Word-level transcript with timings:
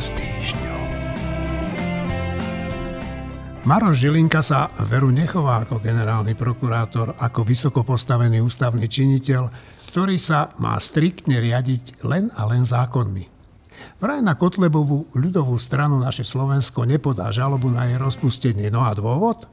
s 0.00 0.08
týždňou. 0.16 0.82
Maroš 3.68 4.00
Žilinka 4.00 4.40
sa 4.40 4.72
veru 4.88 5.12
nechová 5.12 5.60
ako 5.68 5.84
generálny 5.84 6.32
prokurátor, 6.32 7.20
ako 7.20 7.44
vysoko 7.44 7.84
postavený 7.84 8.40
ústavný 8.40 8.88
činiteľ, 8.88 9.52
ktorý 9.92 10.16
sa 10.16 10.56
má 10.56 10.80
striktne 10.80 11.36
riadiť 11.44 12.00
len 12.08 12.32
a 12.32 12.48
len 12.48 12.64
zákonmi. 12.64 13.28
Vraj 14.00 14.24
na 14.24 14.32
Kotlebovú 14.40 15.12
ľudovú 15.12 15.60
stranu 15.60 16.00
naše 16.00 16.24
Slovensko 16.24 16.88
nepodá 16.88 17.28
žalobu 17.28 17.68
na 17.68 17.84
jej 17.84 18.00
rozpustenie. 18.00 18.72
No 18.72 18.80
a 18.88 18.96
dôvod? 18.96 19.44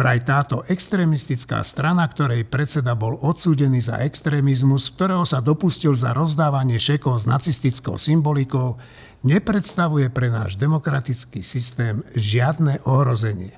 Vraj 0.00 0.24
táto 0.24 0.64
extrémistická 0.64 1.60
strana, 1.60 2.08
ktorej 2.08 2.48
predseda 2.48 2.96
bol 2.96 3.20
odsúdený 3.20 3.84
za 3.84 4.00
extrémizmus, 4.00 4.88
ktorého 4.96 5.28
sa 5.28 5.44
dopustil 5.44 5.92
za 5.92 6.16
rozdávanie 6.16 6.80
šekov 6.80 7.20
s 7.20 7.28
nacistickou 7.28 8.00
symbolikou, 8.00 8.80
nepredstavuje 9.28 10.08
pre 10.08 10.32
náš 10.32 10.56
demokratický 10.56 11.44
systém 11.44 12.00
žiadne 12.16 12.80
ohrozenie. 12.88 13.52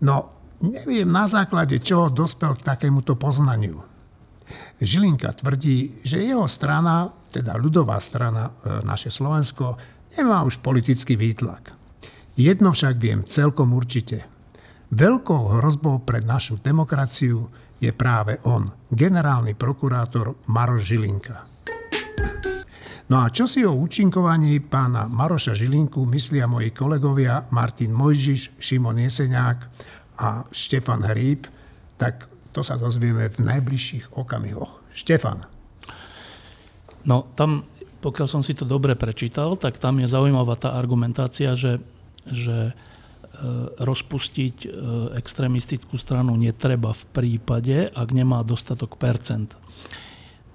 No, 0.00 0.32
neviem 0.64 1.04
na 1.04 1.28
základe 1.28 1.84
čoho 1.84 2.08
dospel 2.08 2.56
k 2.56 2.72
takémuto 2.72 3.20
poznaniu. 3.20 3.84
Žilinka 4.80 5.36
tvrdí, 5.36 6.00
že 6.00 6.24
jeho 6.24 6.48
strana 6.48 7.12
teda 7.28 7.60
ľudová 7.60 8.00
strana 8.00 8.48
e, 8.48 8.80
naše 8.88 9.12
Slovensko, 9.12 9.76
nemá 10.16 10.48
už 10.48 10.64
politický 10.64 11.12
výtlak. 11.12 11.76
Jedno 12.40 12.72
však 12.72 12.96
viem 12.96 13.20
celkom 13.28 13.76
určite. 13.76 14.35
Veľkou 14.86 15.58
hrozbou 15.58 16.06
pre 16.06 16.22
našu 16.22 16.62
demokraciu 16.62 17.50
je 17.82 17.90
práve 17.90 18.38
on, 18.46 18.70
generálny 18.86 19.58
prokurátor 19.58 20.38
Maroš 20.46 20.94
Žilinka. 20.94 21.36
No 23.06 23.22
a 23.22 23.30
čo 23.30 23.50
si 23.50 23.62
o 23.66 23.74
účinkovaní 23.74 24.62
pána 24.62 25.10
Maroša 25.10 25.58
Žilinku 25.58 26.06
myslia 26.10 26.46
moji 26.50 26.70
kolegovia 26.70 27.46
Martin 27.54 27.94
Mojžiš, 27.94 28.58
Šimon 28.58 28.98
Jeseňák 28.98 29.58
a 30.22 30.46
Štefan 30.50 31.02
Hríb, 31.06 31.46
tak 31.98 32.30
to 32.54 32.62
sa 32.62 32.78
dozvieme 32.78 33.30
v 33.30 33.38
najbližších 33.42 34.14
okamihoch. 34.14 34.82
Štefan. 34.94 35.46
No 37.06 37.26
tam, 37.38 37.66
pokiaľ 38.02 38.26
som 38.30 38.42
si 38.42 38.54
to 38.58 38.66
dobre 38.66 38.94
prečítal, 38.98 39.54
tak 39.58 39.78
tam 39.78 39.98
je 40.02 40.10
zaujímavá 40.10 40.58
tá 40.58 40.74
argumentácia, 40.74 41.54
že, 41.54 41.78
že 42.26 42.74
rozpustiť 43.76 44.56
e, 44.64 44.68
extrémistickú 45.20 46.00
stranu 46.00 46.34
netreba 46.40 46.96
v 46.96 47.04
prípade, 47.12 47.76
ak 47.92 48.08
nemá 48.12 48.40
dostatok 48.40 48.96
percent. 48.96 49.52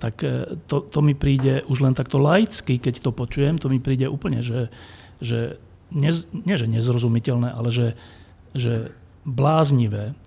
Tak 0.02 0.16
e, 0.26 0.58
to, 0.66 0.82
to 0.82 1.00
mi 1.06 1.14
príde 1.14 1.62
už 1.70 1.86
len 1.86 1.94
takto 1.94 2.18
laicky, 2.18 2.82
keď 2.82 3.06
to 3.06 3.14
počujem, 3.14 3.62
to 3.62 3.70
mi 3.70 3.78
príde 3.78 4.10
úplne, 4.10 4.42
že, 4.42 4.74
že 5.22 5.62
nez, 5.94 6.26
nie 6.34 6.58
že 6.58 6.66
nezrozumiteľné, 6.66 7.54
ale 7.54 7.70
že, 7.70 7.88
že 8.58 8.96
bláznivé. 9.24 10.18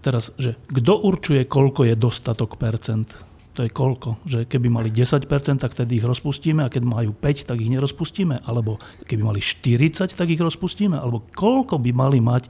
Teraz, 0.00 0.32
že 0.40 0.56
kto 0.72 0.96
určuje, 1.04 1.44
koľko 1.44 1.84
je 1.84 1.94
dostatok 2.00 2.56
percent? 2.56 3.12
To 3.50 3.66
je 3.66 3.70
koľko? 3.70 4.22
Že 4.26 4.38
keby 4.46 4.68
mali 4.70 4.94
10%, 4.94 5.26
tak 5.58 5.74
tedy 5.74 5.98
ich 5.98 6.06
rozpustíme 6.06 6.62
a 6.62 6.72
keď 6.72 6.82
majú 6.86 7.10
5, 7.12 7.50
tak 7.50 7.58
ich 7.58 7.70
nerozpustíme? 7.70 8.46
Alebo 8.46 8.78
keby 9.10 9.22
mali 9.26 9.40
40, 9.42 10.14
tak 10.14 10.28
ich 10.30 10.38
rozpustíme? 10.38 10.94
Alebo 10.94 11.26
koľko 11.34 11.82
by 11.82 11.90
mali 11.90 12.22
mať, 12.22 12.46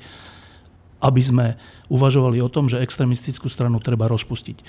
aby 1.01 1.23
sme 1.25 1.47
uvažovali 1.89 2.45
o 2.45 2.53
tom, 2.53 2.69
že 2.69 2.84
extremistickú 2.84 3.48
stranu 3.48 3.81
treba 3.81 4.12
rozpustiť? 4.12 4.61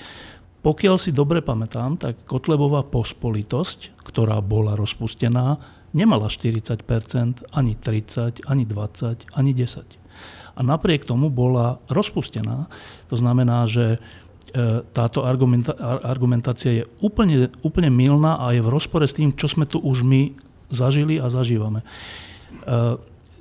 Pokiaľ 0.62 0.96
si 0.96 1.10
dobre 1.10 1.42
pamätám, 1.42 1.98
tak 1.98 2.22
Kotlebová 2.22 2.86
pospolitosť, 2.86 3.98
ktorá 4.06 4.38
bola 4.38 4.78
rozpustená, 4.78 5.58
nemala 5.90 6.30
40%, 6.30 6.78
ani 7.50 7.74
30, 7.76 8.46
ani 8.46 8.64
20, 8.64 9.36
ani 9.36 9.52
10. 9.52 10.00
A 10.52 10.60
napriek 10.60 11.08
tomu 11.08 11.32
bola 11.32 11.80
rozpustená. 11.88 12.68
To 13.08 13.16
znamená, 13.16 13.64
že 13.64 13.98
E, 14.50 14.82
táto 14.90 15.22
argumentácia 16.02 16.82
je 16.82 16.84
úplne, 16.98 17.48
úplne 17.62 17.88
milná 17.88 18.42
a 18.42 18.50
je 18.50 18.60
v 18.60 18.72
rozpore 18.72 19.06
s 19.06 19.14
tým, 19.14 19.32
čo 19.32 19.46
sme 19.46 19.64
tu 19.64 19.78
už 19.78 20.02
my 20.02 20.34
zažili 20.68 21.22
a 21.22 21.30
zažívame. 21.30 21.80
E, 21.80 21.86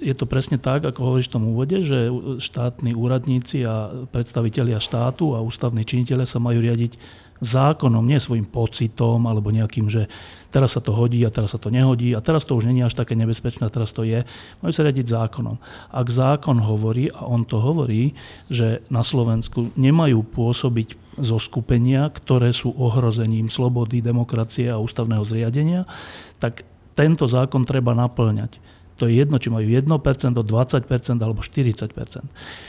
je 0.02 0.14
to 0.18 0.26
presne 0.26 0.58
tak, 0.58 0.82
ako 0.86 1.02
hovoríš 1.02 1.30
v 1.30 1.36
tom 1.38 1.44
úvode, 1.54 1.78
že 1.86 2.10
štátni 2.42 2.98
úradníci 2.98 3.62
a 3.66 3.90
predstavitelia 4.10 4.82
štátu 4.82 5.38
a 5.38 5.46
ústavní 5.46 5.86
činiteľe 5.86 6.26
sa 6.26 6.42
majú 6.42 6.58
riadiť 6.58 6.98
zákonom, 7.42 8.06
nie 8.06 8.22
svojim 8.22 8.46
pocitom 8.46 9.26
alebo 9.26 9.50
nejakým, 9.50 9.90
že 9.90 10.06
teraz 10.54 10.78
sa 10.78 10.82
to 10.82 10.94
hodí 10.94 11.26
a 11.26 11.34
teraz 11.34 11.58
sa 11.58 11.60
to 11.60 11.74
nehodí 11.74 12.14
a 12.14 12.22
teraz 12.22 12.46
to 12.46 12.54
už 12.54 12.70
není 12.70 12.86
až 12.86 12.94
také 12.94 13.18
nebezpečné 13.18 13.66
a 13.66 13.74
teraz 13.74 13.90
to 13.92 14.06
je. 14.06 14.22
Majú 14.62 14.74
sa 14.74 14.86
riadiť 14.86 15.10
zákonom. 15.10 15.58
Ak 15.90 16.08
zákon 16.14 16.62
hovorí, 16.62 17.10
a 17.10 17.26
on 17.26 17.42
to 17.42 17.58
hovorí, 17.58 18.14
že 18.46 18.86
na 18.94 19.02
Slovensku 19.02 19.74
nemajú 19.74 20.22
pôsobiť 20.22 21.18
zo 21.18 21.42
skupenia, 21.42 22.08
ktoré 22.14 22.54
sú 22.54 22.78
ohrozením 22.78 23.50
slobody, 23.50 24.06
demokracie 24.06 24.70
a 24.70 24.80
ústavného 24.80 25.26
zriadenia, 25.26 25.90
tak 26.38 26.62
tento 26.94 27.26
zákon 27.26 27.66
treba 27.66 27.98
naplňať. 27.98 28.62
To 29.02 29.10
je 29.10 29.18
jedno, 29.18 29.42
či 29.42 29.50
majú 29.50 29.66
1%, 29.66 29.90
20% 29.90 30.46
alebo 31.18 31.42
40%. 31.42 31.90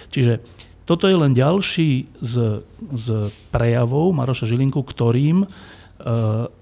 Čiže 0.08 0.40
toto 0.82 1.06
je 1.06 1.16
len 1.16 1.32
ďalší 1.32 2.10
z, 2.18 2.66
z 2.94 3.06
prejavov 3.54 4.10
Maroša 4.14 4.50
Žilinku, 4.50 4.82
ktorým 4.82 5.44
e, 5.44 5.46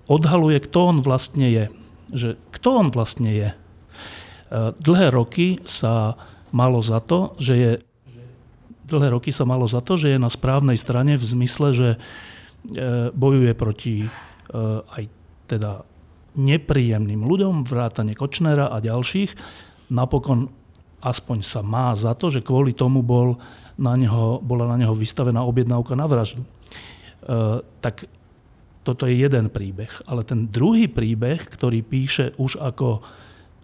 odhaluje, 0.09 0.59
kto 0.61 0.79
on 0.93 0.97
vlastne 1.01 1.49
je. 1.49 1.65
Že 2.13 2.29
kto 2.53 2.69
on 2.85 2.89
vlastne 2.93 3.31
je. 3.33 3.49
E, 3.53 3.57
dlhé 4.77 5.09
roky 5.15 5.57
sa 5.65 6.21
malo 6.53 6.85
za 6.85 7.01
to, 7.01 7.33
že 7.41 7.55
je 7.57 7.73
dlhé 8.91 9.15
roky 9.15 9.31
sa 9.31 9.47
malo 9.47 9.71
za 9.71 9.79
to, 9.79 9.95
že 9.95 10.11
je 10.11 10.19
na 10.19 10.27
správnej 10.27 10.75
strane 10.75 11.15
v 11.15 11.23
zmysle, 11.23 11.69
že 11.71 11.89
e, 11.95 11.99
bojuje 13.15 13.53
proti 13.55 13.95
e, 14.03 14.09
aj 14.91 15.05
teda 15.47 15.87
nepríjemným 16.35 17.23
ľuďom, 17.23 17.63
vrátane 17.63 18.19
Kočnera 18.19 18.71
a 18.71 18.83
ďalších. 18.83 19.31
Napokon 19.95 20.51
aspoň 21.01 21.39
sa 21.41 21.61
má 21.65 21.93
za 21.97 22.13
to, 22.13 22.29
že 22.29 22.45
kvôli 22.45 22.77
tomu 22.77 23.01
bol 23.01 23.41
na 23.81 23.97
neho, 23.97 24.39
bola 24.45 24.69
na 24.69 24.77
neho 24.77 24.93
vystavená 24.93 25.41
objednávka 25.45 25.97
na 25.97 26.05
vraždu. 26.05 26.45
E, 26.45 26.49
tak 27.81 28.05
toto 28.85 29.09
je 29.09 29.17
jeden 29.17 29.49
príbeh. 29.49 29.91
Ale 30.09 30.25
ten 30.25 30.49
druhý 30.49 30.89
príbeh, 30.89 31.41
ktorý 31.49 31.81
píše 31.85 32.37
už 32.37 32.61
ako 32.61 33.01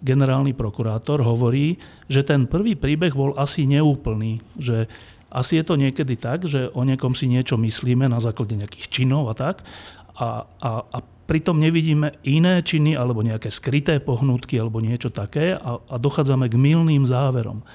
generálny 0.00 0.52
prokurátor, 0.52 1.24
hovorí, 1.24 1.80
že 2.08 2.24
ten 2.24 2.44
prvý 2.44 2.76
príbeh 2.76 3.12
bol 3.16 3.32
asi 3.36 3.64
neúplný. 3.64 4.44
Že 4.60 4.88
asi 5.32 5.60
je 5.60 5.64
to 5.64 5.80
niekedy 5.80 6.16
tak, 6.20 6.44
že 6.48 6.72
o 6.72 6.84
niekom 6.84 7.16
si 7.16 7.28
niečo 7.28 7.56
myslíme 7.60 8.08
na 8.08 8.20
základe 8.20 8.56
nejakých 8.56 8.88
činov 8.92 9.28
a 9.32 9.34
tak. 9.36 9.64
A, 10.16 10.48
a, 10.60 10.70
a 10.84 10.98
pritom 11.26 11.58
nevidíme 11.58 12.22
iné 12.22 12.62
činy 12.62 12.94
alebo 12.94 13.20
nejaké 13.20 13.50
skryté 13.50 13.98
pohnutky 13.98 14.56
alebo 14.56 14.78
niečo 14.80 15.10
také 15.10 15.58
a, 15.58 15.82
a 15.82 15.96
dochádzame 15.98 16.46
k 16.46 16.56
milným 16.56 17.04
záverom 17.04 17.66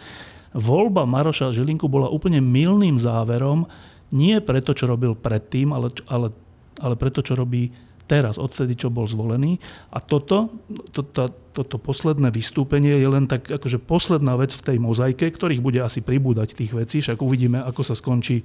voľba 0.56 1.08
Maroša 1.08 1.56
Žilinku 1.56 1.88
bola 1.88 2.12
úplne 2.12 2.44
milným 2.44 3.00
záverom, 3.00 3.68
nie 4.12 4.36
preto, 4.44 4.76
čo 4.76 4.88
robil 4.88 5.16
predtým, 5.16 5.72
ale, 5.72 5.88
ale, 6.12 6.36
ale 6.84 6.96
preto, 7.00 7.24
čo 7.24 7.40
robí 7.40 7.72
teraz, 8.12 8.36
odtedy, 8.36 8.76
čo 8.76 8.92
bol 8.92 9.08
zvolený. 9.08 9.56
A 9.96 10.04
toto, 10.04 10.52
to, 10.92 11.08
to, 11.08 11.32
toto 11.56 11.80
posledné 11.80 12.28
vystúpenie 12.28 13.00
je 13.00 13.08
len 13.08 13.24
tak 13.24 13.48
akože 13.48 13.80
posledná 13.80 14.36
vec 14.36 14.52
v 14.52 14.66
tej 14.68 14.78
mozaike, 14.84 15.32
ktorých 15.32 15.64
bude 15.64 15.80
asi 15.80 16.04
pribúdať 16.04 16.60
tých 16.60 16.76
vecí, 16.76 17.00
však 17.00 17.24
uvidíme, 17.24 17.64
ako 17.64 17.82
sa 17.88 17.96
skončí 17.96 18.44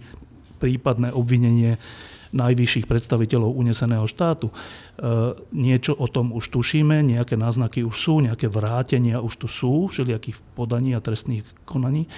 prípadné 0.62 1.10
obvinenie 1.10 1.82
najvyšších 2.32 2.88
predstaviteľov 2.90 3.54
uneseného 3.54 4.06
štátu. 4.08 4.50
E, 4.50 4.54
niečo 5.54 5.94
o 5.94 6.06
tom 6.10 6.34
už 6.34 6.50
tušíme, 6.50 7.02
nejaké 7.04 7.38
náznaky 7.38 7.86
už 7.86 7.96
sú, 7.96 8.14
nejaké 8.22 8.50
vrátenia 8.50 9.22
už 9.22 9.34
tu 9.36 9.46
sú, 9.50 9.86
všelijakých 9.90 10.38
podaní 10.58 10.96
a 10.96 11.04
trestných 11.04 11.46
konaní, 11.68 12.08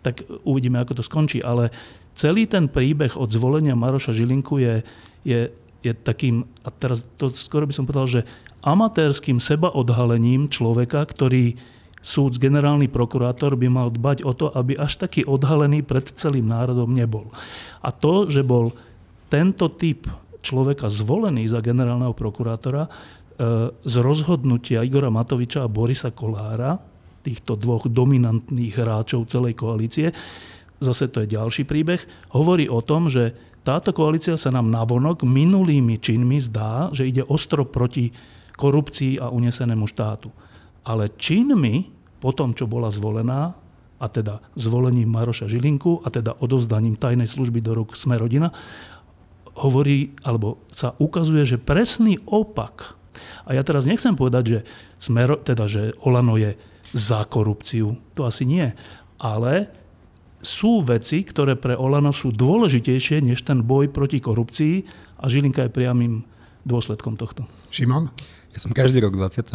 tak 0.00 0.24
uvidíme, 0.44 0.80
ako 0.80 1.00
to 1.00 1.02
skončí. 1.04 1.44
Ale 1.44 1.74
celý 2.16 2.48
ten 2.48 2.70
príbeh 2.70 3.14
od 3.18 3.28
zvolenia 3.28 3.76
Maroša 3.76 4.16
Žilinku 4.16 4.58
je, 4.62 4.86
je, 5.26 5.40
je 5.84 5.92
takým, 5.92 6.46
a 6.64 6.68
teraz 6.72 7.06
to 7.20 7.28
skoro 7.30 7.68
by 7.68 7.74
som 7.74 7.84
povedal, 7.84 8.08
že 8.08 8.20
amatérským 8.62 9.38
sebaodhalením 9.38 10.50
človeka, 10.50 11.06
ktorý 11.06 11.54
súd, 12.02 12.38
generálny 12.38 12.86
prokurátor 12.90 13.54
by 13.58 13.68
mal 13.70 13.88
dbať 13.90 14.22
o 14.22 14.32
to, 14.34 14.50
aby 14.54 14.78
až 14.78 14.98
taký 14.98 15.26
odhalený 15.26 15.82
pred 15.82 16.06
celým 16.14 16.46
národom 16.46 16.90
nebol. 16.90 17.30
A 17.82 17.90
to, 17.90 18.30
že 18.30 18.46
bol 18.46 18.74
tento 19.28 19.68
typ 19.72 20.08
človeka 20.40 20.88
zvolený 20.88 21.48
za 21.48 21.60
generálneho 21.60 22.16
prokurátora 22.16 22.84
e, 22.84 22.90
z 23.72 23.94
rozhodnutia 24.00 24.84
Igora 24.84 25.12
Matoviča 25.12 25.64
a 25.64 25.72
Borisa 25.72 26.10
Kolára, 26.10 26.80
týchto 27.20 27.60
dvoch 27.60 27.84
dominantných 27.86 28.74
hráčov 28.74 29.28
celej 29.28 29.58
koalície, 29.58 30.10
zase 30.80 31.10
to 31.12 31.22
je 31.22 31.34
ďalší 31.36 31.68
príbeh, 31.68 32.00
hovorí 32.32 32.70
o 32.70 32.80
tom, 32.80 33.12
že 33.12 33.36
táto 33.66 33.92
koalícia 33.92 34.38
sa 34.40 34.48
nám 34.48 34.72
navonok 34.72 35.28
minulými 35.28 36.00
činmi 36.00 36.40
zdá, 36.40 36.88
že 36.94 37.04
ide 37.04 37.20
ostro 37.26 37.68
proti 37.68 38.08
korupcii 38.56 39.20
a 39.20 39.28
unesenému 39.28 39.84
štátu. 39.84 40.32
Ale 40.88 41.12
činmi, 41.20 41.92
po 42.16 42.32
tom, 42.32 42.56
čo 42.56 42.64
bola 42.64 42.88
zvolená, 42.88 43.52
a 43.98 44.06
teda 44.06 44.38
zvolením 44.54 45.10
Maroša 45.10 45.50
Žilinku 45.50 46.06
a 46.06 46.08
teda 46.08 46.38
odovzdaním 46.38 46.94
tajnej 46.94 47.26
služby 47.26 47.58
do 47.58 47.74
rúk 47.82 47.98
Sme 47.98 48.14
rodina, 48.14 48.54
hovorí, 49.58 50.14
alebo 50.22 50.62
sa 50.70 50.94
ukazuje, 51.02 51.42
že 51.42 51.58
presný 51.58 52.22
opak. 52.24 52.94
A 53.44 53.58
ja 53.58 53.66
teraz 53.66 53.82
nechcem 53.88 54.14
povedať, 54.14 54.44
že, 54.46 54.58
Smero, 55.02 55.40
teda, 55.42 55.66
že 55.66 55.96
Olano 56.06 56.38
je 56.38 56.54
za 56.94 57.26
korupciu. 57.26 57.98
To 58.14 58.24
asi 58.24 58.46
nie. 58.46 58.70
Ale 59.18 59.72
sú 60.38 60.86
veci, 60.86 61.26
ktoré 61.26 61.58
pre 61.58 61.74
Olano 61.74 62.14
sú 62.14 62.30
dôležitejšie 62.30 63.26
než 63.26 63.42
ten 63.42 63.66
boj 63.66 63.90
proti 63.90 64.22
korupcii 64.22 64.86
a 65.18 65.24
Žilinka 65.26 65.66
je 65.66 65.74
priamým 65.74 66.22
dôsledkom 66.62 67.18
tohto. 67.18 67.42
Šimon? 67.74 68.12
Ja 68.48 68.64
som 68.64 68.72
každý 68.72 69.04
rok 69.04 69.12
28. 69.14 69.54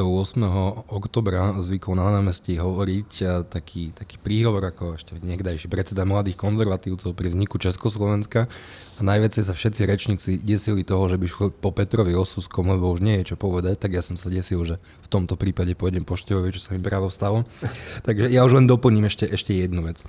oktobra 0.85 1.57
zvykol 1.59 1.97
na 1.97 2.13
námestí 2.13 2.55
hovoriť 2.61 3.11
taký, 3.49 3.89
taký 3.91 4.21
príhovor 4.21 4.69
ako 4.69 4.95
ešte 4.95 5.17
niekdajší 5.17 5.65
predseda 5.65 6.05
mladých 6.05 6.37
konzervatívcov 6.37 7.11
pri 7.17 7.33
vzniku 7.33 7.57
Československa 7.57 8.45
najviacej 9.03 9.43
sa 9.43 9.53
všetci 9.53 9.81
rečníci 9.83 10.29
desili 10.39 10.87
toho, 10.87 11.11
že 11.11 11.19
by 11.19 11.25
šli 11.27 11.47
po 11.59 11.75
Petrovi 11.75 12.15
Osuskom, 12.15 12.71
lebo 12.71 12.89
už 12.89 13.03
nie 13.03 13.21
je 13.21 13.33
čo 13.33 13.35
povedať, 13.35 13.77
tak 13.77 13.91
ja 13.93 14.01
som 14.01 14.15
sa 14.15 14.31
desil, 14.31 14.63
že 14.63 14.75
v 14.79 15.07
tomto 15.11 15.35
prípade 15.35 15.75
pôjdem 15.75 16.07
po 16.07 16.15
Števovi, 16.15 16.55
čo 16.55 16.63
sa 16.63 16.71
mi 16.73 16.81
právo 16.81 17.11
stalo. 17.11 17.43
Takže 18.07 18.31
ja 18.31 18.47
už 18.47 18.63
len 18.63 18.65
doplním 18.65 19.11
ešte, 19.11 19.27
ešte 19.27 19.51
jednu 19.53 19.83
vec. 19.83 19.99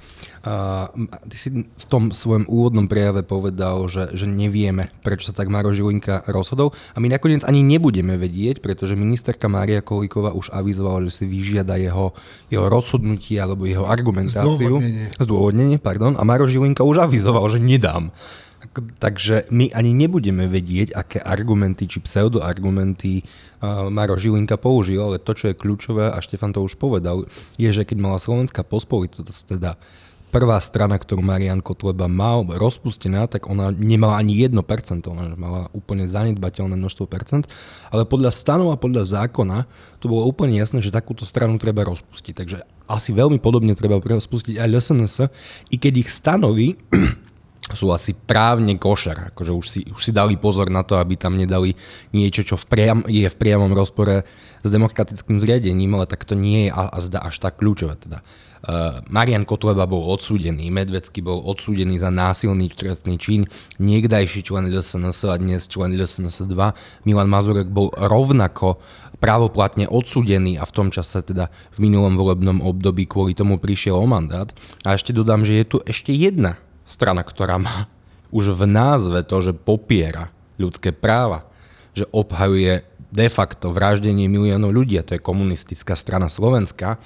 A, 0.47 0.89
ty 1.27 1.37
si 1.37 1.49
v 1.67 1.85
tom 1.91 2.15
svojom 2.15 2.47
úvodnom 2.47 2.87
prejave 2.87 3.27
povedal, 3.27 3.91
že, 3.91 4.15
že 4.15 4.31
nevieme, 4.31 4.89
prečo 5.03 5.29
sa 5.29 5.35
tak 5.35 5.51
Maro 5.51 5.75
Žilinka 5.75 6.31
rozhodol 6.31 6.73
a 6.95 7.03
my 7.03 7.11
nakoniec 7.11 7.43
ani 7.43 7.61
nebudeme 7.67 8.15
vedieť, 8.15 8.63
pretože 8.63 8.95
ministerka 8.95 9.51
Mária 9.51 9.83
Kolíková 9.83 10.31
už 10.33 10.55
avizovala, 10.55 11.11
že 11.11 11.21
si 11.21 11.25
vyžiada 11.27 11.75
jeho, 11.77 12.15
jeho 12.49 12.67
rozhodnutie 12.71 13.37
alebo 13.43 13.67
jeho 13.67 13.85
argumentáciu. 13.85 14.79
Zdôvodnenie. 14.79 15.07
Zdôvodnenie, 15.19 15.79
pardon. 15.83 16.15
A 16.15 16.23
Maro 16.23 16.47
Žilinka 16.47 16.87
už 16.87 17.03
avizoval, 17.03 17.51
že 17.51 17.59
nedám. 17.59 18.15
Takže 18.73 19.51
my 19.53 19.73
ani 19.73 19.93
nebudeme 19.93 20.49
vedieť, 20.49 20.97
aké 20.97 21.19
argumenty 21.21 21.89
či 21.89 22.01
pseudoargumenty 22.01 23.23
uh, 23.23 23.89
Maro 23.93 24.17
Žilinka 24.17 24.57
použil, 24.57 25.01
ale 25.01 25.21
to, 25.21 25.37
čo 25.37 25.53
je 25.53 25.59
kľúčové, 25.59 26.11
a 26.11 26.19
Štefan 26.23 26.55
to 26.55 26.65
už 26.65 26.81
povedal, 26.81 27.29
je, 27.61 27.69
že 27.69 27.85
keď 27.85 27.99
mala 28.01 28.19
Slovenská 28.19 28.65
pospolitosť, 28.65 29.59
teda 29.59 29.77
prvá 30.35 30.59
strana, 30.59 30.99
ktorú 30.99 31.23
Marian 31.23 31.63
Kotleba 31.63 32.11
mal 32.11 32.43
rozpustená, 32.43 33.31
tak 33.31 33.47
ona 33.47 33.71
nemala 33.71 34.19
ani 34.19 34.43
1%, 34.43 34.59
ona 35.07 35.39
mala 35.39 35.71
úplne 35.71 36.11
zanedbateľné 36.11 36.75
množstvo 36.75 37.07
percent, 37.07 37.47
ale 37.95 38.03
podľa 38.03 38.35
stanov 38.35 38.75
a 38.75 38.81
podľa 38.83 39.07
zákona 39.23 39.71
to 40.03 40.11
bolo 40.11 40.27
úplne 40.27 40.59
jasné, 40.59 40.83
že 40.83 40.91
takúto 40.91 41.23
stranu 41.23 41.55
treba 41.63 41.87
rozpustiť. 41.87 42.35
Takže 42.35 42.59
asi 42.91 43.15
veľmi 43.15 43.39
podobne 43.39 43.79
treba 43.79 44.03
rozpustiť 44.03 44.59
aj 44.59 44.69
LSNS, 44.75 45.17
i 45.71 45.77
keď 45.79 46.03
ich 46.03 46.11
stanovy 46.11 46.75
sú 47.73 47.89
asi 47.97 48.13
právne 48.13 48.77
košer. 48.77 49.33
Akože 49.33 49.53
už 49.57 49.67
si, 49.67 49.81
už 49.89 50.03
si 50.05 50.13
dali 50.13 50.37
pozor 50.37 50.69
na 50.69 50.85
to, 50.85 51.01
aby 51.01 51.17
tam 51.17 51.41
nedali 51.41 51.73
niečo, 52.13 52.45
čo 52.45 52.61
v 52.61 52.69
priam, 52.69 53.01
je 53.09 53.25
v 53.25 53.37
priamom 53.41 53.73
rozpore 53.73 54.29
s 54.61 54.69
demokratickým 54.69 55.41
zriadením, 55.41 55.97
ale 55.97 56.05
tak 56.05 56.29
to 56.29 56.37
nie 56.37 56.69
je 56.69 56.71
a, 56.77 56.93
a 56.93 56.99
zdá 57.01 57.25
až 57.25 57.41
tak 57.41 57.57
kľúčové. 57.57 57.97
Teda. 57.97 58.21
Uh, 58.65 59.01
Marian 59.13 59.45
Kotleba 59.45 59.85
bol 59.85 60.05
odsúdený, 60.09 60.73
Medvecký 60.73 61.21
bol 61.21 61.41
odsúdený 61.45 62.01
za 62.01 62.09
násilný 62.09 62.73
trestný 62.73 63.21
čin, 63.21 63.45
niekdajší 63.77 64.41
člen 64.45 64.73
LSNS 64.73 65.29
a 65.29 65.37
dnes 65.37 65.69
člen 65.69 65.93
LSNS 65.93 66.49
2. 66.49 67.05
Milan 67.05 67.29
Mazurek 67.29 67.69
bol 67.69 67.93
rovnako 67.93 68.81
právoplatne 69.21 69.85
odsúdený 69.89 70.57
a 70.61 70.65
v 70.65 70.73
tom 70.73 70.89
čase 70.89 71.21
teda 71.21 71.53
v 71.77 71.79
minulom 71.81 72.17
volebnom 72.17 72.65
období 72.65 73.05
kvôli 73.05 73.37
tomu 73.37 73.61
prišiel 73.61 74.01
o 74.01 74.09
mandát. 74.09 74.49
A 74.85 74.97
ešte 74.97 75.13
dodám, 75.13 75.45
že 75.45 75.61
je 75.61 75.65
tu 75.69 75.77
ešte 75.85 76.17
jedna 76.17 76.57
strana, 76.95 77.27
ktorá 77.27 77.59
má 77.59 77.91
už 78.31 78.55
v 78.55 78.71
názve 78.71 79.27
to, 79.27 79.43
že 79.43 79.53
popiera 79.55 80.31
ľudské 80.55 80.95
práva, 80.95 81.47
že 81.95 82.07
obhajuje 82.15 82.87
de 83.15 83.29
facto 83.31 83.71
vraždenie 83.71 84.27
miliónov 84.31 84.75
ľudí, 84.75 84.99
a 84.99 85.07
to 85.07 85.15
je 85.15 85.23
komunistická 85.23 85.95
strana 85.99 86.31
Slovenska, 86.31 86.99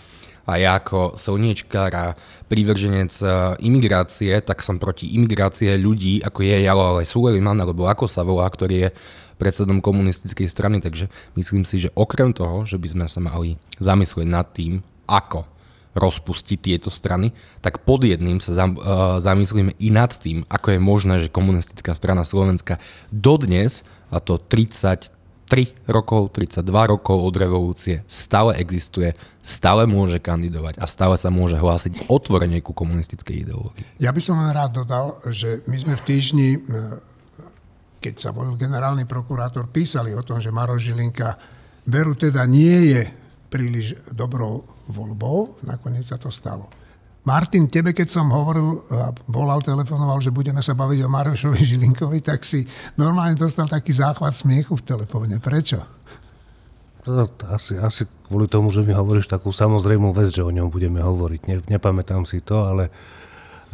a 0.49 0.57
ja 0.57 0.81
ako 0.81 1.21
slniečkár 1.21 1.93
a 1.93 2.17
prívrženec 2.49 3.13
e, 3.21 3.25
imigrácie, 3.69 4.33
tak 4.41 4.65
som 4.65 4.81
proti 4.81 5.13
imigrácie 5.13 5.77
ľudí, 5.77 6.25
ako 6.25 6.41
je 6.41 6.65
Jalo 6.65 6.97
ale 6.97 7.05
Sulejman, 7.05 7.61
alebo 7.61 7.85
ako 7.85 8.09
sa 8.09 8.25
volá, 8.25 8.49
ktorý 8.49 8.89
je 8.89 8.91
predsedom 9.37 9.85
komunistickej 9.85 10.49
strany, 10.49 10.81
takže 10.81 11.13
myslím 11.37 11.69
si, 11.69 11.85
že 11.85 11.93
okrem 11.93 12.33
toho, 12.33 12.65
že 12.65 12.81
by 12.81 12.89
sme 12.89 13.07
sa 13.13 13.21
mali 13.21 13.61
zamyslieť 13.77 14.25
nad 14.25 14.49
tým, 14.49 14.81
ako 15.05 15.45
rozpustiť 15.99 16.59
tieto 16.63 16.89
strany, 16.89 17.35
tak 17.61 17.83
pod 17.83 18.07
jedným 18.07 18.39
sa 18.39 18.55
zam, 18.55 18.79
uh, 18.79 19.19
zamyslíme 19.19 19.75
i 19.83 19.89
nad 19.91 20.15
tým, 20.15 20.47
ako 20.47 20.79
je 20.79 20.81
možné, 20.81 21.15
že 21.27 21.35
komunistická 21.35 21.93
strana 21.93 22.23
Slovenska 22.23 22.79
dodnes, 23.11 23.83
a 24.09 24.23
to 24.23 24.41
33 24.41 25.13
rokov, 25.91 26.33
32 26.33 26.65
rokov 26.65 27.19
od 27.19 27.35
revolúcie, 27.37 28.07
stále 28.09 28.57
existuje, 28.57 29.13
stále 29.45 29.85
môže 29.85 30.23
kandidovať 30.23 30.81
a 30.81 30.89
stále 30.89 31.19
sa 31.21 31.29
môže 31.29 31.59
hlásiť 31.61 32.09
otvorene 32.09 32.63
ku 32.65 32.73
komunistickej 32.73 33.45
ideológii. 33.45 33.85
Ja 34.01 34.15
by 34.15 34.21
som 34.23 34.41
len 34.41 34.55
rád 34.55 34.81
dodal, 34.81 35.21
že 35.29 35.61
my 35.69 35.77
sme 35.77 35.95
v 35.99 36.07
týždni, 36.07 36.49
e, 36.57 36.59
keď 38.01 38.15
sa 38.17 38.31
volil 38.33 38.57
generálny 38.57 39.05
prokurátor, 39.05 39.69
písali 39.69 40.17
o 40.17 40.25
tom, 40.25 40.41
že 40.41 40.55
Maro 40.55 40.79
Žilinka 40.81 41.37
veru 41.89 42.13
teda 42.13 42.45
nie 42.45 42.97
je 42.97 43.03
príliš 43.49 43.97
dobrou 44.13 44.65
voľbou. 44.89 45.65
Nakoniec 45.65 46.05
sa 46.05 46.21
to 46.21 46.29
stalo. 46.29 46.69
Martin, 47.29 47.69
tebe 47.69 47.93
keď 47.93 48.09
som 48.09 48.33
hovoril 48.33 48.89
a 48.89 49.13
volal, 49.29 49.61
telefonoval, 49.61 50.25
že 50.25 50.33
budeme 50.33 50.65
sa 50.65 50.73
baviť 50.73 51.05
o 51.05 51.13
Marošovi 51.13 51.61
Žilinkovi, 51.61 52.25
tak 52.25 52.41
si 52.41 52.65
normálne 52.97 53.37
dostal 53.37 53.69
taký 53.69 53.93
záchvat 53.93 54.33
smiechu 54.33 54.81
v 54.81 54.87
telefóne. 54.87 55.37
Prečo? 55.37 55.77
No, 57.05 57.29
asi, 57.53 57.77
asi 57.77 58.09
kvôli 58.29 58.49
tomu, 58.49 58.73
že 58.73 58.81
mi 58.85 58.97
hovoríš 58.97 59.29
takú 59.29 59.53
samozrejmú 59.53 60.13
vec, 60.17 60.33
že 60.33 60.45
o 60.45 60.53
ňom 60.53 60.73
budeme 60.73 61.05
hovoriť. 61.05 61.41
Ne, 61.49 61.57
nepamätám 61.69 62.25
si 62.25 62.41
to, 62.41 62.65
ale, 62.65 62.89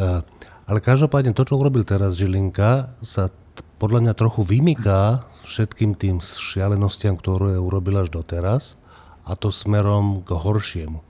uh, 0.03 0.23
ale 0.67 0.79
každopádne 0.83 1.35
to, 1.35 1.47
čo 1.47 1.59
urobil 1.59 1.87
teraz 1.87 2.19
Žilinka, 2.19 2.99
sa 3.07 3.31
podľa 3.79 4.07
mňa 4.07 4.13
trochu 4.19 4.43
vymyká 4.43 5.27
všetkým 5.47 5.95
tým 5.95 6.19
šialenostiam, 6.23 7.15
ktoré 7.19 7.59
urobil 7.59 8.03
až 8.03 8.11
doteraz 8.11 8.79
a 9.25 9.33
to 9.37 9.49
smerom 9.49 10.21
k 10.21 10.37
horšiemu. 10.37 11.01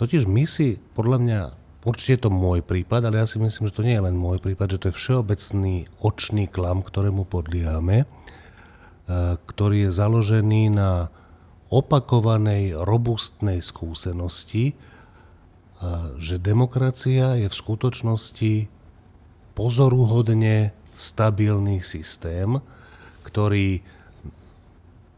Totiž 0.00 0.24
my 0.24 0.44
si, 0.48 0.80
podľa 0.96 1.18
mňa, 1.20 1.40
určite 1.84 2.12
je 2.16 2.22
to 2.24 2.32
môj 2.32 2.64
prípad, 2.64 3.04
ale 3.04 3.20
ja 3.20 3.26
si 3.28 3.36
myslím, 3.36 3.68
že 3.68 3.76
to 3.76 3.86
nie 3.86 3.94
je 3.94 4.06
len 4.08 4.16
môj 4.16 4.40
prípad, 4.40 4.74
že 4.74 4.80
to 4.80 4.88
je 4.90 4.98
všeobecný 4.98 5.76
očný 6.00 6.48
klam, 6.48 6.80
ktorému 6.80 7.28
podliehame, 7.28 8.08
ktorý 9.44 9.86
je 9.86 9.90
založený 9.92 10.72
na 10.72 11.12
opakovanej, 11.68 12.72
robustnej 12.80 13.60
skúsenosti, 13.60 14.72
že 16.16 16.40
demokracia 16.40 17.36
je 17.36 17.52
v 17.52 17.58
skutočnosti 17.60 18.54
pozoruhodne 19.52 20.72
stabilný 20.96 21.84
systém, 21.84 22.58
ktorý 23.26 23.84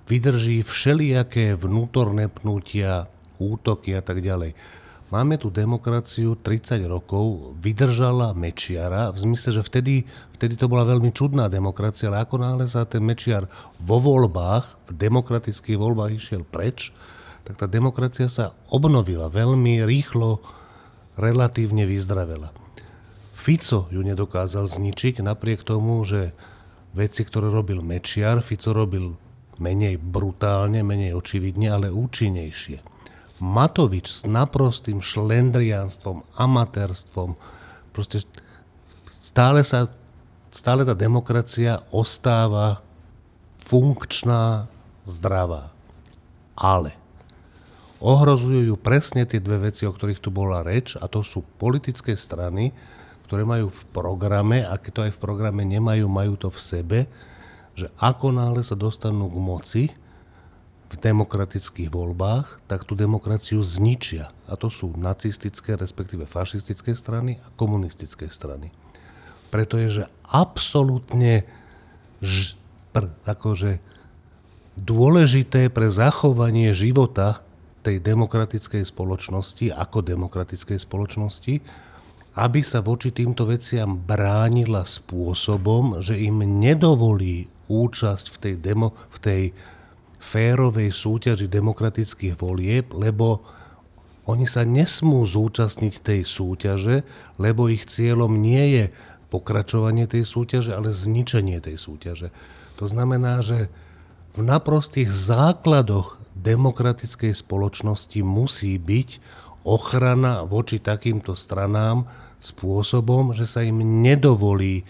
vydrží 0.07 0.63
všelijaké 0.63 1.59
vnútorné 1.59 2.31
pnutia, 2.31 3.11
útoky 3.37 3.93
a 3.93 4.03
tak 4.03 4.23
ďalej. 4.25 4.57
Máme 5.07 5.39
tu 5.39 5.55
demokraciu 5.55 6.35
30 6.35 6.83
rokov, 6.91 7.55
vydržala 7.63 8.35
Mečiara, 8.35 9.15
v 9.15 9.23
zmysle, 9.23 9.55
že 9.55 9.63
vtedy, 9.63 10.03
vtedy 10.35 10.59
to 10.59 10.67
bola 10.67 10.83
veľmi 10.83 11.15
čudná 11.15 11.47
demokracia, 11.47 12.11
ale 12.11 12.27
ako 12.27 12.43
náhle 12.43 12.67
sa 12.67 12.83
ten 12.83 13.07
Mečiar 13.07 13.47
vo 13.79 14.03
voľbách, 14.03 14.91
v 14.91 14.93
demokratických 14.99 15.79
voľbách 15.79 16.11
išiel 16.11 16.43
preč, 16.43 16.91
tak 17.47 17.55
tá 17.55 17.71
demokracia 17.71 18.27
sa 18.27 18.59
obnovila 18.67 19.31
veľmi 19.31 19.87
rýchlo, 19.87 20.43
relatívne 21.15 21.87
vyzdravela. 21.87 22.51
Fico 23.39 23.87
ju 23.95 24.03
nedokázal 24.03 24.67
zničiť, 24.67 25.23
napriek 25.23 25.63
tomu, 25.63 26.03
že 26.03 26.35
veci, 26.99 27.23
ktoré 27.23 27.47
robil 27.47 27.79
Mečiar, 27.79 28.43
Fico 28.43 28.75
robil 28.75 29.15
menej 29.59 29.97
brutálne, 30.01 30.85
menej 30.85 31.17
očividne, 31.17 31.73
ale 31.73 31.89
účinnejšie. 31.93 32.81
Matovič 33.37 34.09
s 34.09 34.21
naprostým 34.25 35.05
šlendriánstvom, 35.05 36.25
amatérstvom, 36.41 37.37
proste 37.93 38.25
stále 39.09 39.61
sa, 39.61 39.93
stále 40.49 40.89
tá 40.89 40.97
demokracia 40.97 41.85
ostáva 41.93 42.81
funkčná, 43.61 44.71
zdravá. 45.05 45.69
Ale 46.57 46.97
ohrozujú 48.01 48.73
ju 48.73 48.77
presne 48.81 49.29
tie 49.29 49.43
dve 49.43 49.69
veci, 49.69 49.85
o 49.85 49.93
ktorých 49.93 50.23
tu 50.25 50.33
bola 50.33 50.65
reč, 50.65 50.97
a 50.97 51.05
to 51.05 51.21
sú 51.21 51.45
politické 51.61 52.17
strany, 52.17 52.73
ktoré 53.29 53.43
majú 53.43 53.69
v 53.69 53.83
programe, 53.91 54.63
a 54.63 54.79
keď 54.79 54.93
to 54.93 55.05
aj 55.11 55.13
v 55.19 55.23
programe 55.23 55.63
nemajú, 55.67 56.07
majú 56.07 56.39
to 56.39 56.49
v 56.49 56.61
sebe, 56.63 56.99
že 57.77 57.93
ako 58.01 58.33
náhle 58.33 58.65
sa 58.65 58.75
dostanú 58.75 59.29
k 59.29 59.39
moci, 59.39 59.85
v 60.87 60.95
demokratických 61.03 61.91
voľbách, 61.91 62.63
tak 62.71 62.87
tú 62.87 62.95
demokraciu 62.95 63.59
zničia. 63.67 64.31
A 64.47 64.55
to 64.55 64.71
sú 64.71 64.95
nacistické, 64.95 65.75
respektíve 65.75 66.31
fašistické 66.31 66.95
strany 66.95 67.43
a 67.43 67.47
komunistické 67.59 68.31
strany. 68.31 68.71
Preto 69.51 69.79
je, 69.83 70.03
že 70.03 70.05
absolútne 70.31 71.43
ž, 72.23 72.55
pr, 72.95 73.11
akože 73.27 73.83
dôležité 74.79 75.73
pre 75.75 75.91
zachovanie 75.91 76.71
života 76.71 77.43
tej 77.83 78.03
demokratickej 78.03 78.87
spoločnosti, 78.87 79.75
ako 79.75 80.07
demokratickej 80.07 80.79
spoločnosti, 80.79 81.55
aby 82.37 82.61
sa 82.61 82.85
voči 82.85 83.11
týmto 83.11 83.49
veciam 83.49 83.97
bránila 83.97 84.85
spôsobom, 84.85 86.05
že 86.05 86.19
im 86.21 86.45
nedovolí 86.45 87.49
účasť 87.67 88.27
v 88.33 88.37
tej, 88.41 88.55
demo, 88.59 88.95
v 89.13 89.19
tej 89.19 89.43
férovej 90.19 90.91
súťaži 90.91 91.47
demokratických 91.47 92.35
volieb, 92.35 92.91
lebo 92.95 93.47
oni 94.27 94.43
sa 94.43 94.67
nesmú 94.67 95.23
zúčastniť 95.23 96.03
tej 96.03 96.27
súťaže, 96.27 97.07
lebo 97.39 97.71
ich 97.71 97.87
cieľom 97.87 98.35
nie 98.35 98.65
je 98.75 98.85
pokračovanie 99.31 100.11
tej 100.11 100.27
súťaže, 100.27 100.75
ale 100.75 100.91
zničenie 100.91 101.63
tej 101.63 101.79
súťaže. 101.79 102.35
To 102.83 102.91
znamená, 102.91 103.43
že 103.47 103.71
v 104.35 104.43
naprostých 104.43 105.09
základoch 105.09 106.19
demokratickej 106.37 107.33
spoločnosti 107.33 108.21
musí 108.21 108.77
byť 108.77 109.09
ochrana 109.65 110.45
voči 110.45 110.79
takýmto 110.79 111.33
stranám 111.39 112.07
spôsobom, 112.39 113.33
že 113.33 113.49
sa 113.49 113.65
im 113.65 113.81
nedovolí 114.03 114.87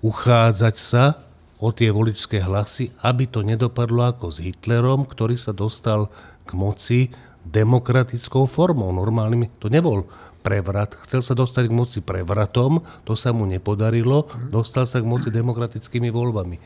uchádzať 0.00 0.76
sa 0.78 1.29
o 1.60 1.68
tie 1.76 1.92
voličské 1.92 2.40
hlasy, 2.40 2.90
aby 3.04 3.28
to 3.28 3.44
nedopadlo 3.44 4.08
ako 4.08 4.32
s 4.32 4.40
Hitlerom, 4.40 5.04
ktorý 5.04 5.36
sa 5.36 5.52
dostal 5.52 6.08
k 6.48 6.56
moci 6.56 7.00
demokratickou 7.44 8.48
formou. 8.48 8.88
Normálnym 8.92 9.48
to 9.60 9.68
nebol 9.68 10.08
prevrat. 10.40 10.96
Chcel 11.04 11.20
sa 11.20 11.36
dostať 11.36 11.68
k 11.68 11.76
moci 11.76 11.98
prevratom, 12.00 12.80
to 13.04 13.12
sa 13.12 13.36
mu 13.36 13.44
nepodarilo, 13.44 14.28
dostal 14.48 14.88
sa 14.88 15.04
k 15.04 15.08
moci 15.08 15.28
demokratickými 15.28 16.08
voľbami. 16.08 16.56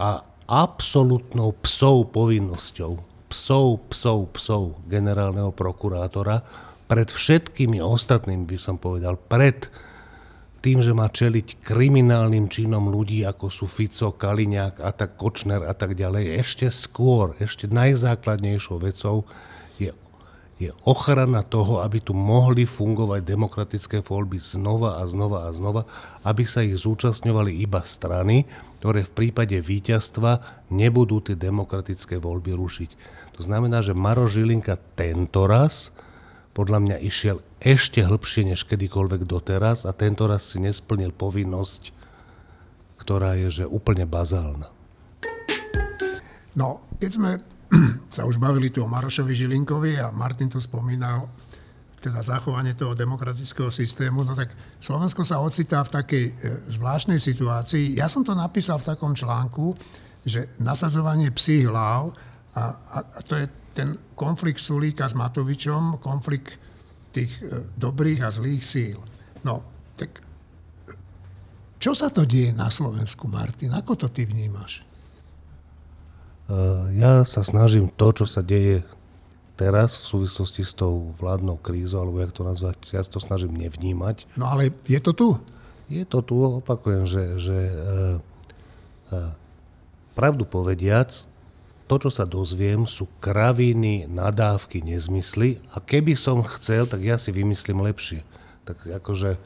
A 0.00 0.24
absolútnou 0.48 1.52
psou 1.60 2.08
povinnosťou, 2.08 2.92
psou, 3.28 3.66
psou, 3.92 4.18
psou 4.32 4.62
generálneho 4.88 5.52
prokurátora 5.52 6.40
pred 6.86 7.10
všetkými 7.10 7.82
ostatnými, 7.82 8.46
by 8.46 8.58
som 8.60 8.76
povedal, 8.78 9.18
pred 9.18 9.68
tým, 10.66 10.82
že 10.82 10.90
má 10.90 11.06
čeliť 11.06 11.62
kriminálnym 11.62 12.50
činom 12.50 12.90
ľudí, 12.90 13.22
ako 13.22 13.54
sú 13.54 13.70
Fico, 13.70 14.10
Kaliňák 14.10 14.82
a 14.82 14.90
tak 14.90 15.14
Kočner 15.14 15.62
a 15.62 15.70
tak 15.78 15.94
ďalej, 15.94 16.42
ešte 16.42 16.66
skôr, 16.74 17.38
ešte 17.38 17.70
najzákladnejšou 17.70 18.82
vecou 18.82 19.22
je, 19.78 19.94
je 20.58 20.74
ochrana 20.82 21.46
toho, 21.46 21.86
aby 21.86 22.02
tu 22.02 22.18
mohli 22.18 22.66
fungovať 22.66 23.22
demokratické 23.22 24.02
voľby 24.02 24.42
znova 24.42 24.98
a 24.98 25.06
znova 25.06 25.46
a 25.46 25.54
znova, 25.54 25.86
aby 26.26 26.42
sa 26.42 26.66
ich 26.66 26.74
zúčastňovali 26.82 27.62
iba 27.62 27.86
strany, 27.86 28.50
ktoré 28.82 29.06
v 29.06 29.14
prípade 29.14 29.54
víťazstva 29.62 30.66
nebudú 30.74 31.22
tie 31.22 31.38
demokratické 31.38 32.18
voľby 32.18 32.58
rušiť. 32.58 32.90
To 33.38 33.40
znamená, 33.46 33.86
že 33.86 33.94
Maro 33.94 34.26
Žilinka 34.26 34.82
tento 34.98 35.46
raz 35.46 35.94
podľa 36.58 36.82
mňa 36.82 36.96
išiel 37.06 37.38
ešte 37.66 37.98
hlbšie 38.06 38.54
než 38.54 38.62
kedykoľvek 38.70 39.26
doteraz 39.26 39.82
a 39.82 39.90
tento 39.90 40.30
raz 40.30 40.54
si 40.54 40.62
nesplnil 40.62 41.10
povinnosť, 41.10 41.90
ktorá 43.02 43.34
je 43.34 43.62
že 43.62 43.64
úplne 43.66 44.06
bazálna. 44.06 44.70
No, 46.54 46.86
keď 47.02 47.10
sme 47.10 47.30
sa 48.14 48.22
už 48.22 48.38
bavili 48.38 48.70
tu 48.70 48.86
o 48.86 48.88
Marošovi 48.88 49.34
Žilinkovi 49.34 49.98
a 49.98 50.14
Martin 50.14 50.46
tu 50.46 50.62
spomínal 50.62 51.26
teda 51.98 52.22
zachovanie 52.22 52.78
toho 52.78 52.94
demokratického 52.94 53.66
systému, 53.66 54.22
no 54.22 54.38
tak 54.38 54.54
Slovensko 54.78 55.26
sa 55.26 55.42
ocitá 55.42 55.82
v 55.82 55.90
takej 55.90 56.24
e, 56.30 56.32
zvláštnej 56.70 57.18
situácii. 57.18 57.98
Ja 57.98 58.06
som 58.06 58.22
to 58.22 58.30
napísal 58.30 58.78
v 58.78 58.94
takom 58.94 59.10
článku, 59.10 59.74
že 60.22 60.54
nasadzovanie 60.62 61.34
psích 61.34 61.66
hlav, 61.66 62.14
a, 62.54 62.62
a, 62.94 62.98
a 63.02 63.18
to 63.26 63.34
je 63.34 63.50
ten 63.74 63.98
konflikt 64.14 64.62
Sulíka 64.62 65.10
s 65.10 65.18
Matovičom, 65.18 65.98
konflikt 65.98 66.65
tých 67.16 67.32
e, 67.40 67.64
dobrých 67.80 68.20
a 68.20 68.28
zlých 68.28 68.60
síl. 68.60 69.00
No, 69.40 69.64
tak 69.96 70.20
čo 71.80 71.96
sa 71.96 72.12
to 72.12 72.28
deje 72.28 72.52
na 72.52 72.68
Slovensku, 72.68 73.24
Martin? 73.24 73.72
Ako 73.72 73.96
to 73.96 74.12
ty 74.12 74.28
vnímaš? 74.28 74.84
E, 76.48 76.52
ja 77.00 77.24
sa 77.24 77.40
snažím 77.40 77.88
to, 77.88 78.12
čo 78.12 78.28
sa 78.28 78.44
deje 78.44 78.84
teraz 79.56 79.96
v 80.04 80.04
súvislosti 80.04 80.60
s 80.60 80.76
tou 80.76 81.16
vládnou 81.16 81.56
krízou, 81.56 82.04
alebo 82.04 82.20
jak 82.20 82.36
to 82.36 82.44
nazvať, 82.44 82.76
ja 82.92 83.00
to 83.00 83.16
snažím 83.16 83.56
nevnímať. 83.56 84.28
No 84.36 84.52
ale 84.52 84.68
je 84.84 85.00
to 85.00 85.16
tu? 85.16 85.28
Je 85.88 86.04
to 86.04 86.20
tu, 86.20 86.36
opakujem, 86.36 87.08
že, 87.08 87.40
že 87.40 87.56
uh, 87.56 88.18
uh, 89.16 89.32
pravdu 90.12 90.44
povediac, 90.44 91.08
to, 91.86 92.02
čo 92.02 92.10
sa 92.10 92.26
dozviem, 92.26 92.84
sú 92.84 93.06
kraviny, 93.22 94.10
nadávky, 94.10 94.82
nezmysly 94.82 95.62
a 95.70 95.78
keby 95.78 96.18
som 96.18 96.42
chcel, 96.42 96.90
tak 96.90 97.06
ja 97.06 97.14
si 97.14 97.30
vymyslím 97.30 97.78
lepšie. 97.86 98.26
Tak 98.66 98.90
akože, 99.02 99.38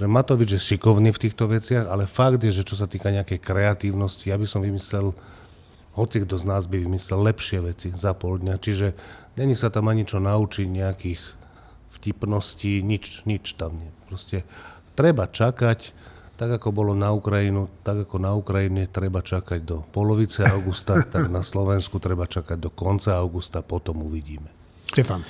že 0.00 0.06
Matovič 0.08 0.56
je 0.56 0.66
šikovný 0.72 1.12
v 1.12 1.22
týchto 1.28 1.44
veciach, 1.44 1.84
ale 1.86 2.08
fakt 2.08 2.40
je, 2.40 2.50
že 2.50 2.64
čo 2.64 2.80
sa 2.80 2.88
týka 2.88 3.12
nejakej 3.12 3.36
kreatívnosti, 3.36 4.32
ja 4.32 4.40
by 4.40 4.48
som 4.48 4.64
vymyslel, 4.64 5.12
hoci 5.94 6.24
kto 6.24 6.40
z 6.40 6.44
nás 6.48 6.64
by 6.64 6.80
vymyslel 6.80 7.20
lepšie 7.20 7.60
veci 7.60 7.88
za 7.92 8.16
pol 8.16 8.40
dňa. 8.40 8.54
Čiže 8.56 8.86
není 9.36 9.52
sa 9.52 9.68
tam 9.68 9.92
ani 9.92 10.08
čo 10.08 10.18
naučiť 10.18 10.66
nejakých 10.66 11.22
vtipností, 12.00 12.80
nič, 12.80 13.28
nič 13.28 13.60
tam 13.60 13.76
nie. 13.76 13.92
Proste 14.08 14.42
treba 14.96 15.28
čakať, 15.28 15.94
tak 16.34 16.50
ako 16.58 16.74
bolo 16.74 16.92
na 16.98 17.14
Ukrajinu, 17.14 17.70
tak 17.86 18.10
ako 18.10 18.16
na 18.18 18.34
Ukrajine 18.34 18.90
treba 18.90 19.22
čakať 19.22 19.60
do 19.62 19.86
polovice 19.94 20.42
augusta, 20.42 21.02
tak 21.14 21.30
na 21.30 21.46
Slovensku 21.46 22.02
treba 22.02 22.26
čakať 22.26 22.58
do 22.58 22.70
konca 22.74 23.14
augusta, 23.14 23.62
potom 23.62 24.02
uvidíme. 24.02 24.50
Štefan. 24.90 25.22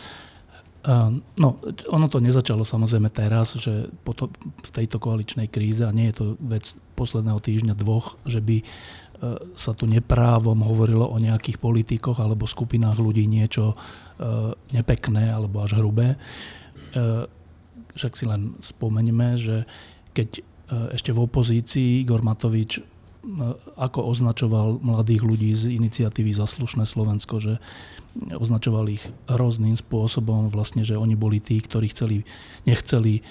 Uh, 0.85 1.17
no, 1.41 1.65
ono 1.89 2.13
to 2.13 2.21
nezačalo 2.21 2.61
samozrejme 2.61 3.09
teraz, 3.09 3.57
že 3.57 3.89
potom 4.05 4.29
v 4.61 4.71
tejto 4.73 5.01
koaličnej 5.01 5.49
kríze, 5.49 5.81
a 5.81 5.97
nie 5.97 6.13
je 6.13 6.21
to 6.21 6.27
vec 6.45 6.77
posledného 6.93 7.41
týždňa, 7.41 7.73
dvoch, 7.73 8.21
že 8.29 8.45
by 8.45 8.61
uh, 8.61 9.41
sa 9.57 9.73
tu 9.73 9.89
neprávom 9.89 10.61
hovorilo 10.61 11.09
o 11.09 11.17
nejakých 11.17 11.57
politikoch 11.57 12.21
alebo 12.21 12.45
skupinách 12.45 13.01
ľudí 13.01 13.25
niečo 13.25 13.73
uh, 13.73 14.53
nepekné 14.77 15.33
alebo 15.33 15.65
až 15.65 15.81
hrubé. 15.81 16.21
Však 17.99 18.15
si 18.15 18.23
len 18.23 18.55
spomeňme, 18.63 19.35
že 19.35 19.67
keď 20.15 20.47
ešte 20.71 21.13
v 21.13 21.23
opozícii 21.29 22.03
Igor 22.05 22.25
Matovič 22.25 22.81
e, 22.81 22.83
ako 23.77 24.01
označoval 24.09 24.81
mladých 24.81 25.23
ľudí 25.23 25.51
z 25.53 25.77
iniciatívy 25.77 26.33
za 26.33 26.49
slušné 26.49 26.89
Slovensko, 26.89 27.37
že 27.37 27.61
označoval 28.33 28.89
ich 28.89 29.05
rôznym 29.27 29.75
spôsobom, 29.77 30.49
vlastne, 30.49 30.87
že 30.87 30.95
oni 30.97 31.19
boli 31.19 31.43
tí, 31.43 31.61
ktorí 31.61 31.93
chceli, 31.93 32.17
nechceli 32.65 33.21
e, 33.21 33.23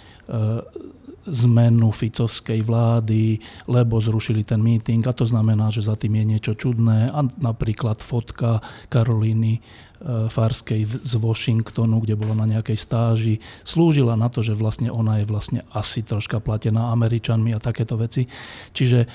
zmenu 1.24 1.92
Ficovskej 1.92 2.62
vlády, 2.64 3.40
lebo 3.68 4.00
zrušili 4.00 4.44
ten 4.44 4.60
meeting 4.60 5.06
a 5.08 5.16
to 5.16 5.24
znamená, 5.24 5.72
že 5.72 5.86
za 5.86 5.96
tým 5.96 6.20
je 6.20 6.26
niečo 6.36 6.54
čudné 6.56 7.12
a 7.12 7.20
napríklad 7.40 8.04
fotka 8.04 8.60
Karolíny 8.92 9.64
Eh, 10.04 10.28
Farskej 10.28 10.84
z 10.84 11.14
Washingtonu, 11.16 12.04
kde 12.04 12.20
bola 12.20 12.36
na 12.36 12.44
nejakej 12.44 12.76
stáži, 12.76 13.40
slúžila 13.64 14.20
na 14.20 14.28
to, 14.28 14.44
že 14.44 14.52
vlastne 14.52 14.92
ona 14.92 15.24
je 15.24 15.26
vlastne 15.32 15.64
asi 15.72 16.04
troška 16.04 16.44
platená 16.44 16.92
Američanmi 16.92 17.56
a 17.56 17.64
takéto 17.64 17.96
veci. 17.96 18.28
Čiže 18.76 19.08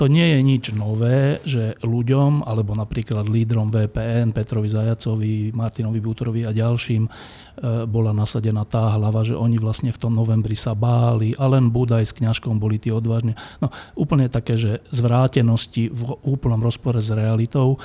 to 0.00 0.08
nie 0.08 0.32
je 0.32 0.40
nič 0.40 0.64
nové, 0.72 1.44
že 1.44 1.76
ľuďom, 1.84 2.48
alebo 2.48 2.72
napríklad 2.72 3.28
lídrom 3.28 3.68
VPN, 3.68 4.32
Petrovi 4.32 4.72
Zajacovi, 4.72 5.52
Martinovi 5.52 6.00
Bútorovi 6.00 6.48
a 6.48 6.56
ďalším, 6.56 7.04
eh, 7.04 7.84
bola 7.84 8.16
nasadená 8.16 8.64
tá 8.64 8.96
hlava, 8.96 9.20
že 9.28 9.36
oni 9.36 9.60
vlastne 9.60 9.92
v 9.92 10.00
tom 10.00 10.16
novembri 10.16 10.56
sa 10.56 10.72
báli 10.72 11.36
a 11.36 11.44
len 11.52 11.68
Budaj 11.68 12.08
s 12.08 12.16
kňažkom 12.16 12.56
boli 12.56 12.80
tí 12.80 12.88
odvážni. 12.88 13.36
No, 13.60 13.68
úplne 13.92 14.32
také, 14.32 14.56
že 14.56 14.80
zvrátenosti 14.88 15.92
v 15.92 16.16
úplnom 16.24 16.64
rozpore 16.64 17.04
s 17.04 17.12
realitou 17.12 17.76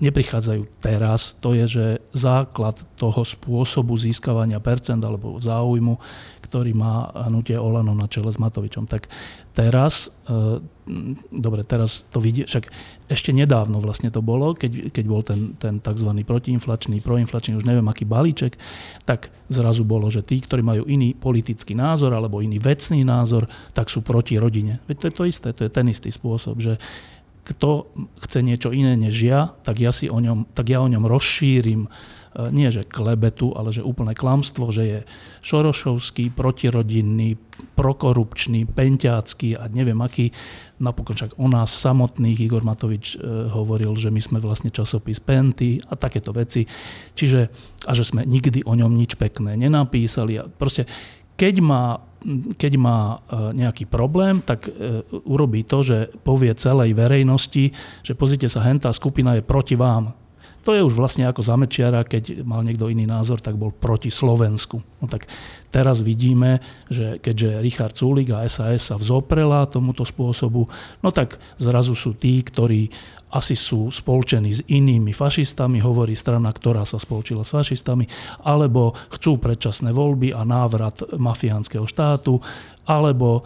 neprichádzajú 0.00 0.62
teraz. 0.80 1.36
To 1.42 1.52
je, 1.52 1.66
že 1.66 1.86
základ 2.14 2.80
toho 2.96 3.20
spôsobu 3.26 3.98
získavania 3.98 4.62
percent 4.62 5.02
alebo 5.04 5.36
záujmu, 5.36 5.98
ktorý 6.50 6.74
má 6.74 7.14
hnutie 7.30 7.54
Olano 7.54 7.94
na 7.94 8.10
čele 8.10 8.34
s 8.34 8.42
Matovičom. 8.42 8.90
Tak 8.90 9.06
teraz, 9.54 10.10
e, 10.26 10.58
dobre, 11.30 11.62
teraz 11.62 12.02
to 12.10 12.18
vidie, 12.18 12.50
však 12.50 12.66
ešte 13.06 13.30
nedávno 13.30 13.78
vlastne 13.78 14.10
to 14.10 14.18
bolo, 14.18 14.58
keď, 14.58 14.90
keď 14.90 15.04
bol 15.06 15.22
ten, 15.22 15.54
ten 15.62 15.78
tzv. 15.78 16.10
protiinflačný, 16.26 16.98
proinflačný, 16.98 17.54
už 17.54 17.62
neviem 17.62 17.86
aký 17.86 18.02
balíček, 18.02 18.58
tak 19.06 19.30
zrazu 19.46 19.86
bolo, 19.86 20.10
že 20.10 20.26
tí, 20.26 20.42
ktorí 20.42 20.66
majú 20.66 20.82
iný 20.90 21.14
politický 21.14 21.78
názor 21.78 22.10
alebo 22.10 22.42
iný 22.42 22.58
vecný 22.58 23.06
názor, 23.06 23.46
tak 23.70 23.86
sú 23.86 24.02
proti 24.02 24.34
rodine. 24.34 24.82
Veď 24.90 24.96
to 24.98 25.06
je 25.06 25.14
to 25.14 25.24
isté, 25.30 25.48
to 25.54 25.62
je 25.62 25.70
ten 25.70 25.86
istý 25.86 26.10
spôsob, 26.10 26.58
že 26.58 26.82
kto 27.50 27.90
chce 28.22 28.46
niečo 28.46 28.70
iné 28.70 28.94
než 28.94 29.18
ja, 29.18 29.50
tak 29.66 29.82
ja, 29.82 29.90
si 29.90 30.06
o 30.06 30.18
ňom, 30.22 30.54
tak 30.54 30.70
ja 30.70 30.78
o 30.78 30.88
ňom 30.88 31.02
rozšírim 31.02 31.90
E, 32.30 32.46
nie 32.54 32.70
že 32.70 32.86
klebetu, 32.86 33.50
ale 33.58 33.74
že 33.74 33.82
úplné 33.82 34.14
klamstvo, 34.14 34.70
že 34.70 34.84
je 34.86 34.98
šorošovský, 35.42 36.30
protirodinný, 36.30 37.34
prokorupčný, 37.74 38.70
penťácky 38.70 39.58
a 39.58 39.66
neviem 39.66 39.98
aký. 39.98 40.30
Napokon 40.78 41.18
však 41.18 41.36
o 41.42 41.50
nás 41.50 41.74
samotných 41.74 42.38
Igor 42.38 42.62
Matovič 42.62 43.18
e, 43.18 43.50
hovoril, 43.50 43.98
že 43.98 44.14
my 44.14 44.20
sme 44.22 44.38
vlastne 44.38 44.70
časopis 44.70 45.18
Penty 45.18 45.82
a 45.90 45.98
takéto 45.98 46.30
veci. 46.30 46.62
Čiže, 47.18 47.40
a 47.90 47.92
že 47.98 48.06
sme 48.06 48.22
nikdy 48.22 48.62
o 48.62 48.78
ňom 48.78 48.94
nič 48.94 49.18
pekné 49.18 49.58
nenapísali. 49.58 50.38
A 50.38 50.46
proste, 50.46 50.86
keď 51.34 51.54
má, 51.58 51.98
keď 52.56 52.72
má 52.76 52.98
e, 53.00 53.56
nejaký 53.56 53.88
problém, 53.88 54.44
tak 54.44 54.68
urobí 55.24 55.64
to, 55.64 55.80
že 55.80 55.98
povie 56.20 56.52
celej 56.52 56.92
verejnosti, 56.92 57.72
že 58.04 58.12
pozrite 58.12 58.46
sa, 58.46 58.64
hentá 58.64 58.92
skupina 58.92 59.36
je 59.38 59.42
proti 59.42 59.74
vám. 59.74 60.19
To 60.64 60.76
je 60.76 60.84
už 60.84 60.92
vlastne 60.92 61.24
ako 61.24 61.40
zamečiara, 61.40 62.04
keď 62.04 62.44
mal 62.44 62.60
niekto 62.60 62.92
iný 62.92 63.08
názor, 63.08 63.40
tak 63.40 63.56
bol 63.56 63.72
proti 63.72 64.12
Slovensku. 64.12 64.84
No 65.00 65.06
tak 65.08 65.24
teraz 65.72 66.04
vidíme, 66.04 66.60
že 66.92 67.16
keďže 67.16 67.64
Richard 67.64 67.96
Sulik 67.96 68.28
a 68.36 68.44
SAS 68.44 68.92
sa 68.92 69.00
vzoprela 69.00 69.64
tomuto 69.64 70.04
spôsobu, 70.04 70.68
no 71.00 71.08
tak 71.08 71.40
zrazu 71.56 71.96
sú 71.96 72.12
tí, 72.12 72.44
ktorí 72.44 72.92
asi 73.30 73.54
sú 73.54 73.94
spolčení 73.94 74.50
s 74.50 74.60
inými 74.66 75.14
fašistami, 75.14 75.78
hovorí 75.78 76.18
strana, 76.18 76.50
ktorá 76.50 76.82
sa 76.82 76.98
spolčila 76.98 77.46
s 77.46 77.54
fašistami, 77.54 78.04
alebo 78.42 78.92
chcú 79.14 79.38
predčasné 79.38 79.94
voľby 79.94 80.34
a 80.34 80.42
návrat 80.42 81.14
mafiánskeho 81.14 81.86
štátu, 81.86 82.42
alebo 82.90 83.38
e, 83.38 83.42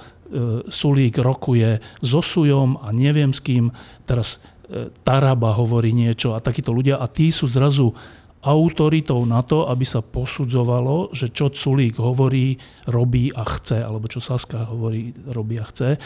Sulík 0.72 1.20
rokuje 1.20 1.84
so 2.00 2.24
Sujom 2.24 2.80
a 2.80 2.96
neviem 2.96 3.36
s 3.36 3.44
kým. 3.44 3.68
Teraz 4.08 4.40
Taraba 5.04 5.52
hovorí 5.52 5.92
niečo 5.92 6.32
a 6.32 6.40
takíto 6.40 6.72
ľudia 6.72 6.96
a 6.96 7.06
tí 7.06 7.28
sú 7.28 7.44
zrazu 7.44 7.92
autoritou 8.44 9.24
na 9.24 9.40
to, 9.40 9.64
aby 9.64 9.88
sa 9.88 10.04
posudzovalo, 10.04 11.16
že 11.16 11.32
čo 11.32 11.48
Culík 11.48 11.96
hovorí, 11.96 12.60
robí 12.84 13.32
a 13.32 13.44
chce, 13.56 13.80
alebo 13.80 14.04
čo 14.04 14.20
Saska 14.20 14.68
hovorí, 14.68 15.16
robí 15.32 15.56
a 15.56 15.64
chce. 15.64 15.96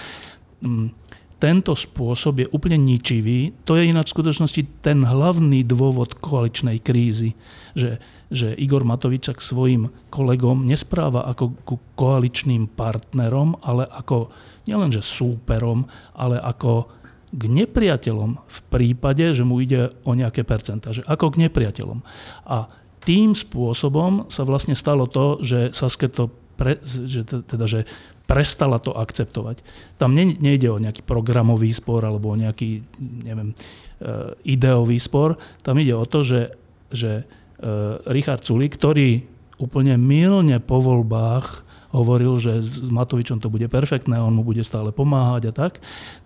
Mm, 0.63 0.95
tento 1.39 1.75
spôsob 1.79 2.43
je 2.43 2.51
úplne 2.51 2.79
ničivý. 2.83 3.55
To 3.63 3.79
je 3.79 3.87
ináč 3.87 4.11
v 4.11 4.23
skutočnosti 4.23 4.63
ten 4.83 5.07
hlavný 5.07 5.63
dôvod 5.63 6.19
koaličnej 6.19 6.83
krízy, 6.83 7.39
že, 7.79 8.03
že 8.27 8.59
Igor 8.59 8.83
Matovič 8.83 9.31
k 9.31 9.39
svojim 9.39 9.87
kolegom 10.11 10.67
nespráva 10.67 11.31
ako 11.31 11.55
ku 11.63 11.79
koaličným 11.95 12.67
partnerom, 12.75 13.55
ale 13.63 13.87
ako 13.87 14.35
nielenže 14.67 15.03
súperom, 15.03 15.87
ale 16.19 16.43
ako 16.43 16.98
k 17.29 17.43
nepriateľom 17.45 18.31
v 18.41 18.59
prípade, 18.73 19.37
že 19.37 19.45
mu 19.45 19.61
ide 19.61 19.93
o 20.05 20.13
nejaké 20.17 20.45
percentá, 20.49 20.97
že 20.97 21.05
ako 21.05 21.37
k 21.37 21.49
nepriateľom. 21.49 22.01
A 22.49 22.73
tým 23.05 23.37
spôsobom 23.37 24.29
sa 24.33 24.45
vlastne 24.45 24.77
stalo 24.77 25.09
to, 25.09 25.41
že 25.41 25.73
Saske 25.73 26.09
to 26.09 26.33
pre, 26.59 26.81
že, 26.85 27.23
teda, 27.25 27.71
že 27.71 27.87
prestala 28.29 28.77
to 28.77 28.93
akceptovať. 28.93 29.65
Tam 29.97 30.13
ne, 30.13 30.37
nejde 30.37 30.69
o 30.69 30.83
nejaký 30.83 31.01
programový 31.01 31.73
spor 31.73 32.05
alebo 32.05 32.35
o 32.35 32.37
nejaký, 32.37 32.85
neviem, 33.01 33.57
uh, 33.57 34.37
ideový 34.45 35.01
spor. 35.01 35.41
Tam 35.65 35.81
ide 35.81 35.97
o 35.97 36.05
to, 36.05 36.21
že, 36.21 36.53
že 36.93 37.25
uh, 37.25 38.03
Richard 38.13 38.45
Sulik, 38.45 38.77
ktorý 38.77 39.25
úplne 39.57 39.97
milne 39.97 40.61
po 40.61 40.85
voľbách 40.85 41.65
hovoril, 41.93 42.37
že 42.37 42.61
s 42.61 42.89
Matovičom 42.93 43.41
to 43.41 43.49
bude 43.49 43.65
perfektné, 43.73 44.21
on 44.21 44.37
mu 44.37 44.45
bude 44.45 44.61
stále 44.61 44.93
pomáhať 44.93 45.51
a 45.51 45.53
tak, 45.57 45.73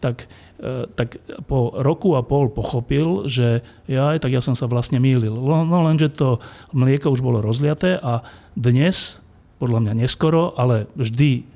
tak, 0.02 0.26
e, 0.58 0.90
tak 0.90 1.22
po 1.46 1.70
roku 1.78 2.18
a 2.18 2.26
pol 2.26 2.50
pochopil, 2.50 3.30
že 3.30 3.62
ja, 3.86 4.14
tak 4.18 4.34
ja 4.34 4.42
som 4.42 4.58
sa 4.58 4.66
vlastne 4.66 4.98
mýlil. 4.98 5.34
No, 5.34 5.62
no 5.62 5.78
lenže 5.86 6.10
to 6.10 6.42
mlieko 6.74 7.14
už 7.14 7.22
bolo 7.22 7.38
rozliaté 7.38 7.94
a 7.98 8.26
dnes, 8.58 9.22
podľa 9.62 9.78
mňa 9.86 9.92
neskoro, 10.02 10.58
ale 10.58 10.90
vždy 10.98 11.46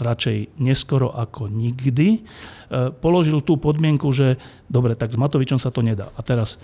radšej 0.00 0.60
neskoro 0.60 1.12
ako 1.12 1.52
nikdy, 1.52 2.20
e, 2.20 2.20
položil 3.00 3.44
tú 3.44 3.60
podmienku, 3.60 4.08
že 4.16 4.40
dobre, 4.68 4.96
tak 4.96 5.12
s 5.12 5.20
Matovičom 5.20 5.60
sa 5.60 5.68
to 5.68 5.84
nedá. 5.84 6.08
A 6.16 6.24
teraz 6.24 6.56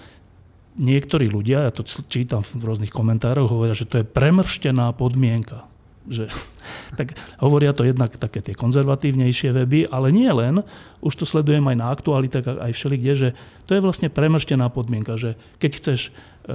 niektorí 0.80 1.28
ľudia, 1.28 1.68
ja 1.68 1.72
to 1.72 1.84
čítam 1.84 2.40
v 2.40 2.64
rôznych 2.64 2.88
komentároch, 2.88 3.52
hovoria, 3.52 3.76
že 3.76 3.84
to 3.84 4.00
je 4.00 4.08
premrštená 4.08 4.88
podmienka 4.96 5.68
že, 6.08 6.26
tak 6.98 7.14
hovoria 7.38 7.70
to 7.74 7.86
jednak 7.86 8.14
také 8.18 8.42
tie 8.42 8.54
konzervatívnejšie 8.56 9.54
weby, 9.54 9.86
ale 9.90 10.10
nie 10.10 10.30
len, 10.30 10.62
už 11.02 11.14
to 11.18 11.24
sledujem 11.26 11.62
aj 11.66 11.76
na 11.78 11.86
aktualitách, 11.90 12.58
aj 12.58 12.72
všelikde, 12.74 13.12
že 13.14 13.28
to 13.66 13.74
je 13.74 13.84
vlastne 13.84 14.10
premrštená 14.10 14.66
podmienka, 14.70 15.14
že 15.18 15.38
keď 15.62 15.70
chceš, 15.78 16.00
e, 16.46 16.52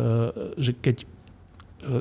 že 0.60 0.72
keď 0.76 0.96
e, 1.04 1.06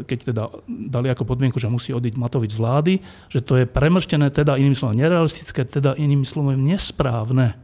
keď 0.06 0.18
teda 0.34 0.42
dali 0.66 1.08
ako 1.12 1.28
podmienku, 1.28 1.60
že 1.62 1.70
musí 1.70 1.94
odiť 1.94 2.14
Matovič 2.18 2.56
z 2.56 2.62
vlády, 2.62 2.94
že 3.30 3.44
to 3.44 3.60
je 3.60 3.68
premrštené, 3.68 4.32
teda 4.32 4.58
inými 4.58 4.74
slovami 4.74 5.04
nerealistické, 5.04 5.62
teda 5.62 5.94
inými 5.94 6.26
slovami 6.26 6.58
nesprávne. 6.74 7.54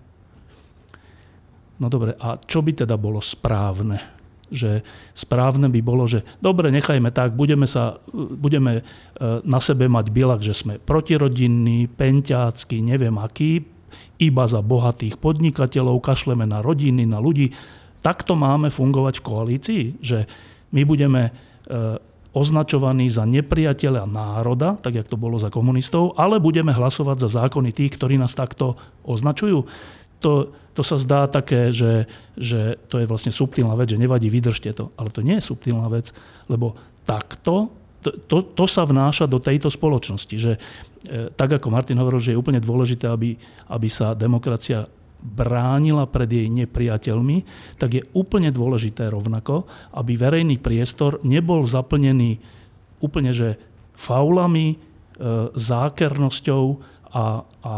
No 1.82 1.90
dobre, 1.90 2.14
a 2.14 2.38
čo 2.38 2.62
by 2.62 2.86
teda 2.86 2.94
bolo 2.94 3.18
správne? 3.18 4.21
Že 4.52 4.84
správne 5.16 5.66
by 5.72 5.80
bolo, 5.80 6.04
že 6.04 6.22
dobre, 6.44 6.68
nechajme 6.68 7.08
tak, 7.10 7.32
budeme, 7.32 7.64
sa, 7.64 7.98
budeme 8.14 8.80
e, 8.80 8.82
na 9.42 9.58
sebe 9.58 9.88
mať 9.88 10.12
bielak, 10.12 10.44
že 10.44 10.52
sme 10.52 10.76
protirodinní, 10.78 11.88
penťácky, 11.88 12.84
neviem 12.84 13.16
aký, 13.16 13.64
iba 14.20 14.44
za 14.46 14.62
bohatých 14.62 15.18
podnikateľov, 15.18 16.04
kašleme 16.04 16.46
na 16.46 16.62
rodiny, 16.62 17.08
na 17.08 17.18
ľudí. 17.18 17.50
Takto 18.04 18.38
máme 18.38 18.70
fungovať 18.70 19.18
v 19.18 19.26
koalícii, 19.26 19.82
že 19.98 20.28
my 20.70 20.82
budeme 20.86 21.28
e, 21.28 21.30
označovaní 22.32 23.12
za 23.12 23.28
nepriateľa 23.28 24.08
národa, 24.08 24.80
tak 24.80 24.96
jak 24.96 25.08
to 25.08 25.20
bolo 25.20 25.36
za 25.36 25.52
komunistov, 25.52 26.16
ale 26.16 26.40
budeme 26.40 26.72
hlasovať 26.72 27.28
za 27.28 27.44
zákony 27.44 27.76
tých, 27.76 27.96
ktorí 27.96 28.16
nás 28.16 28.32
takto 28.32 28.76
označujú 29.04 29.68
to, 30.22 30.54
to 30.72 30.80
sa 30.80 30.96
zdá 30.96 31.28
také, 31.28 31.68
že, 31.70 32.08
že 32.36 32.80
to 32.88 32.96
je 32.96 33.06
vlastne 33.06 33.32
subtilná 33.32 33.76
vec, 33.76 33.92
že 33.92 34.00
nevadí, 34.00 34.32
vydržte 34.32 34.72
to. 34.72 34.88
Ale 34.96 35.12
to 35.12 35.20
nie 35.20 35.36
je 35.36 35.48
subtilná 35.52 35.84
vec, 35.92 36.16
lebo 36.48 36.76
takto, 37.04 37.68
to, 38.02 38.10
to, 38.26 38.36
to 38.56 38.64
sa 38.64 38.88
vnáša 38.88 39.28
do 39.28 39.38
tejto 39.38 39.68
spoločnosti. 39.68 40.34
Že, 40.34 40.52
e, 40.56 40.60
tak 41.36 41.60
ako 41.60 41.68
Martin 41.68 42.00
hovoril, 42.00 42.24
že 42.24 42.32
je 42.34 42.40
úplne 42.40 42.58
dôležité, 42.58 43.06
aby, 43.06 43.36
aby 43.68 43.88
sa 43.92 44.16
demokracia 44.16 44.88
bránila 45.22 46.08
pred 46.10 46.26
jej 46.26 46.48
nepriateľmi, 46.50 47.46
tak 47.78 47.94
je 47.94 48.02
úplne 48.16 48.50
dôležité 48.50 49.06
rovnako, 49.06 49.70
aby 49.94 50.18
verejný 50.18 50.58
priestor 50.58 51.22
nebol 51.22 51.62
zaplnený 51.62 52.42
úplne 52.98 53.30
že 53.30 53.54
faulami, 53.94 54.74
e, 54.74 54.76
zákernosťou 55.54 56.64
a, 57.12 57.44
a 57.62 57.74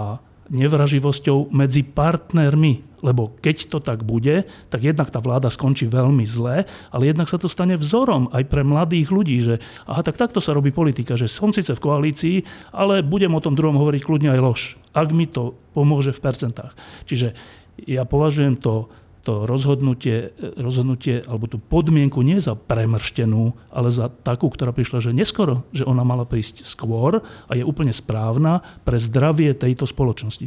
nevraživosťou 0.53 1.53
medzi 1.55 1.85
partnermi. 1.85 2.97
Lebo 3.05 3.37
keď 3.45 3.69
to 3.69 3.79
tak 3.85 4.01
bude, 4.01 4.49
tak 4.73 4.81
jednak 4.81 5.13
tá 5.13 5.21
vláda 5.21 5.53
skončí 5.53 5.85
veľmi 5.85 6.25
zle, 6.25 6.65
ale 6.89 7.03
jednak 7.05 7.29
sa 7.29 7.37
to 7.37 7.53
stane 7.53 7.77
vzorom 7.77 8.33
aj 8.33 8.49
pre 8.49 8.65
mladých 8.65 9.13
ľudí, 9.13 9.37
že 9.45 9.61
aha, 9.85 10.01
tak 10.01 10.17
takto 10.17 10.41
sa 10.41 10.57
robí 10.57 10.73
politika, 10.73 11.13
že 11.13 11.29
som 11.29 11.53
síce 11.53 11.77
v 11.77 11.85
koalícii, 11.85 12.37
ale 12.73 13.05
budem 13.05 13.33
o 13.37 13.45
tom 13.45 13.53
druhom 13.53 13.77
hovoriť 13.77 14.03
kľudne 14.05 14.33
aj 14.33 14.41
lož, 14.41 14.61
ak 14.97 15.13
mi 15.13 15.29
to 15.29 15.53
pomôže 15.77 16.17
v 16.17 16.23
percentách. 16.25 16.73
Čiže 17.05 17.37
ja 17.85 18.09
považujem 18.09 18.57
to 18.57 18.89
to 19.25 19.49
rozhodnutie, 19.49 20.37
rozhodnutie 20.61 21.25
alebo 21.25 21.49
tú 21.49 21.57
podmienku 21.57 22.21
nie 22.21 22.37
za 22.37 22.53
premrštenú, 22.53 23.57
ale 23.73 23.89
za 23.89 24.13
takú, 24.13 24.53
ktorá 24.53 24.71
prišla, 24.77 25.01
že 25.01 25.17
neskoro, 25.17 25.65
že 25.73 25.89
ona 25.89 26.05
mala 26.05 26.29
prísť 26.29 26.69
skôr 26.69 27.25
a 27.49 27.53
je 27.57 27.65
úplne 27.65 27.97
správna 27.97 28.61
pre 28.85 29.01
zdravie 29.01 29.57
tejto 29.57 29.89
spoločnosti. 29.89 30.47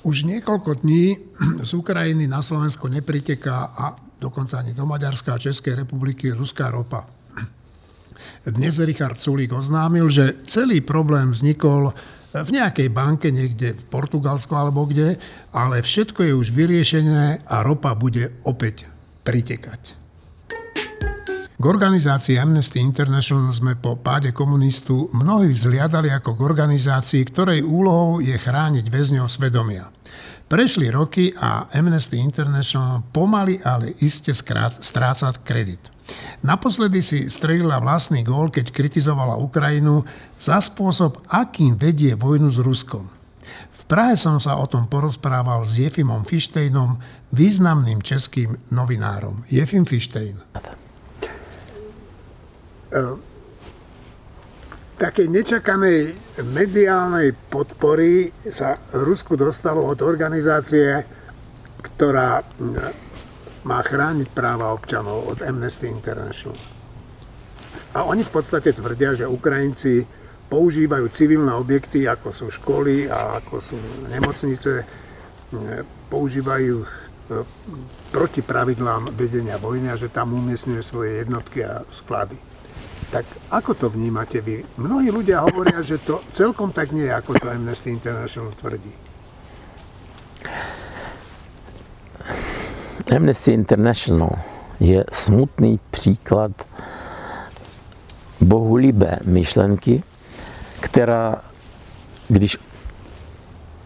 Už 0.00 0.24
niekoľko 0.26 0.82
dní 0.82 1.14
z 1.60 1.70
Ukrajiny 1.76 2.26
na 2.26 2.42
Slovensko 2.42 2.90
nepriteká 2.90 3.70
a 3.76 3.94
dokonca 4.18 4.58
ani 4.58 4.74
do 4.74 4.88
Maďarska 4.88 5.36
a 5.36 5.42
Českej 5.42 5.86
republiky 5.86 6.34
ruská 6.34 6.72
ropa. 6.72 7.06
Dnes 8.40 8.80
Richard 8.80 9.20
Sulík 9.20 9.52
oznámil, 9.52 10.08
že 10.08 10.40
celý 10.48 10.80
problém 10.80 11.36
vznikol 11.36 11.92
v 12.30 12.50
nejakej 12.54 12.88
banke 12.94 13.34
niekde 13.34 13.74
v 13.74 13.84
Portugalsku 13.90 14.54
alebo 14.54 14.86
kde, 14.86 15.18
ale 15.50 15.82
všetko 15.82 16.22
je 16.22 16.32
už 16.34 16.54
vyriešené 16.54 17.42
a 17.46 17.66
ropa 17.66 17.94
bude 17.98 18.38
opäť 18.46 18.86
pritekať. 19.26 19.98
K 21.60 21.64
organizácii 21.68 22.40
Amnesty 22.40 22.80
International 22.80 23.52
sme 23.52 23.76
po 23.76 24.00
páde 24.00 24.32
komunistu 24.32 25.12
mnohí 25.12 25.52
vzliadali 25.52 26.08
ako 26.08 26.32
k 26.32 26.40
organizácii, 26.40 27.20
ktorej 27.28 27.60
úlohou 27.60 28.24
je 28.24 28.32
chrániť 28.32 28.88
väzňov 28.88 29.28
svedomia. 29.28 29.92
Prešli 30.50 30.90
roky 30.90 31.30
a 31.38 31.70
Amnesty 31.70 32.18
International 32.18 33.06
pomaly, 33.14 33.62
ale 33.62 33.94
iste 34.02 34.34
stráca 34.34 35.30
kredit. 35.46 35.78
Naposledy 36.42 36.98
si 37.06 37.30
strelila 37.30 37.78
vlastný 37.78 38.26
gól, 38.26 38.50
keď 38.50 38.74
kritizovala 38.74 39.38
Ukrajinu 39.38 40.02
za 40.42 40.58
spôsob, 40.58 41.22
akým 41.30 41.78
vedie 41.78 42.18
vojnu 42.18 42.50
s 42.50 42.58
Ruskom. 42.58 43.06
V 43.70 43.82
Prahe 43.86 44.18
som 44.18 44.42
sa 44.42 44.58
o 44.58 44.66
tom 44.66 44.90
porozprával 44.90 45.62
s 45.62 45.78
Jefimom 45.78 46.26
Fištejnom, 46.26 46.98
významným 47.30 48.02
českým 48.02 48.58
novinárom. 48.74 49.46
Jefim 49.46 49.86
Fištejn. 49.86 50.34
Takej 55.00 55.32
nečakanej 55.32 56.12
mediálnej 56.44 57.32
podpory 57.48 58.28
sa 58.52 58.76
Rusku 58.92 59.32
dostalo 59.32 59.88
od 59.88 60.04
organizácie, 60.04 61.00
ktorá 61.80 62.44
má 63.64 63.80
chrániť 63.80 64.28
práva 64.36 64.76
občanov 64.76 65.24
od 65.24 65.38
Amnesty 65.40 65.88
International. 65.88 66.56
A 67.96 68.04
oni 68.04 68.20
v 68.20 68.32
podstate 68.32 68.76
tvrdia, 68.76 69.16
že 69.16 69.24
Ukrajinci 69.24 70.04
používajú 70.52 71.08
civilné 71.08 71.56
objekty, 71.56 72.04
ako 72.04 72.28
sú 72.28 72.46
školy 72.52 73.08
a 73.08 73.40
ako 73.40 73.56
sú 73.56 73.78
nemocnice, 74.12 74.84
používajú 76.12 76.74
ich 76.84 76.92
e, 76.94 77.42
proti 78.14 78.42
pravidlám 78.42 79.14
vedenia 79.14 79.58
vojny 79.58 79.90
a 79.90 79.98
že 79.98 80.10
tam 80.10 80.34
umiestňuje 80.34 80.82
svoje 80.82 81.22
jednotky 81.22 81.66
a 81.66 81.82
sklady. 81.90 82.49
Tak 83.10 83.26
ako 83.50 83.74
to 83.74 83.86
vnímate 83.90 84.38
vy? 84.38 84.62
Mnohí 84.78 85.10
ľudia 85.10 85.42
hovoria, 85.42 85.82
že 85.82 85.98
to 85.98 86.22
celkom 86.30 86.70
tak 86.70 86.94
nie 86.94 87.10
je, 87.10 87.14
ako 87.14 87.34
to 87.42 87.50
Amnesty 87.50 87.90
International 87.90 88.54
tvrdí. 88.54 88.94
Amnesty 93.10 93.50
International 93.52 94.38
je 94.80 95.04
smutný 95.12 95.80
příklad 95.90 96.52
bohulibé 98.40 99.18
myšlenky, 99.24 100.02
která, 100.80 101.42
když 102.28 102.56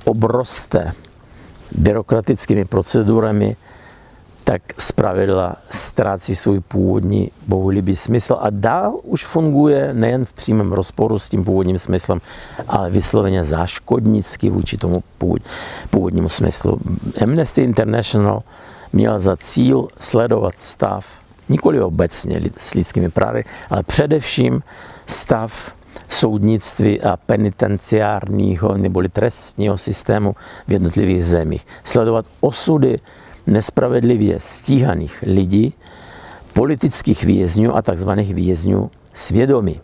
obroste 0.05 0.93
byrokratickými 1.79 2.65
procedurami, 2.65 3.57
tak 4.45 4.63
zpravidla 4.79 5.57
ztrácí 5.71 6.37
svůj 6.37 6.61
původní 6.61 7.31
bohulibý 7.47 7.97
smysl 7.97 8.37
a 8.41 8.47
dál 8.51 8.97
už 9.03 9.25
funguje 9.25 9.95
nejen 9.95 10.25
v 10.25 10.33
přímém 10.33 10.73
rozporu 10.73 11.19
s 11.19 11.29
tím 11.29 11.45
původním 11.45 11.79
smyslem, 11.79 12.21
ale 12.69 12.91
vysloveně 12.91 13.45
záškodnicky 13.45 14.51
vůči 14.51 14.77
tomu 14.77 15.03
původnímu 15.91 16.29
smyslu. 16.29 16.79
Amnesty 17.23 17.63
International 17.63 18.43
měla 18.93 19.19
za 19.19 19.37
cíl 19.37 19.89
sledovat 20.01 20.59
stav, 20.59 21.07
nikoli 21.49 21.81
obecně 21.81 22.41
s 22.57 22.75
lidskými 22.75 23.09
právy, 23.09 23.45
ale 23.71 23.83
především 23.83 24.63
stav 25.07 25.75
soudnictví 26.09 27.01
a 27.01 27.17
penitenciárního 27.17 28.77
neboli 28.77 29.09
trestního 29.09 29.79
systému 29.79 30.37
v 30.69 30.73
jednotlivých 30.73 31.27
zemích. 31.27 31.67
Sledovat 31.85 32.27
osudy 32.41 33.01
nespravedlivě 33.47 34.41
stíhaných 34.41 35.25
lidí, 35.27 35.75
politických 36.53 37.25
vězňů 37.25 37.77
a 37.77 37.83
tzv. 37.83 38.11
vězňů 38.11 38.91
svědomí. 39.13 39.81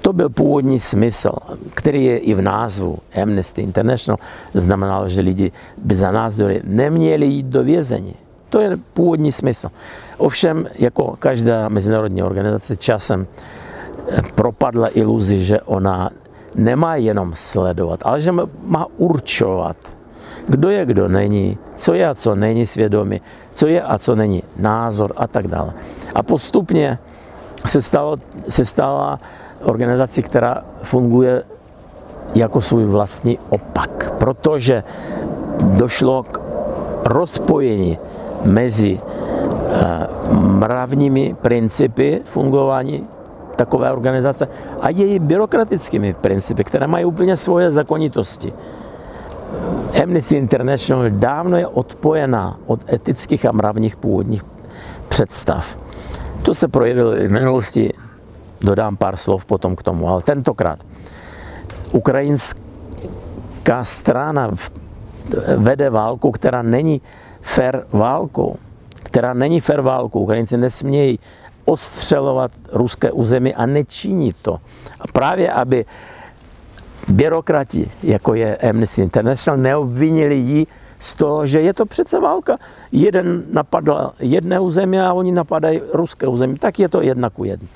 To 0.00 0.12
byl 0.12 0.28
původní 0.28 0.80
smysl, 0.80 1.32
který 1.74 2.04
je 2.04 2.18
i 2.18 2.34
v 2.34 2.42
názvu 2.42 2.98
Amnesty 3.22 3.62
International. 3.62 4.18
Znamenalo, 4.54 5.08
že 5.08 5.20
lidi 5.20 5.52
by 5.76 5.96
za 5.96 6.10
názdory 6.10 6.60
neměli 6.64 7.26
jít 7.26 7.46
do 7.46 7.64
vězení. 7.64 8.14
To 8.48 8.60
je 8.60 8.76
původní 8.94 9.32
smysl. 9.32 9.68
Ovšem, 10.16 10.66
jako 10.78 11.14
každá 11.18 11.68
mezinárodní 11.68 12.22
organizace 12.22 12.76
časem 12.76 13.26
propadla 14.34 14.88
iluzi, 14.88 15.44
že 15.44 15.60
ona 15.60 16.10
nemá 16.54 16.96
jenom 16.96 17.32
sledovat, 17.36 18.00
ale 18.02 18.20
že 18.20 18.32
má 18.64 18.86
určovat, 18.96 19.76
kdo 20.48 20.70
je, 20.70 20.86
kdo 20.86 21.08
není, 21.08 21.58
co 21.76 21.94
je 21.94 22.08
a 22.08 22.14
co 22.14 22.34
není 22.34 22.66
svědomí, 22.66 23.20
co 23.54 23.66
je 23.66 23.82
a 23.82 23.98
co 23.98 24.16
není 24.16 24.42
názor 24.56 25.12
a 25.16 25.26
tak 25.26 25.48
dále. 25.48 25.72
A 26.14 26.22
postupně 26.22 26.98
se, 27.66 27.82
stalo, 27.82 28.16
se 28.48 28.64
stala 28.64 29.20
organizací, 29.62 30.22
která 30.22 30.64
funguje 30.82 31.42
jako 32.34 32.60
svůj 32.60 32.84
vlastní 32.84 33.38
opak, 33.48 34.12
protože 34.18 34.84
došlo 35.76 36.22
k 36.22 36.40
rozpojení 37.04 37.98
mezi 38.44 39.00
eh, 39.00 40.06
mravními 40.32 41.36
principy 41.42 42.20
fungování 42.24 43.06
takové 43.56 43.92
organizace 43.92 44.48
a 44.80 44.90
její 44.90 45.18
byrokratickými 45.18 46.14
principy, 46.14 46.64
které 46.64 46.86
mají 46.86 47.04
úplně 47.04 47.36
svoje 47.36 47.70
zakonitosti. 47.70 48.52
Amnesty 50.02 50.36
International 50.36 51.10
dávno 51.10 51.56
je 51.56 51.66
odpojená 51.66 52.58
od 52.66 52.92
etických 52.92 53.46
a 53.46 53.52
mravních 53.52 53.96
původních 53.96 54.44
představ. 55.08 55.78
To 56.42 56.54
se 56.54 56.68
projevilo 56.68 57.16
i 57.16 57.28
v 57.28 57.30
minulosti, 57.30 57.92
dodám 58.60 58.96
pár 58.96 59.16
slov 59.16 59.44
potom 59.44 59.76
k 59.76 59.82
tomu, 59.82 60.08
ale 60.08 60.22
tentokrát 60.22 60.78
ukrajinská 61.92 63.84
strana 63.84 64.50
vede 65.56 65.90
válku, 65.90 66.30
která 66.30 66.62
není 66.62 67.02
fair 67.40 67.80
válkou, 67.92 68.56
která 69.02 69.34
není 69.34 69.60
fair 69.60 69.80
válkou. 69.80 70.20
Ukrajinci 70.20 70.56
nesmějí 70.56 71.18
ostřelovat 71.64 72.50
ruské 72.72 73.12
území 73.12 73.54
a 73.54 73.66
nečiní 73.66 74.32
to. 74.32 74.58
A 75.00 75.04
právě 75.12 75.52
aby 75.52 75.84
byrokrati, 77.08 77.90
jako 78.02 78.34
je 78.34 78.56
Amnesty 78.56 79.02
International, 79.02 79.58
neobvinili 79.60 80.36
ji 80.36 80.66
z 80.98 81.14
toho, 81.14 81.46
že 81.46 81.60
je 81.60 81.74
to 81.74 81.86
přece 81.86 82.20
válka. 82.20 82.56
Jeden 82.92 83.44
napadl 83.52 84.10
jedné 84.18 84.60
území 84.60 84.98
a 84.98 85.12
oni 85.12 85.32
napadají 85.32 85.80
ruské 85.92 86.26
území. 86.26 86.56
Tak 86.56 86.78
je 86.78 86.88
to 86.88 87.00
jedna 87.00 87.30
ku 87.30 87.44
jedný. 87.44 87.68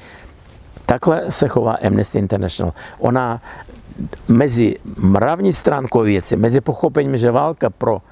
Takhle 0.86 1.30
se 1.30 1.48
chová 1.48 1.72
Amnesty 1.86 2.18
International. 2.18 2.72
Ona 2.98 3.42
mezi 4.28 4.76
mravní 4.96 5.52
stránkou 5.52 6.02
věci, 6.02 6.36
mezi 6.36 6.60
pochopením, 6.60 7.16
že 7.16 7.30
válka 7.30 7.70
pro 7.70 8.02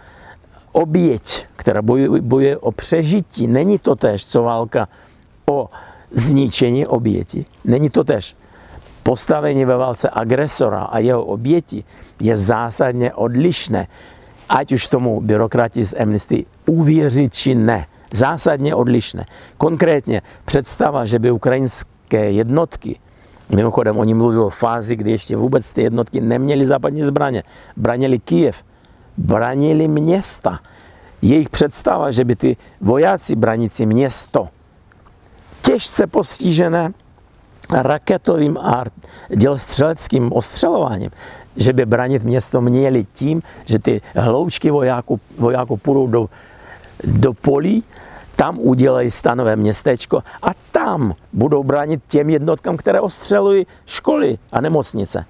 oběť, 0.72 1.46
která 1.56 1.82
bojuje, 2.20 2.56
o 2.56 2.72
přežití, 2.72 3.46
není 3.46 3.78
to 3.78 3.96
též, 3.96 4.26
co 4.26 4.42
válka 4.42 4.88
o 5.46 5.68
zničení 6.10 6.86
oběti. 6.86 7.46
Není 7.64 7.90
to 7.90 8.04
tež. 8.04 8.36
Postavení 9.02 9.64
ve 9.64 9.76
válce 9.76 10.10
agresora 10.12 10.82
a 10.82 10.98
jeho 10.98 11.24
oběti 11.24 11.84
je 12.20 12.36
zásadně 12.36 13.14
odlišné. 13.14 13.86
Ať 14.48 14.72
už 14.72 14.86
tomu 14.86 15.20
byrokrati 15.20 15.84
z 15.84 15.94
Amnesty 16.00 16.46
uvěří 16.66 17.30
či 17.30 17.54
ne. 17.54 17.86
Zásadně 18.12 18.74
odlišné. 18.74 19.26
Konkrétně 19.58 20.22
představa, 20.44 21.04
že 21.04 21.18
by 21.18 21.30
ukrajinské 21.30 22.30
jednotky, 22.30 22.98
mimochodem 23.56 23.98
oni 23.98 24.14
mluví 24.14 24.38
o 24.38 24.50
fázi, 24.50 24.96
kdy 24.96 25.10
ještě 25.10 25.36
vůbec 25.36 25.72
ty 25.72 25.82
jednotky 25.82 26.20
neměly 26.20 26.66
západní 26.66 27.02
zbraně, 27.02 27.42
branili 27.76 28.18
Kijev, 28.18 28.56
branili 29.16 29.88
města. 29.88 30.58
Jejich 31.22 31.48
představa, 31.48 32.10
že 32.10 32.24
by 32.24 32.36
ty 32.36 32.56
vojáci 32.80 33.36
branící 33.36 33.86
město 33.86 34.48
těžce 35.62 36.06
postižené 36.06 36.92
raketovým 37.72 38.58
a 38.58 38.84
dělostřeleckým 39.36 40.32
ostřelováním, 40.32 41.10
že 41.56 41.72
by 41.72 41.86
branit 41.86 42.22
město 42.22 42.60
měli 42.60 43.06
tím, 43.12 43.42
že 43.64 43.78
ty 43.78 44.00
hloučky 44.16 44.70
vojáků, 44.70 45.20
vojáků 45.38 45.76
půjdou 45.76 46.06
do, 46.06 46.28
do 47.04 47.32
polí, 47.32 47.84
tam 48.36 48.58
udělají 48.58 49.10
stanové 49.10 49.56
městečko 49.56 50.22
a 50.42 50.50
tam 50.72 51.14
budou 51.32 51.64
bránit 51.64 52.02
těm 52.08 52.30
jednotkám, 52.30 52.76
které 52.76 53.00
ostřelují 53.00 53.66
školy 53.86 54.38
a 54.52 54.60
nemocnice. 54.60 55.24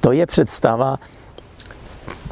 To 0.00 0.12
je 0.12 0.26
představa, 0.26 0.98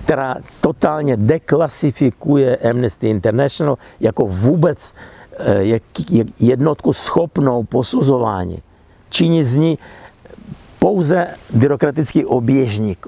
která 0.05 0.37
totálně 0.61 1.17
deklasifikuje 1.17 2.57
Amnesty 2.57 3.09
International 3.09 3.79
jako 4.01 4.27
vůbec 4.27 4.95
Eh, 5.39 5.81
jednotku 6.41 6.93
schopnou 6.93 7.63
posuzování. 7.63 8.63
Činí 9.09 9.45
z 9.45 9.77
pouze 10.79 11.27
byrokratický 11.53 12.25
oběžník. 12.25 13.07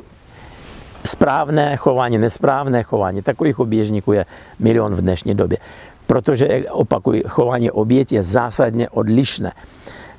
Správné 1.04 1.76
chování, 1.76 2.18
nesprávné 2.18 2.82
chování. 2.82 3.22
Takových 3.22 3.58
oběžníků 3.58 4.12
je 4.12 4.26
milion 4.58 4.94
v 4.94 5.00
dnešní 5.00 5.34
době. 5.34 5.58
Protože, 6.06 6.62
opakuju, 6.70 7.22
chování 7.28 7.70
oběti 7.70 8.14
je 8.14 8.22
zásadně 8.22 8.88
odlišné. 8.88 9.52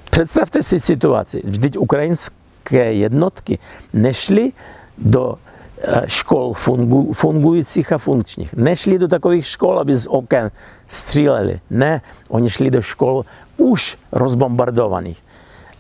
Představte 0.10 0.64
si 0.64 0.80
situaci. 0.80 1.42
Vždyť 1.46 1.78
ukrajinské 1.78 2.94
jednotky 2.94 3.60
nešly 3.94 4.52
do 4.98 5.38
Eh, 5.82 6.04
škol 6.06 6.54
fungu, 6.54 7.14
fungujících 7.14 7.92
a 7.92 7.98
funkčních. 7.98 8.56
Nešli 8.56 9.00
do 9.00 9.08
takových 9.08 9.48
škol, 9.48 9.80
aby 9.80 9.98
z 9.98 10.08
oken 10.08 10.52
stříleli. 10.88 11.60
Ne, 11.70 12.02
oni 12.30 12.50
šli 12.50 12.72
do 12.72 12.82
škol 12.82 13.26
už 13.58 13.98
rozbombardovaných. 14.12 15.24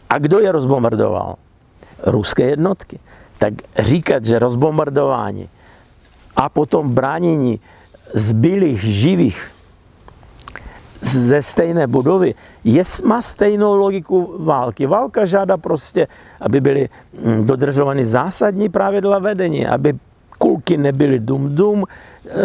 A 0.10 0.17
kdo 0.17 0.39
je 0.39 0.52
rozbombardoval? 0.52 1.36
Ruské 2.04 2.43
jednotky. 2.43 3.00
Tak 3.38 3.54
říkat, 3.80 4.26
že 4.26 4.39
rozbombardování 4.39 5.50
a 6.36 6.50
potom 6.50 6.89
bránění 6.89 7.60
zbylých 8.13 8.84
živých 8.84 9.52
ze 11.02 11.41
stejné 11.41 11.88
budovy 11.88 12.36
je, 12.63 12.84
má 13.06 13.22
stejnou 13.22 13.76
logiku 13.76 14.36
války. 14.39 14.86
Válka 14.86 15.26
žádá 15.26 15.58
prostě, 15.58 16.08
aby 16.41 16.62
byly 16.62 16.89
mm, 17.24 17.45
dodržovány 17.45 18.04
zásadní 18.04 18.69
pravidla 18.69 19.19
vedení, 19.19 19.67
aby 19.67 19.93
kulky 20.38 20.78
nebyly 20.78 21.19
dum-dum, 21.19 21.84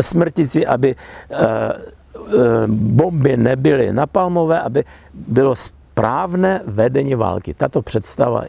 smrtici, 0.00 0.66
aby 0.66 0.94
eh, 0.94 1.36
eh, 1.36 2.66
bomby 2.66 3.36
nebyly 3.36 3.92
napalmové, 3.92 4.60
aby 4.60 4.84
bylo 5.14 5.54
správné 5.94 6.60
vedení 6.66 7.14
války. 7.14 7.54
Tato 7.54 7.82
představa 7.82 8.44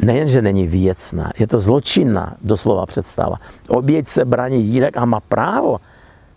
nejenže 0.00 0.42
není 0.42 0.66
věcná, 0.66 1.30
je 1.38 1.46
to 1.46 1.60
zločinná 1.60 2.36
doslova 2.40 2.86
představa. 2.86 3.36
Oběť 3.68 4.08
se 4.08 4.24
brání 4.24 4.64
jinak 4.64 4.96
a 4.96 5.04
má 5.04 5.20
právo 5.20 5.80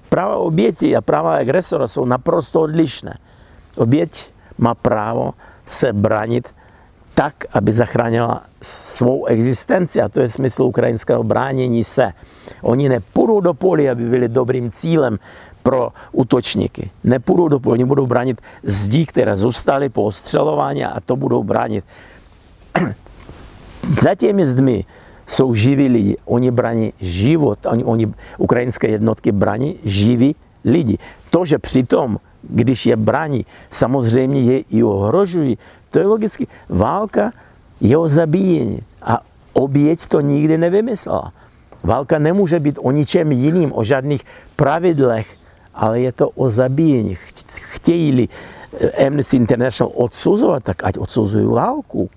Práva 0.10 0.36
oběti 0.36 0.95
a 0.95 1.01
práva 1.01 1.36
agresora 1.36 1.88
jsou 1.88 2.05
naprosto 2.05 2.62
odlišné. 2.62 3.17
Oběť 3.77 4.34
má 4.58 4.75
právo 4.75 5.34
se 5.65 5.93
bránit 5.93 6.49
tak, 7.13 7.34
aby 7.53 7.73
zachránila 7.73 8.43
svou 8.62 9.25
existenci 9.25 10.01
a 10.01 10.10
to 10.10 10.19
je 10.19 10.29
smysl 10.29 10.63
ukrajinského 10.63 11.23
bránění 11.23 11.84
se. 11.84 12.12
Oni 12.62 12.89
nepůjdou 12.89 13.39
do 13.39 13.53
poli, 13.53 13.89
aby 13.89 14.10
byli 14.10 14.27
dobrým 14.29 14.71
cílem 14.71 15.19
pro 15.69 15.93
útočníky. 16.12 16.89
Nepůjdou 17.03 17.47
do 17.47 17.60
oni 17.69 17.86
budou 17.86 18.08
bránit 18.08 18.41
zdí, 18.63 19.05
které 19.05 19.38
zůstaly 19.38 19.89
po 19.89 20.03
ostřelování 20.03 20.86
a 20.86 20.99
to 20.99 21.15
budou 21.15 21.43
bránit. 21.43 21.86
Za 24.01 24.15
těmi 24.15 24.45
zdmi 24.45 24.86
jsou 25.27 25.53
živí 25.53 25.88
lidi. 25.88 26.17
Oni 26.25 26.51
brání 26.51 26.93
život, 27.01 27.65
oni, 27.65 27.84
oni 27.84 28.05
ukrajinské 28.38 28.88
jednotky 28.88 29.32
brání 29.32 29.75
živí 29.86 30.36
lidi. 30.65 30.97
To, 31.29 31.45
že 31.45 31.62
přitom, 31.62 32.17
když 32.41 32.86
je 32.86 32.95
brání, 32.97 33.45
samozřejmě 33.69 34.41
je 34.41 34.58
i 34.73 34.84
ohrožují, 34.84 35.58
to 35.93 35.99
je 35.99 36.05
logicky. 36.05 36.47
Válka 36.69 37.32
je 37.82 37.97
o 37.97 38.10
zabíjení 38.10 38.82
a 39.01 39.21
oběť 39.53 40.05
to 40.05 40.21
nikdy 40.21 40.58
nevymyslela. 40.58 41.34
Válka 41.84 42.19
nemůže 42.19 42.60
být 42.60 42.79
o 42.82 42.91
ničem 42.91 43.32
jiným, 43.32 43.71
o 43.75 43.84
žádných 43.84 44.25
pravidlech, 44.55 45.38
ale 45.80 46.00
je 46.00 46.12
to 46.12 46.30
o 46.30 46.50
zabíjení. 46.50 47.15
Chtějí-li 47.56 48.28
Amnesty 49.08 49.38
International 49.38 49.92
odsuzovat, 49.96 50.63
tak 50.63 50.84
ať 50.84 50.98
odsuzují 50.98 51.48
válku 51.48 52.10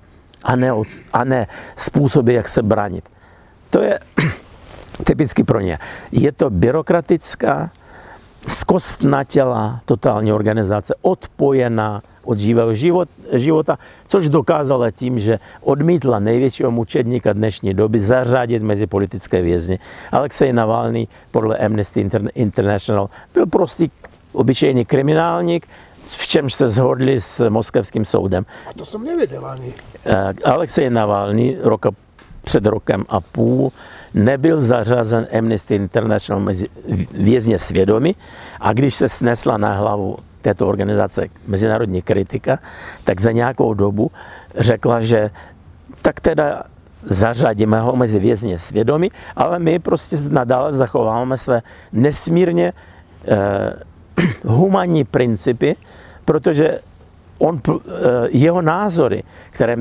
a 0.43 0.57
ne, 0.57 0.71
a 1.13 1.25
ne 1.25 1.47
způsoby, 1.77 2.35
jak 2.35 2.49
se 2.49 2.63
bránit. 2.63 3.09
To 3.71 3.83
je 3.83 3.99
typicky 5.05 5.45
pro 5.45 5.61
ně. 5.61 5.79
Je 6.13 6.33
to 6.33 6.51
byrokratická, 6.51 7.71
skostnatělá 8.49 9.81
totální 9.85 10.33
organizace, 10.33 10.95
odpojená 11.03 12.03
od 12.25 12.39
živého 12.39 12.75
život, 12.75 13.09
života, 13.33 13.79
což 14.07 14.29
dokázala 14.29 14.91
tím, 14.91 15.19
že 15.19 15.39
odmítla 15.61 16.19
největšího 16.19 16.71
mučedníka 16.71 17.33
dnešní 17.33 17.75
doby 17.75 18.01
zařadit 18.01 18.63
mezi 18.63 18.87
politické 18.87 19.43
vězně. 19.43 19.79
Alexej 20.13 20.53
Navalny 20.53 21.09
podle 21.31 21.59
Amnesty 21.59 22.11
International 22.35 23.11
byl 23.35 23.47
prostý 23.47 23.91
obyčejný 24.33 24.85
kriminálník, 24.85 25.67
v 26.05 26.27
čemž 26.27 26.55
se 26.55 26.71
zhodli 26.71 27.21
s 27.21 27.49
moskevským 27.49 28.05
soudem. 28.05 28.47
A 28.67 28.73
to 28.73 28.85
jsem 28.85 29.05
nevěděl 29.05 29.47
ani. 29.47 29.73
Eh, 30.07 30.35
Alexej 30.45 30.91
Navalny 30.91 31.57
roka, 31.63 31.91
před 32.45 32.67
rokem 32.67 33.05
a 33.09 33.21
půl 33.21 33.73
nebyl 34.15 34.61
zařazen 34.61 35.27
Amnesty 35.39 35.75
International 35.75 36.43
mezi 36.43 36.69
vězně 37.13 37.59
svědomí 37.59 38.17
a 38.61 38.73
když 38.73 38.95
se 38.95 39.09
snesla 39.09 39.57
na 39.57 39.73
hlavu 39.73 40.17
této 40.43 40.69
organizace 40.69 41.29
mezinárodní 41.47 42.03
kritika, 42.03 42.59
tak 43.05 43.21
za 43.21 43.33
nějakou 43.33 43.75
dobu 43.75 44.11
řekla, 44.57 45.01
že 45.01 45.31
tak 46.03 46.21
teda 46.21 46.63
zařadíme 47.03 47.81
ho 47.81 47.97
mezi 47.97 48.19
vězně 48.19 48.59
svědomí, 48.59 49.11
ale 49.37 49.59
my 49.59 49.79
prostě 49.79 50.17
nadále 50.31 50.73
zachováme 50.73 51.39
své 51.39 51.63
nesmírně 51.93 52.73
eh, 53.29 53.73
humanní 54.45 55.05
principy, 55.05 55.77
protože 56.25 56.81
on, 57.39 57.59
eh, 57.59 57.83
jeho 58.31 58.63
názory, 58.63 59.23
které 59.51 59.77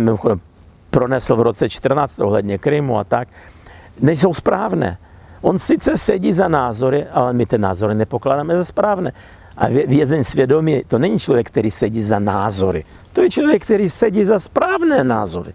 pronesl 0.91 1.36
v 1.36 1.41
roce 1.41 1.69
14 1.69 2.19
ohledně 2.19 2.58
Krymu 2.58 2.97
a 2.97 3.04
tak, 3.04 3.27
nejsou 4.01 4.34
správné. 4.34 4.97
On 5.41 5.60
sice 5.60 5.97
sedí 5.97 6.34
za 6.34 6.47
názory, 6.47 7.08
ale 7.12 7.34
my 7.34 7.45
ty 7.45 7.58
názory 7.58 7.95
nepokládáme 7.95 8.56
za 8.56 8.63
správné. 8.63 9.12
A 9.58 9.67
vězeň 9.67 10.23
svědomí, 10.23 10.84
to 10.88 10.99
není 10.99 11.19
člověk, 11.19 11.47
který 11.47 11.71
sedí 11.71 12.04
za 12.04 12.19
názory. 12.19 12.86
To 13.13 13.21
je 13.21 13.30
člověk, 13.30 13.63
který 13.63 13.89
sedí 13.89 14.25
za 14.25 14.39
správné 14.39 15.04
názory. 15.04 15.54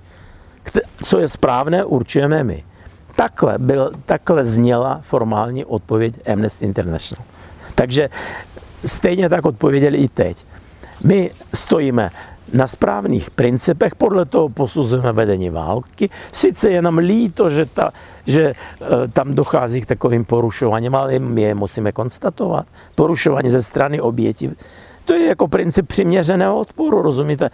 Co 1.04 1.18
je 1.18 1.28
správné, 1.28 1.84
určujeme 1.84 2.44
my. 2.44 2.64
Takhle, 3.16 3.58
byl, 3.58 3.90
takhle 4.06 4.44
zněla 4.44 5.00
formální 5.02 5.64
odpověď 5.64 6.30
Amnesty 6.32 6.64
International. 6.64 7.24
Takže 7.74 8.08
stejně 8.84 9.28
tak 9.28 9.46
odpověděli 9.46 9.98
i 9.98 10.08
teď. 10.08 10.44
My 11.04 11.30
stojíme 11.54 12.10
na 12.52 12.66
správných 12.66 13.30
principech, 13.30 13.94
podle 13.94 14.24
toho 14.24 14.48
posuzujeme 14.48 15.12
vedení 15.12 15.50
války. 15.50 16.10
Sice 16.32 16.70
je 16.70 16.82
nám 16.82 16.98
líto, 16.98 17.50
že, 17.50 17.66
ta, 17.66 17.90
že 18.26 18.42
e, 18.42 18.54
tam 19.08 19.34
dochází 19.34 19.80
k 19.80 19.86
takovým 19.86 20.24
porušováním, 20.24 20.94
ale 20.94 21.14
je 21.34 21.54
musíme 21.54 21.92
konstatovat. 21.92 22.66
Porušování 22.94 23.50
ze 23.50 23.62
strany 23.62 24.00
oběti. 24.00 24.50
To 25.04 25.14
je 25.14 25.26
jako 25.26 25.48
princip 25.48 25.86
přiměřeného 25.86 26.60
odporu, 26.60 27.02
rozumíte? 27.02 27.50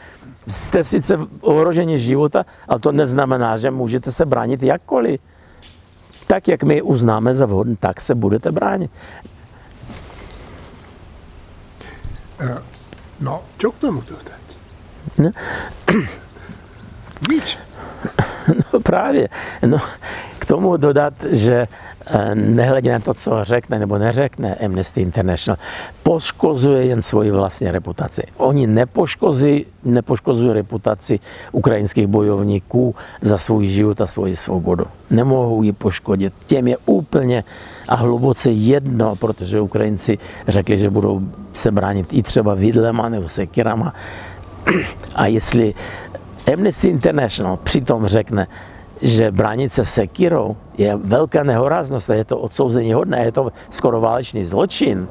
Jste 0.49 0.85
sice 0.85 1.19
ohroženi 1.41 1.99
života, 1.99 2.45
ale 2.69 2.81
to 2.81 2.93
neznamená, 2.93 3.57
že 3.57 3.71
můžete 3.71 4.13
se 4.13 4.27
bránit 4.27 4.63
jakkoliv. 4.63 5.21
Tak, 6.27 6.49
jak 6.49 6.63
my 6.63 6.83
uznáme 6.83 7.35
za 7.35 7.47
vhodné, 7.47 7.75
tak 7.81 8.01
se 8.01 8.15
budete 8.15 8.53
bránit. 8.53 8.91
E, 12.41 12.63
no, 13.21 13.43
čo 13.59 13.73
k 13.73 13.79
tomu 13.79 14.01
dodať? 14.01 14.42
No. 15.19 15.31
Nič. 17.33 17.59
No 18.73 18.81
právě. 18.81 19.29
No, 19.67 19.79
k 20.39 20.47
tomu 20.47 20.77
dodat, 20.77 21.15
že 21.31 21.69
eh, 22.07 22.35
nehledě 22.35 22.93
na 22.93 23.01
to, 23.01 23.15
co 23.15 23.45
řekne 23.45 23.79
nebo 23.79 23.99
neřekne 23.99 24.55
Amnesty 24.55 25.01
International, 25.01 25.57
poškozuje 26.03 26.85
jen 26.87 27.03
svoji 27.03 27.31
vlastní 27.31 27.71
reputaci. 27.71 28.23
Oni 28.37 28.67
nepoškozují, 28.67 29.67
nepoškozují 29.85 30.53
reputaci 30.53 31.21
ukrajinských 31.53 32.07
bojovníků 32.07 32.95
za 33.21 33.39
svůj 33.39 33.67
život 33.67 34.01
a 34.01 34.07
svoji 34.07 34.37
svobodu. 34.37 34.85
Nemohou 35.11 35.63
ji 35.63 35.73
poškodit. 35.73 36.33
Těm 36.47 36.69
je 36.69 36.77
úplně 36.87 37.45
a 37.89 37.95
hluboce 37.95 38.51
jedno, 38.51 39.17
protože 39.17 39.61
Ukrajinci 39.61 40.19
řekli, 40.49 40.79
že 40.79 40.91
budou 40.91 41.21
se 41.55 41.71
bránit 41.71 42.07
i 42.11 42.23
třeba 42.23 42.55
vidlema 42.55 43.09
nebo 43.09 43.29
sekirama 43.29 43.95
a 45.15 45.27
jestli 45.27 45.75
Amnesty 46.53 46.89
International 46.89 47.57
přitom 47.57 48.07
řekne, 48.07 48.47
že 49.03 49.31
bránit 49.31 49.73
se 49.73 49.85
sekirou 49.85 50.57
je 50.79 50.97
velká 50.97 51.43
nehoráznost 51.43 52.11
a 52.11 52.15
je 52.15 52.25
to 52.25 52.39
odsouzení 52.39 52.93
hodné, 52.93 53.25
je 53.25 53.33
to 53.33 53.53
skoro 53.71 54.01
válečný 54.01 54.45
zločin, 54.45 55.09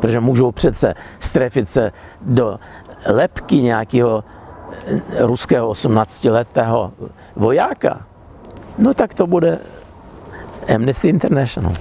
protože 0.00 0.20
můžou 0.20 0.52
přece 0.52 0.94
strefit 1.18 1.68
se 1.70 1.92
do 2.20 2.58
lepky 3.06 3.56
nějakého 3.56 4.24
eh, 4.86 5.00
ruského 5.18 5.72
18-letého 5.72 6.92
vojáka, 7.36 8.06
no 8.78 8.94
tak 8.94 9.14
to 9.14 9.26
bude 9.26 9.58
Amnesty 10.74 11.08
International. 11.08 11.74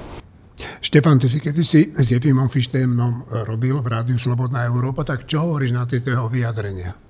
Štefan, 0.81 1.19
ty 1.19 1.29
si 1.29 1.39
kedysi 1.39 1.91
s 1.95 2.11
Jefimom 2.11 2.47
Fištémnom 2.47 3.23
robil 3.47 3.81
v 3.81 3.87
Rádiu 3.87 4.19
Slobodná 4.19 4.63
Európa, 4.63 5.03
tak 5.03 5.25
čo 5.25 5.39
hovoríš 5.47 5.71
na 5.71 5.87
tieto 5.87 6.11
jeho 6.11 6.29
vyjadrenia? 6.29 7.02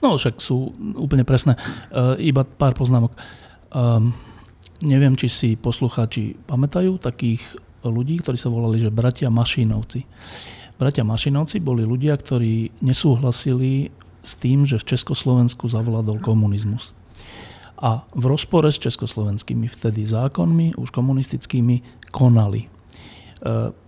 No 0.00 0.16
však 0.16 0.38
sú 0.40 0.72
úplne 0.96 1.24
presné. 1.26 1.56
Uh, 1.92 2.16
iba 2.20 2.44
pár 2.44 2.76
poznámok. 2.76 3.12
Um, 3.72 4.12
neviem, 4.84 5.16
či 5.16 5.28
si 5.28 5.48
poslucháči 5.56 6.36
pamätajú 6.46 7.00
takých 7.00 7.42
ľudí, 7.86 8.18
ktorí 8.20 8.36
sa 8.36 8.50
volali, 8.50 8.82
že 8.82 8.92
bratia 8.92 9.30
Mašinovci. 9.30 10.04
Bratia 10.76 11.06
Mašinovci 11.06 11.62
boli 11.62 11.88
ľudia, 11.88 12.12
ktorí 12.18 12.84
nesúhlasili 12.84 13.88
s 14.20 14.34
tým, 14.36 14.66
že 14.66 14.76
v 14.82 14.88
Československu 14.96 15.70
zavládol 15.70 16.20
komunizmus. 16.20 16.92
A 17.76 18.02
v 18.16 18.24
rozpore 18.26 18.72
s 18.72 18.80
československými 18.80 19.68
vtedy 19.68 20.08
zákonmi, 20.08 20.80
už 20.80 20.88
komunistickými, 20.90 22.08
konali. 22.08 22.64
E, 22.64 22.68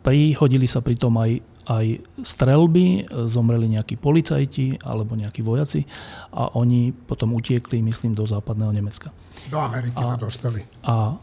prihodili 0.04 0.68
sa 0.68 0.84
pritom 0.84 1.16
aj 1.16 1.40
aj 1.68 2.00
strelby, 2.24 3.04
zomreli 3.28 3.68
nejakí 3.68 4.00
policajti 4.00 4.80
alebo 4.80 5.12
nejakí 5.12 5.44
vojaci 5.44 5.84
a 6.32 6.56
oni 6.56 6.96
potom 6.96 7.36
utiekli, 7.36 7.84
myslím, 7.84 8.16
do 8.16 8.24
západného 8.24 8.72
Nemecka. 8.72 9.12
Do 9.52 9.60
Ameriky 9.60 9.96
a, 10.00 10.16
sa 10.16 10.16
dostali. 10.16 10.60
A 10.88 11.12
e, 11.12 11.16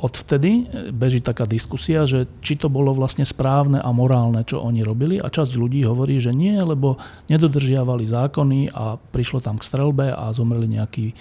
odvtedy 0.00 0.64
beží 0.96 1.20
taká 1.20 1.44
diskusia, 1.44 2.08
že 2.08 2.24
či 2.40 2.56
to 2.56 2.72
bolo 2.72 2.96
vlastne 2.96 3.24
správne 3.24 3.84
a 3.84 3.90
morálne, 3.92 4.44
čo 4.48 4.64
oni 4.64 4.80
robili 4.80 5.16
a 5.20 5.28
časť 5.28 5.56
ľudí 5.56 5.84
hovorí, 5.84 6.16
že 6.16 6.32
nie, 6.32 6.56
lebo 6.56 6.96
nedodržiavali 7.28 8.04
zákony 8.08 8.72
a 8.72 8.96
prišlo 8.96 9.44
tam 9.44 9.60
k 9.60 9.68
strelbe 9.68 10.08
a 10.08 10.32
zomreli 10.32 10.72
nejakí 10.72 11.06
e, 11.12 11.14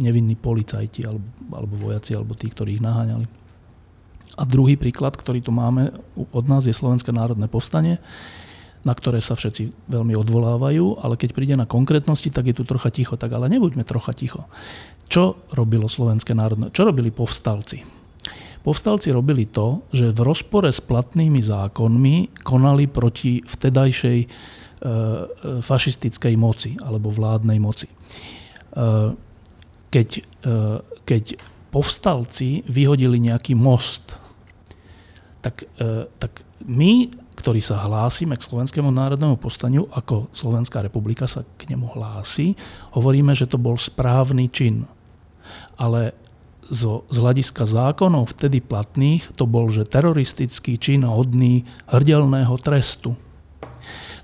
nevinní 0.00 0.40
policajti 0.40 1.04
alebo, 1.04 1.28
alebo 1.52 1.74
vojaci 1.92 2.16
alebo 2.16 2.32
tí, 2.32 2.48
ktorí 2.48 2.80
ich 2.80 2.84
naháňali. 2.84 3.43
A 4.34 4.42
druhý 4.42 4.74
príklad, 4.74 5.14
ktorý 5.14 5.40
tu 5.42 5.54
máme 5.54 5.94
od 6.16 6.44
nás, 6.50 6.66
je 6.66 6.74
Slovenské 6.74 7.14
národné 7.14 7.46
povstanie, 7.46 8.02
na 8.84 8.92
ktoré 8.92 9.22
sa 9.22 9.32
všetci 9.32 9.88
veľmi 9.88 10.12
odvolávajú, 10.12 11.00
ale 11.00 11.16
keď 11.16 11.30
príde 11.32 11.56
na 11.56 11.64
konkrétnosti, 11.64 12.28
tak 12.28 12.52
je 12.52 12.56
tu 12.60 12.68
trocha 12.68 12.92
ticho. 12.92 13.16
Tak 13.16 13.32
ale 13.32 13.48
nebuďme 13.48 13.86
trocha 13.86 14.12
ticho. 14.12 14.44
Čo 15.08 15.40
robilo 15.56 15.88
Slovenské 15.88 16.36
národné? 16.36 16.68
Čo 16.68 16.84
robili 16.84 17.08
povstalci? 17.08 17.80
Povstalci 18.64 19.12
robili 19.12 19.44
to, 19.48 19.84
že 19.92 20.12
v 20.12 20.20
rozpore 20.24 20.72
s 20.72 20.80
platnými 20.80 21.40
zákonmi 21.40 22.44
konali 22.44 22.88
proti 22.88 23.44
vtedajšej 23.44 24.18
e, 24.24 24.26
e 24.26 24.30
fašistickej 25.60 26.34
moci 26.40 26.72
alebo 26.80 27.12
vládnej 27.12 27.60
moci. 27.60 27.88
E, 27.88 27.94
keď, 29.92 30.08
e, 30.16 30.22
keď 31.04 31.24
povstalci 31.68 32.64
vyhodili 32.64 33.20
nejaký 33.20 33.52
most, 33.52 34.16
tak, 35.44 35.68
e, 35.76 36.08
tak 36.16 36.40
my, 36.64 37.12
ktorí 37.36 37.60
sa 37.60 37.84
hlásime 37.84 38.40
k 38.40 38.46
Slovenskému 38.48 38.88
národnému 38.88 39.36
postaniu, 39.36 39.84
ako 39.92 40.32
Slovenská 40.32 40.80
republika 40.80 41.28
sa 41.28 41.44
k 41.60 41.68
nemu 41.68 41.92
hlási, 41.92 42.56
hovoríme, 42.96 43.36
že 43.36 43.44
to 43.44 43.60
bol 43.60 43.76
správny 43.76 44.48
čin. 44.48 44.88
Ale 45.76 46.16
zo, 46.72 47.04
z 47.12 47.16
hľadiska 47.20 47.68
zákonov 47.68 48.32
vtedy 48.32 48.64
platných 48.64 49.36
to 49.36 49.44
bol, 49.44 49.68
že 49.68 49.84
teroristický 49.84 50.80
čin 50.80 51.04
hodný 51.04 51.68
hrdelného 51.92 52.56
trestu. 52.64 53.12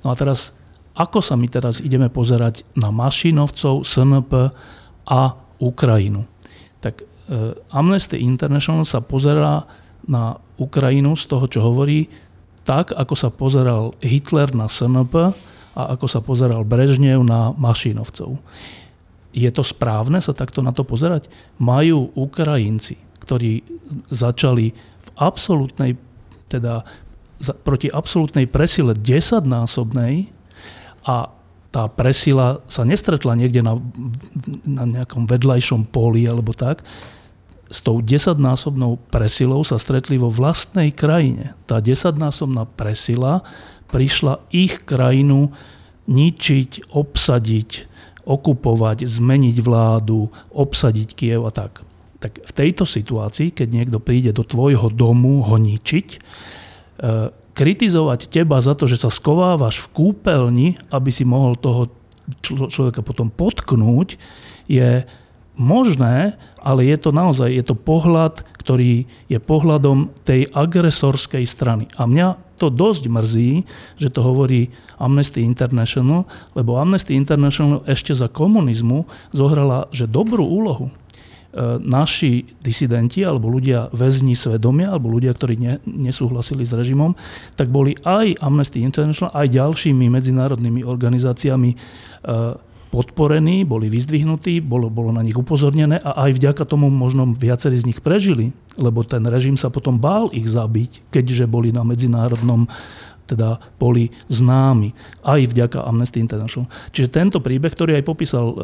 No 0.00 0.08
a 0.08 0.14
teraz, 0.16 0.56
ako 0.96 1.20
sa 1.20 1.36
my 1.36 1.44
teraz 1.52 1.84
ideme 1.84 2.08
pozerať 2.08 2.64
na 2.72 2.88
Mašinovcov, 2.88 3.84
SNP 3.84 4.32
a 5.04 5.20
Ukrajinu? 5.60 6.24
Tak 6.80 7.04
e, 7.04 7.04
Amnesty 7.76 8.24
International 8.24 8.88
sa 8.88 9.04
pozerá 9.04 9.68
na 10.10 10.42
Ukrajinu 10.58 11.14
z 11.14 11.24
toho, 11.30 11.46
čo 11.46 11.62
hovorí, 11.62 12.10
tak, 12.66 12.90
ako 12.90 13.14
sa 13.14 13.30
pozeral 13.30 13.94
Hitler 14.02 14.50
na 14.50 14.66
SNP 14.66 15.14
a 15.78 15.82
ako 15.94 16.06
sa 16.10 16.20
pozeral 16.20 16.66
Brežnev 16.66 17.22
na 17.22 17.54
Mašinovcov. 17.54 18.36
Je 19.30 19.46
to 19.54 19.62
správne 19.62 20.18
sa 20.18 20.34
takto 20.34 20.58
na 20.60 20.74
to 20.74 20.82
pozerať? 20.82 21.30
Majú 21.62 22.10
Ukrajinci, 22.18 22.98
ktorí 23.22 23.62
začali 24.10 24.74
v 24.74 25.08
absolútnej, 25.14 25.94
teda 26.50 26.82
proti 27.62 27.86
absolútnej 27.86 28.50
presile 28.50 28.92
desaťnásobnej 28.98 30.28
a 31.06 31.30
tá 31.70 31.86
presila 31.86 32.58
sa 32.66 32.82
nestretla 32.82 33.38
niekde 33.38 33.62
na, 33.62 33.78
na 34.66 34.84
nejakom 34.90 35.30
vedľajšom 35.30 35.86
poli 35.94 36.26
alebo 36.26 36.50
tak, 36.50 36.82
s 37.70 37.78
tou 37.86 38.02
desaťnásobnou 38.02 38.98
presilou 39.14 39.62
sa 39.62 39.78
stretli 39.78 40.18
vo 40.18 40.26
vlastnej 40.26 40.90
krajine. 40.90 41.54
Tá 41.70 41.78
desaťnásobná 41.78 42.66
presila 42.74 43.46
prišla 43.94 44.42
ich 44.50 44.82
krajinu 44.82 45.54
ničiť, 46.10 46.90
obsadiť, 46.90 47.70
okupovať, 48.26 49.06
zmeniť 49.06 49.56
vládu, 49.62 50.26
obsadiť 50.50 51.08
Kiev 51.14 51.46
a 51.46 51.54
tak. 51.54 51.86
Tak 52.18 52.42
v 52.42 52.52
tejto 52.52 52.84
situácii, 52.84 53.54
keď 53.54 53.68
niekto 53.70 53.98
príde 54.02 54.34
do 54.34 54.42
tvojho 54.42 54.90
domu 54.90 55.40
ho 55.46 55.56
ničiť, 55.56 56.08
e, 56.10 56.18
kritizovať 57.54 58.26
teba 58.28 58.58
za 58.58 58.74
to, 58.74 58.90
že 58.90 59.00
sa 59.02 59.10
skovávaš 59.10 59.82
v 59.86 59.90
kúpeľni, 59.94 60.68
aby 60.90 61.10
si 61.14 61.22
mohol 61.22 61.54
toho 61.54 61.90
človeka 62.44 63.02
potom 63.02 63.30
potknúť, 63.30 64.14
je 64.70 65.02
možné, 65.58 66.38
ale 66.60 66.86
je 66.86 66.96
to 67.00 67.10
naozaj 67.10 67.48
je 67.50 67.64
to 67.64 67.74
pohľad, 67.74 68.44
ktorý 68.60 69.08
je 69.26 69.38
pohľadom 69.40 70.12
tej 70.22 70.46
agresorskej 70.52 71.44
strany. 71.48 71.88
A 71.96 72.04
mňa 72.04 72.36
to 72.60 72.68
dosť 72.68 73.08
mrzí, 73.08 73.64
že 73.96 74.12
to 74.12 74.20
hovorí 74.20 74.68
Amnesty 75.00 75.40
International, 75.40 76.28
lebo 76.52 76.76
Amnesty 76.76 77.16
International 77.16 77.80
ešte 77.88 78.12
za 78.12 78.28
komunizmu 78.28 79.08
zohrala 79.32 79.88
že 79.96 80.04
dobrú 80.04 80.44
úlohu. 80.44 80.92
E, 81.50 81.82
naši 81.82 82.46
disidenti 82.62 83.26
alebo 83.26 83.50
ľudia 83.50 83.90
väzni 83.90 84.38
svedomia 84.38 84.94
alebo 84.94 85.10
ľudia, 85.10 85.34
ktorí 85.34 85.58
ne, 85.58 85.74
nesúhlasili 85.82 86.62
s 86.62 86.70
režimom, 86.70 87.18
tak 87.58 87.74
boli 87.74 87.98
aj 88.06 88.38
Amnesty 88.38 88.86
International, 88.86 89.34
aj 89.34 89.50
ďalšími 89.50 90.06
medzinárodnými 90.14 90.86
organizáciami 90.86 91.70
e, 91.74 91.76
podporení, 92.90 93.62
boli 93.62 93.86
vyzdvihnutí, 93.86 94.58
bolo, 94.60 94.90
bolo 94.90 95.14
na 95.14 95.22
nich 95.22 95.38
upozornené 95.38 96.02
a 96.02 96.26
aj 96.26 96.42
vďaka 96.42 96.62
tomu 96.66 96.90
možno 96.90 97.30
viacerí 97.30 97.78
z 97.78 97.86
nich 97.86 98.02
prežili, 98.02 98.50
lebo 98.74 99.06
ten 99.06 99.22
režim 99.30 99.54
sa 99.54 99.70
potom 99.70 99.96
bál 99.96 100.28
ich 100.34 100.50
zabiť, 100.50 101.14
keďže 101.14 101.46
boli 101.46 101.70
na 101.70 101.86
medzinárodnom 101.86 102.66
teda 103.30 103.62
poli 103.78 104.10
známi, 104.26 104.90
aj 105.22 105.54
vďaka 105.54 105.86
Amnesty 105.86 106.18
International. 106.18 106.66
Čiže 106.90 107.14
tento 107.14 107.38
príbeh, 107.38 107.70
ktorý 107.70 107.94
aj 107.94 108.04
popísal 108.10 108.46
uh, 108.50 108.58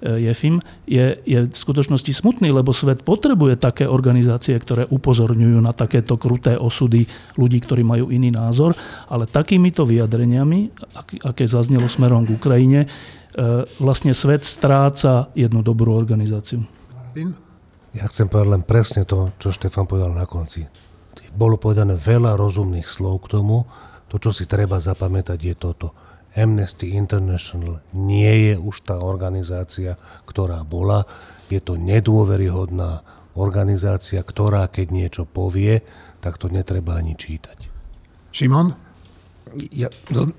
Jefim, 0.00 0.64
je, 0.88 1.20
je 1.28 1.44
v 1.44 1.52
skutočnosti 1.52 2.08
smutný, 2.08 2.48
lebo 2.48 2.72
svet 2.72 3.04
potrebuje 3.04 3.60
také 3.60 3.84
organizácie, 3.84 4.56
ktoré 4.56 4.88
upozorňujú 4.88 5.60
na 5.60 5.76
takéto 5.76 6.16
kruté 6.16 6.56
osudy 6.56 7.04
ľudí, 7.36 7.60
ktorí 7.60 7.84
majú 7.84 8.08
iný 8.08 8.32
názor, 8.32 8.72
ale 9.12 9.28
takýmito 9.28 9.84
vyjadreniami, 9.84 10.72
aké 11.28 11.44
zaznelo 11.44 11.92
smerom 11.92 12.24
k 12.24 12.32
Ukrajine, 12.32 12.80
E, 12.88 13.21
vlastne 13.80 14.12
svet 14.12 14.44
stráca 14.44 15.32
jednu 15.32 15.64
dobrú 15.64 15.96
organizáciu. 15.96 16.64
Ja 17.92 18.08
chcem 18.08 18.28
povedať 18.28 18.50
len 18.56 18.64
presne 18.64 19.02
to, 19.04 19.36
čo 19.36 19.52
Štefan 19.52 19.84
povedal 19.84 20.16
na 20.16 20.24
konci. 20.24 20.64
Bolo 21.32 21.56
povedané 21.56 21.96
veľa 21.96 22.36
rozumných 22.36 22.84
slov 22.84 23.28
k 23.28 23.40
tomu. 23.40 23.64
To, 24.12 24.20
čo 24.20 24.36
si 24.36 24.44
treba 24.44 24.76
zapamätať, 24.76 25.38
je 25.40 25.54
toto. 25.56 25.96
Amnesty 26.32 26.96
International 26.96 27.84
nie 27.92 28.52
je 28.52 28.54
už 28.56 28.84
tá 28.88 29.00
organizácia, 29.00 29.96
ktorá 30.24 30.64
bola. 30.64 31.04
Je 31.48 31.60
to 31.60 31.76
nedôveryhodná 31.76 33.04
organizácia, 33.36 34.20
ktorá 34.20 34.68
keď 34.68 34.92
niečo 34.92 35.24
povie, 35.24 35.80
tak 36.20 36.36
to 36.36 36.52
netreba 36.52 37.00
ani 37.00 37.16
čítať. 37.16 37.68
Šimon? 38.32 38.72
Ja, 39.72 39.88
do, 40.14 40.32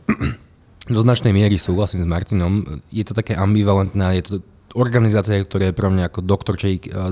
do 0.92 1.00
značnej 1.00 1.32
miery 1.32 1.56
súhlasím 1.56 2.04
s 2.04 2.10
Martinom. 2.10 2.84
Je 2.92 3.08
to 3.08 3.16
také 3.16 3.40
ambivalentné, 3.40 4.20
je 4.20 4.24
to 4.24 4.36
organizácia, 4.74 5.38
ktorá 5.38 5.70
je 5.70 5.78
pre 5.78 5.88
mňa 5.88 6.10
ako 6.10 6.20
Dr. 6.26 6.56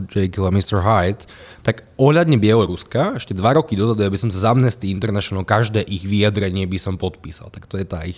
Jekyll 0.09 0.49
a 0.49 0.51
Mr. 0.51 0.81
Hyde, 0.81 1.29
tak 1.61 1.85
ohľadne 1.95 2.41
Bieloruska, 2.41 3.21
ešte 3.21 3.37
dva 3.37 3.53
roky 3.53 3.77
dozadu, 3.77 4.01
aby 4.01 4.17
som 4.17 4.33
sa 4.33 4.41
z 4.41 4.49
Amnesty 4.49 4.89
International 4.89 5.45
každé 5.45 5.85
ich 5.85 6.03
vyjadrenie 6.03 6.65
by 6.65 6.77
som 6.81 6.97
podpísal. 6.97 7.53
Tak 7.53 7.69
to 7.69 7.77
je 7.77 7.85
tá 7.85 8.01
ich 8.01 8.17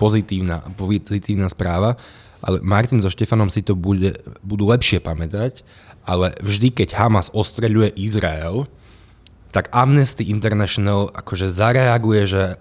pozitívna, 0.00 0.64
pozitívna 0.74 1.52
správa. 1.52 2.00
Ale 2.40 2.64
Martin 2.64 3.04
so 3.04 3.12
Štefanom 3.12 3.52
si 3.52 3.60
to 3.60 3.76
bude, 3.76 4.16
budú 4.40 4.64
lepšie 4.72 5.04
pamätať, 5.04 5.60
ale 6.08 6.32
vždy, 6.40 6.72
keď 6.72 6.96
Hamas 6.96 7.28
ostreľuje 7.36 8.00
Izrael, 8.00 8.64
tak 9.52 9.68
Amnesty 9.76 10.32
International 10.32 11.12
akože 11.12 11.52
zareaguje, 11.52 12.22
že 12.24 12.56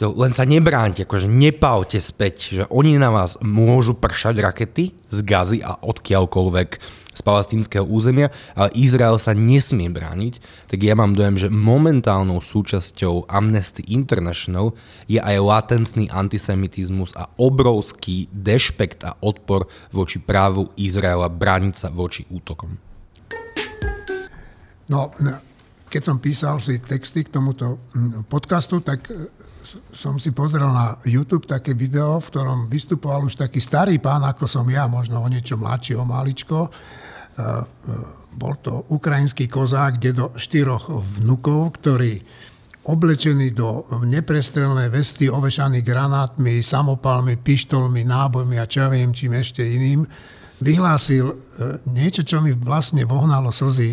to 0.00 0.16
len 0.16 0.32
sa 0.32 0.48
nebránte, 0.48 1.04
akože 1.04 1.28
nepavte 1.28 2.00
späť, 2.00 2.56
že 2.56 2.64
oni 2.72 2.96
na 2.96 3.12
vás 3.12 3.36
môžu 3.44 3.92
pršať 3.92 4.40
rakety 4.40 4.96
z 5.12 5.18
gazy 5.20 5.60
a 5.60 5.76
odkiaľkoľvek 5.76 6.68
z 7.12 7.20
palestínskeho 7.20 7.84
územia, 7.84 8.32
ale 8.56 8.72
Izrael 8.80 9.20
sa 9.20 9.36
nesmie 9.36 9.92
brániť, 9.92 10.40
tak 10.72 10.80
ja 10.80 10.96
mám 10.96 11.12
dojem, 11.12 11.36
že 11.36 11.52
momentálnou 11.52 12.40
súčasťou 12.40 13.28
Amnesty 13.28 13.84
International 13.92 14.72
je 15.04 15.20
aj 15.20 15.36
latentný 15.36 16.08
antisemitizmus 16.08 17.12
a 17.12 17.28
obrovský 17.36 18.32
dešpekt 18.32 19.04
a 19.04 19.20
odpor 19.20 19.68
voči 19.92 20.16
právu 20.16 20.72
Izraela 20.80 21.28
brániť 21.28 21.74
sa 21.76 21.88
voči 21.92 22.24
útokom. 22.32 22.80
No, 24.88 25.12
keď 25.92 26.02
som 26.08 26.16
písal 26.16 26.56
si 26.56 26.80
texty 26.80 27.20
k 27.20 27.36
tomuto 27.36 27.84
podcastu, 28.32 28.80
tak 28.80 29.04
som 29.92 30.18
si 30.18 30.34
pozrel 30.34 30.66
na 30.66 30.98
YouTube 31.06 31.46
také 31.46 31.74
video, 31.74 32.18
v 32.18 32.30
ktorom 32.30 32.58
vystupoval 32.66 33.26
už 33.26 33.38
taký 33.38 33.62
starý 33.62 33.98
pán, 34.02 34.24
ako 34.26 34.46
som 34.46 34.66
ja, 34.66 34.90
možno 34.90 35.22
o 35.22 35.28
niečo 35.30 35.54
mladší, 35.58 35.98
o 35.98 36.04
maličko. 36.06 36.66
E, 36.66 36.70
e, 36.70 37.48
bol 38.30 38.54
to 38.62 38.86
ukrajinský 38.94 39.50
kozák, 39.50 39.98
kde 39.98 40.10
do 40.14 40.26
štyroch 40.34 40.90
vnukov, 41.18 41.82
ktorí 41.82 42.22
oblečení 42.88 43.52
do 43.52 43.84
neprestrelné 44.06 44.88
vesty, 44.88 45.28
ovešaní 45.28 45.84
granátmi, 45.84 46.64
samopalmi, 46.64 47.36
pištolmi, 47.38 48.06
nábojmi 48.06 48.56
a 48.56 48.64
čo 48.64 48.86
ja 48.86 48.88
viem, 48.88 49.12
čím 49.12 49.36
ešte 49.36 49.60
iným, 49.60 50.06
vyhlásil 50.62 51.26
e, 51.28 51.34
niečo, 51.90 52.24
čo 52.24 52.40
mi 52.40 52.56
vlastne 52.56 53.04
vohnalo 53.04 53.52
slzy 53.52 53.90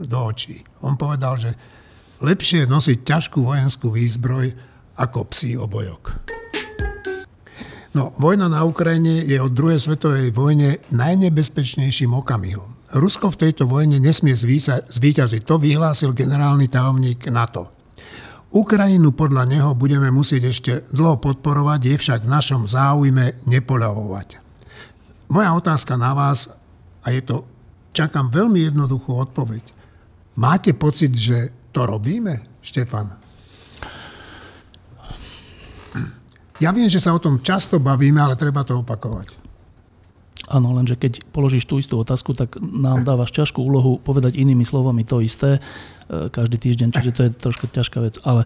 do 0.00 0.18
očí. 0.24 0.60
On 0.84 0.96
povedal, 0.96 1.36
že 1.36 1.50
lepšie 2.20 2.68
nosiť 2.68 3.04
ťažkú 3.04 3.44
vojenskú 3.44 3.92
výzbroj 3.92 4.52
ako 4.96 5.18
psí 5.32 5.56
obojok. 5.56 6.20
No, 7.90 8.14
vojna 8.22 8.46
na 8.46 8.62
Ukrajine 8.62 9.26
je 9.26 9.34
od 9.42 9.50
druhej 9.50 9.82
svetovej 9.82 10.30
vojne 10.30 10.78
najnebezpečnejším 10.94 12.14
okamihom. 12.14 12.78
Rusko 12.94 13.34
v 13.34 13.40
tejto 13.46 13.66
vojne 13.66 13.98
nesmie 13.98 14.38
zvíťaziť. 14.38 15.42
To 15.42 15.58
vyhlásil 15.58 16.14
generálny 16.14 16.70
tajomník 16.70 17.26
NATO. 17.34 17.66
Ukrajinu 18.50 19.14
podľa 19.14 19.46
neho 19.46 19.70
budeme 19.78 20.10
musieť 20.10 20.42
ešte 20.50 20.72
dlho 20.90 21.22
podporovať, 21.22 21.80
je 21.86 21.96
však 21.98 22.20
v 22.26 22.32
našom 22.34 22.66
záujme 22.66 23.46
nepoľavovať. 23.46 24.42
Moja 25.30 25.50
otázka 25.54 25.94
na 25.94 26.14
vás, 26.14 26.50
a 27.06 27.14
je 27.14 27.22
to, 27.22 27.46
čakám 27.94 28.30
veľmi 28.30 28.70
jednoduchú 28.70 29.14
odpoveď. 29.14 29.62
Máte 30.34 30.74
pocit, 30.74 31.14
že 31.14 31.54
to 31.70 31.80
robíme, 31.86 32.60
Štefan? 32.60 33.16
Ja 36.60 36.76
viem, 36.76 36.92
že 36.92 37.00
sa 37.00 37.16
o 37.16 37.22
tom 37.22 37.40
často 37.40 37.80
bavíme, 37.80 38.20
ale 38.20 38.36
treba 38.36 38.60
to 38.60 38.84
opakovať. 38.84 39.40
Áno, 40.50 40.74
lenže 40.76 40.98
keď 40.98 41.24
položíš 41.30 41.64
tú 41.64 41.78
istú 41.80 42.02
otázku, 42.02 42.36
tak 42.36 42.58
nám 42.60 43.06
dávaš 43.06 43.32
ťažkú 43.32 43.62
úlohu 43.62 44.02
povedať 44.02 44.36
inými 44.36 44.66
slovami 44.66 45.06
to 45.06 45.22
isté 45.22 45.56
e, 45.56 45.60
každý 46.28 46.58
týždeň, 46.58 46.88
čiže 46.90 47.12
to 47.16 47.20
je 47.24 47.30
troška 47.38 47.66
ťažká 47.70 47.98
vec. 48.02 48.18
Ale 48.26 48.42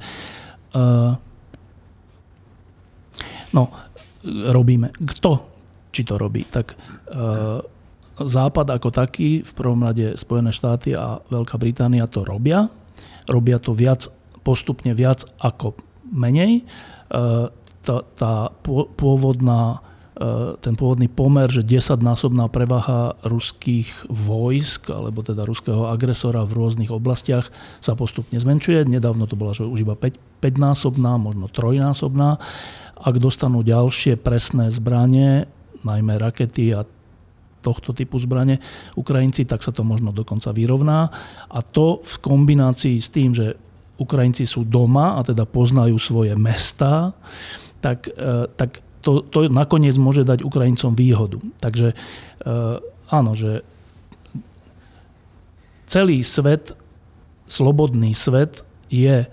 uh, 0.77 1.17
no, 3.57 3.73
robíme. 4.29 4.93
Kto 4.95 5.49
či 5.91 6.05
to 6.05 6.21
robí? 6.21 6.45
Tak 6.45 6.77
uh, 6.77 7.63
Západ 8.15 8.71
ako 8.71 8.95
taký, 8.95 9.43
v 9.43 9.53
prvom 9.59 9.83
rade 9.83 10.15
Spojené 10.15 10.55
štáty 10.55 10.95
a 10.95 11.19
Veľká 11.35 11.59
Británia 11.59 12.07
to 12.07 12.23
robia. 12.23 12.71
Robia 13.27 13.59
to 13.61 13.73
viac, 13.73 14.09
postupne 14.45 14.93
viac 14.93 15.25
ako 15.41 15.79
menej. 16.13 16.65
Uh, 17.09 17.49
tá, 17.85 18.01
tá 18.17 18.49
pôvodná 18.97 19.85
E, 20.15 20.55
ten 20.63 20.79
pôvodný 20.79 21.11
pomer, 21.11 21.51
že 21.51 21.67
10-násobná 21.67 22.47
prevaha 22.47 23.19
ruských 23.27 24.07
vojsk, 24.07 24.95
alebo 24.95 25.27
teda 25.27 25.43
ruského 25.43 25.91
agresora 25.91 26.47
v 26.47 26.55
rôznych 26.55 26.91
oblastiach 26.95 27.51
sa 27.83 27.99
postupne 27.99 28.39
zmenšuje. 28.39 28.87
Nedávno 28.87 29.27
to 29.27 29.35
bola 29.35 29.51
že 29.51 29.67
už 29.67 29.83
iba 29.83 29.99
5, 29.99 30.15
5-násobná, 30.39 31.19
možno 31.19 31.51
trojnásobná. 31.51 32.39
Ak 32.95 33.19
dostanú 33.19 33.67
ďalšie 33.67 34.15
presné 34.15 34.71
zbranie, 34.71 35.51
najmä 35.83 36.15
rakety 36.17 36.71
a 36.79 36.87
tohto 37.65 37.97
typu 37.97 38.21
zbranie 38.21 38.61
Ukrajinci, 39.01 39.49
tak 39.49 39.65
sa 39.65 39.73
to 39.73 39.81
možno 39.81 40.13
dokonca 40.13 40.53
vyrovná. 40.53 41.09
A 41.49 41.65
to 41.65 42.05
v 42.05 42.15
kombinácii 42.21 43.01
s 43.01 43.09
tým, 43.09 43.33
že 43.33 43.57
Ukrajinci 43.97 44.45
sú 44.45 44.69
doma 44.69 45.17
a 45.17 45.25
teda 45.25 45.49
poznajú 45.49 45.97
svoje 45.97 46.37
mesta, 46.37 47.17
tak, 47.81 48.13
e, 48.13 48.45
tak 48.53 48.85
to, 49.01 49.25
to 49.25 49.49
nakoniec 49.49 49.97
môže 49.97 50.25
dať 50.25 50.45
Ukrajincom 50.45 50.97
výhodu. 50.97 51.37
Takže 51.61 51.93
áno, 53.13 53.37
že 53.37 53.61
celý 55.85 56.25
svet, 56.25 56.73
slobodný 57.45 58.17
svet 58.17 58.65
je 58.89 59.29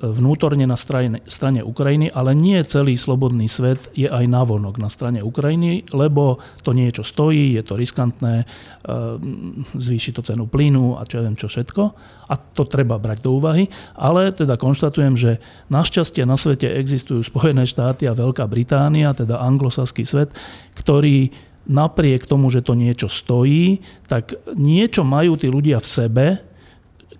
vnútorne 0.00 0.64
na 0.64 0.80
strane, 0.80 1.20
strane 1.28 1.60
Ukrajiny, 1.60 2.08
ale 2.08 2.32
nie 2.32 2.56
celý 2.64 2.96
slobodný 2.96 3.52
svet 3.52 3.92
je 3.92 4.08
aj 4.08 4.24
navonok 4.24 4.80
na 4.80 4.88
strane 4.88 5.20
Ukrajiny, 5.20 5.92
lebo 5.92 6.40
to 6.64 6.72
niečo 6.72 7.04
stojí, 7.04 7.52
je 7.60 7.62
to 7.62 7.76
riskantné, 7.76 8.34
e, 8.42 8.46
zvýši 9.76 10.16
to 10.16 10.24
cenu 10.24 10.48
plynu 10.48 10.96
a 10.96 11.04
čo 11.04 11.20
ja 11.20 11.28
viem 11.28 11.36
čo 11.36 11.52
všetko. 11.52 11.82
A 12.32 12.34
to 12.40 12.64
treba 12.64 12.96
brať 12.96 13.20
do 13.20 13.36
úvahy. 13.36 13.68
Ale 13.92 14.32
teda 14.32 14.56
konštatujem, 14.56 15.14
že 15.20 15.42
našťastie 15.68 16.24
na 16.24 16.40
svete 16.40 16.64
existujú 16.64 17.20
Spojené 17.20 17.68
štáty 17.68 18.08
a 18.08 18.16
Veľká 18.16 18.48
Británia, 18.48 19.12
teda 19.12 19.36
anglosaský 19.42 20.08
svet, 20.08 20.32
ktorý 20.80 21.28
napriek 21.68 22.24
tomu, 22.24 22.48
že 22.48 22.64
to 22.64 22.72
niečo 22.72 23.06
stojí, 23.06 23.84
tak 24.08 24.32
niečo 24.56 25.04
majú 25.04 25.36
tí 25.36 25.46
ľudia 25.46 25.78
v 25.78 25.86
sebe, 25.86 26.26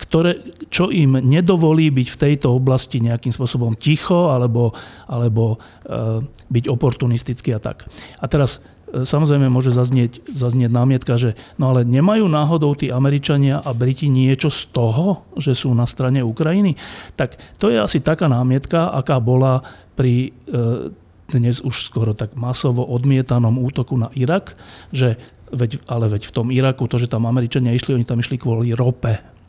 ktoré, 0.01 0.41
čo 0.73 0.89
im 0.89 1.21
nedovolí 1.21 1.93
byť 1.93 2.09
v 2.09 2.21
tejto 2.21 2.57
oblasti 2.57 3.05
nejakým 3.05 3.37
spôsobom 3.37 3.77
ticho 3.77 4.33
alebo, 4.33 4.73
alebo 5.05 5.61
e, 5.85 6.25
byť 6.25 6.65
oportunistický 6.73 7.53
a 7.53 7.61
tak. 7.61 7.85
A 8.17 8.25
teraz 8.25 8.65
e, 8.89 9.05
samozrejme 9.05 9.53
môže 9.53 9.77
zaznieť, 9.77 10.25
zaznieť 10.33 10.73
námietka, 10.73 11.21
že 11.21 11.37
no 11.61 11.77
ale 11.77 11.85
nemajú 11.85 12.25
náhodou 12.27 12.73
tí 12.73 12.89
Američania 12.89 13.61
a 13.61 13.77
Briti 13.77 14.09
niečo 14.09 14.49
z 14.49 14.73
toho, 14.73 15.29
že 15.37 15.53
sú 15.53 15.77
na 15.77 15.85
strane 15.85 16.25
Ukrajiny? 16.25 16.81
Tak 17.21 17.37
to 17.61 17.69
je 17.69 17.77
asi 17.77 18.01
taká 18.01 18.27
námietka, 18.27 18.89
aká 18.89 19.21
bola 19.21 19.61
pri 19.93 20.33
e, 20.49 20.97
dnes 21.31 21.63
už 21.63 21.87
skoro 21.87 22.17
tak 22.17 22.35
masovo 22.35 22.83
odmietanom 22.83 23.55
útoku 23.63 23.95
na 23.95 24.11
Irak, 24.19 24.59
že 24.91 25.15
veď, 25.55 25.83
ale 25.87 26.11
veď 26.11 26.27
v 26.27 26.35
tom 26.35 26.49
Iraku 26.51 26.91
to, 26.91 26.99
že 26.99 27.11
tam 27.11 27.27
Američania 27.27 27.75
išli, 27.75 27.95
oni 27.95 28.07
tam 28.07 28.19
išli 28.19 28.35
kvôli 28.35 28.75
rope 28.75 29.40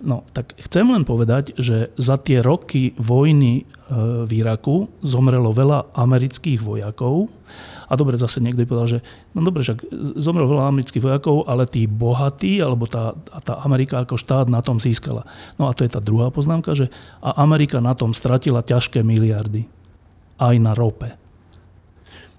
No, 0.00 0.24
tak 0.32 0.56
chcem 0.56 0.88
len 0.88 1.04
povedať, 1.04 1.52
že 1.60 1.92
za 2.00 2.16
tie 2.16 2.40
roky 2.40 2.96
vojny 2.96 3.62
e, 3.62 3.64
v 4.24 4.30
Iraku 4.40 4.88
zomrelo 5.04 5.52
veľa 5.52 5.92
amerických 5.92 6.64
vojakov. 6.64 7.28
A 7.90 7.92
dobre, 8.00 8.16
zase 8.16 8.40
niekto 8.40 8.64
povedal, 8.64 8.96
že 8.96 8.98
no 9.36 9.44
dobre, 9.44 9.60
však 9.60 9.84
zomrelo 10.16 10.56
veľa 10.56 10.72
amerických 10.72 11.04
vojakov, 11.04 11.44
ale 11.44 11.68
tí 11.68 11.84
bohatí, 11.84 12.64
alebo 12.64 12.88
tá, 12.88 13.12
tá 13.44 13.60
Amerika 13.60 14.00
ako 14.00 14.16
štát 14.16 14.48
na 14.48 14.64
tom 14.64 14.80
získala. 14.80 15.28
No 15.60 15.68
a 15.68 15.76
to 15.76 15.84
je 15.84 15.92
tá 15.92 16.00
druhá 16.00 16.32
poznámka, 16.32 16.72
že 16.72 16.88
a 17.20 17.36
Amerika 17.44 17.76
na 17.84 17.92
tom 17.92 18.16
stratila 18.16 18.64
ťažké 18.64 19.04
miliardy. 19.04 19.68
Aj 20.40 20.56
na 20.56 20.72
rope. 20.72 21.12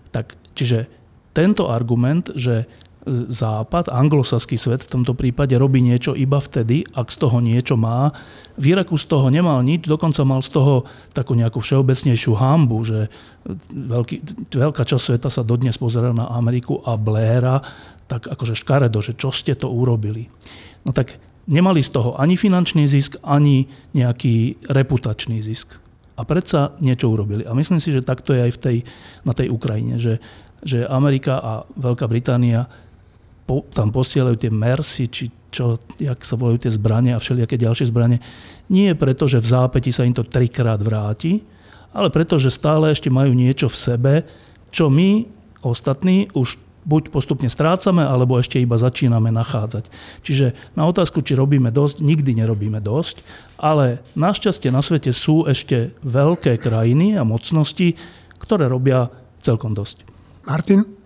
Tak, 0.10 0.34
čiže 0.58 0.90
tento 1.38 1.70
argument, 1.70 2.34
že 2.34 2.66
Západ, 3.10 3.90
anglosaský 3.90 4.62
svet 4.62 4.86
v 4.86 4.94
tomto 4.94 5.18
prípade 5.18 5.58
robí 5.58 5.82
niečo 5.82 6.14
iba 6.14 6.38
vtedy, 6.38 6.86
ak 6.94 7.10
z 7.10 7.18
toho 7.18 7.42
niečo 7.42 7.74
má. 7.74 8.14
V 8.62 8.78
Iraku 8.78 8.94
z 8.94 9.10
toho 9.10 9.34
nemal 9.34 9.58
nič, 9.66 9.90
dokonca 9.90 10.22
mal 10.22 10.46
z 10.46 10.54
toho 10.54 10.86
takú 11.10 11.34
nejakú 11.34 11.66
všeobecnejšiu 11.66 12.38
hambu, 12.38 12.78
že 12.86 13.10
veľký, 13.74 14.16
veľká 14.54 14.86
časť 14.86 15.02
sveta 15.02 15.34
sa 15.34 15.42
dodnes 15.42 15.82
pozera 15.82 16.14
na 16.14 16.30
Ameriku 16.30 16.86
a 16.86 16.94
Blaira 16.94 17.58
tak 18.06 18.28
akože 18.28 18.60
škaredo, 18.60 19.00
že 19.00 19.16
čo 19.16 19.32
ste 19.32 19.56
to 19.56 19.72
urobili. 19.72 20.28
No 20.86 20.94
tak 20.94 21.18
nemali 21.48 21.80
z 21.80 21.96
toho 21.96 22.20
ani 22.20 22.36
finančný 22.36 22.86
zisk, 22.92 23.18
ani 23.24 23.72
nejaký 23.96 24.68
reputačný 24.68 25.40
zisk. 25.42 25.80
A 26.20 26.28
predsa 26.28 26.76
niečo 26.84 27.10
urobili. 27.10 27.48
A 27.48 27.56
myslím 27.56 27.80
si, 27.80 27.90
že 27.96 28.06
takto 28.06 28.36
je 28.36 28.46
aj 28.46 28.52
v 28.54 28.62
tej, 28.62 28.78
na 29.26 29.34
tej 29.34 29.48
Ukrajine, 29.50 29.98
že, 29.98 30.20
že 30.62 30.86
Amerika 30.86 31.40
a 31.40 31.66
Veľká 31.80 32.06
Británia 32.06 32.68
po, 33.52 33.68
tam 33.76 33.92
posielajú 33.92 34.40
tie 34.40 34.48
Mercy, 34.48 35.12
či 35.12 35.28
čo, 35.52 35.76
jak 36.00 36.24
sa 36.24 36.40
volajú 36.40 36.64
tie 36.64 36.72
zbranie 36.72 37.12
a 37.12 37.20
všelijaké 37.20 37.60
ďalšie 37.60 37.92
zbranie, 37.92 38.24
nie 38.72 38.96
preto, 38.96 39.28
že 39.28 39.44
v 39.44 39.52
zápäti 39.52 39.92
sa 39.92 40.08
im 40.08 40.16
to 40.16 40.24
trikrát 40.24 40.80
vráti, 40.80 41.44
ale 41.92 42.08
preto, 42.08 42.40
že 42.40 42.48
stále 42.48 42.96
ešte 42.96 43.12
majú 43.12 43.36
niečo 43.36 43.68
v 43.68 43.76
sebe, 43.76 44.14
čo 44.72 44.88
my 44.88 45.28
ostatní 45.60 46.32
už 46.32 46.56
buď 46.88 47.12
postupne 47.12 47.52
strácame, 47.52 48.02
alebo 48.08 48.40
ešte 48.40 48.58
iba 48.58 48.80
začíname 48.80 49.30
nachádzať. 49.30 49.92
Čiže 50.24 50.56
na 50.74 50.88
otázku, 50.88 51.20
či 51.20 51.36
robíme 51.36 51.70
dosť, 51.70 52.00
nikdy 52.00 52.42
nerobíme 52.42 52.80
dosť, 52.80 53.22
ale 53.60 54.00
našťastie 54.16 54.72
na 54.72 54.80
svete 54.80 55.12
sú 55.12 55.46
ešte 55.46 55.94
veľké 56.02 56.58
krajiny 56.58 57.20
a 57.20 57.28
mocnosti, 57.28 58.00
ktoré 58.40 58.72
robia 58.72 59.12
celkom 59.44 59.76
dosť. 59.76 60.08
Martin? 60.48 61.01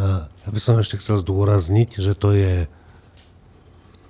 Ja 0.00 0.48
by 0.48 0.60
som 0.60 0.80
ešte 0.80 0.96
chcel 0.96 1.20
zdôrazniť, 1.20 2.00
že 2.00 2.16
to 2.16 2.32
je 2.32 2.64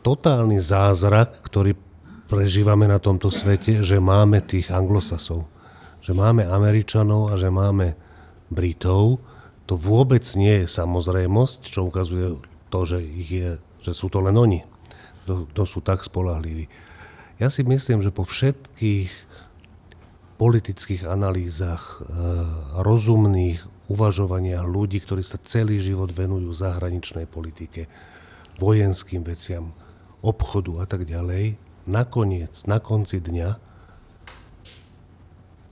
totálny 0.07 0.63
zázrak, 0.63 1.43
ktorý 1.43 1.75
prežívame 2.31 2.87
na 2.87 3.03
tomto 3.03 3.29
svete, 3.29 3.83
že 3.83 3.99
máme 3.99 4.39
tých 4.41 4.71
anglosasov. 4.71 5.51
Že 6.01 6.13
máme 6.15 6.47
Američanov 6.47 7.35
a 7.35 7.35
že 7.35 7.51
máme 7.51 7.99
Britov. 8.49 9.19
To 9.67 9.75
vôbec 9.75 10.23
nie 10.39 10.65
je 10.65 10.67
samozrejmosť, 10.71 11.67
čo 11.67 11.91
ukazuje 11.91 12.39
to, 12.71 12.81
že, 12.87 12.99
ich 13.03 13.31
je, 13.31 13.51
že 13.83 13.93
sú 13.93 14.07
to 14.07 14.23
len 14.23 14.39
oni, 14.39 14.63
kto 15.27 15.63
sú 15.67 15.83
tak 15.83 16.07
spolahliví. 16.07 16.71
Ja 17.43 17.51
si 17.51 17.67
myslím, 17.67 18.05
že 18.05 18.15
po 18.15 18.23
všetkých 18.23 19.11
politických 20.41 21.05
analýzach, 21.05 22.01
e, 22.01 22.15
rozumných 22.81 23.61
uvažovania 23.91 24.63
ľudí, 24.63 25.03
ktorí 25.03 25.27
sa 25.27 25.43
celý 25.43 25.83
život 25.83 26.15
venujú 26.15 26.55
zahraničnej 26.55 27.27
politike, 27.27 27.91
vojenským 28.63 29.27
veciam, 29.27 29.75
obchodu 30.23 30.81
a 30.81 30.87
tak 30.87 31.11
ďalej, 31.11 31.59
nakoniec, 31.91 32.55
na 32.71 32.79
konci 32.79 33.19
dňa, 33.19 33.59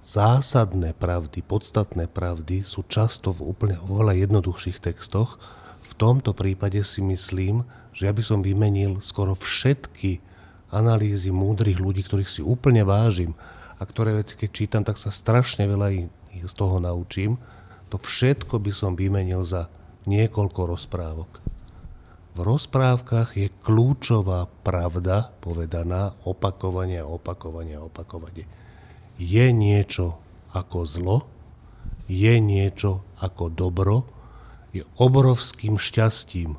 zásadné 0.02 0.98
pravdy, 0.98 1.44
podstatné 1.46 2.10
pravdy 2.10 2.66
sú 2.66 2.82
často 2.90 3.30
v 3.30 3.54
úplne 3.54 3.76
oveľa 3.86 4.26
jednoduchších 4.26 4.82
textoch, 4.82 5.38
v 5.84 5.92
tomto 5.94 6.34
prípade 6.34 6.80
si 6.82 7.04
myslím, 7.04 7.62
že 7.94 8.08
ja 8.08 8.12
by 8.12 8.22
som 8.24 8.40
vymenil 8.42 8.98
skoro 9.04 9.38
všetky 9.38 10.20
analýzy 10.68 11.32
múdrych 11.32 11.80
ľudí, 11.80 12.04
ktorých 12.04 12.28
si 12.28 12.42
úplne 12.44 12.84
vážim 12.84 13.36
a 13.78 13.86
ktoré 13.86 14.16
veci, 14.16 14.34
keď 14.36 14.50
čítam, 14.52 14.82
tak 14.82 14.98
sa 14.98 15.08
strašne 15.08 15.64
veľa 15.64 16.08
z 16.44 16.54
toho 16.54 16.82
naučím. 16.82 17.40
To 17.88 17.96
všetko 17.96 18.60
by 18.60 18.72
som 18.72 18.92
vymenil 18.94 19.44
za 19.44 19.72
niekoľko 20.04 20.60
rozprávok. 20.76 21.30
V 22.38 22.46
rozprávkach 22.46 23.34
je 23.34 23.50
kľúčová 23.66 24.46
pravda 24.62 25.34
povedaná 25.42 26.14
opakovanie, 26.22 27.02
opakovanie, 27.02 27.74
opakovanie. 27.80 28.46
Je 29.18 29.50
niečo 29.50 30.22
ako 30.54 30.86
zlo, 30.86 31.18
je 32.06 32.38
niečo 32.38 33.02
ako 33.18 33.50
dobro, 33.50 34.06
je 34.70 34.86
obrovským 35.02 35.76
šťastím, 35.82 36.54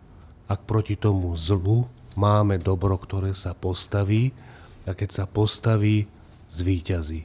ak 0.52 0.68
proti 0.68 1.00
tomu 1.00 1.32
zlu 1.40 1.88
máme 2.20 2.60
dobro, 2.60 3.00
ktoré 3.00 3.32
sa 3.32 3.56
postaví 3.56 4.36
a 4.84 4.92
keď 4.92 5.24
sa 5.24 5.26
postaví, 5.30 6.12
zvíťazí. 6.50 7.24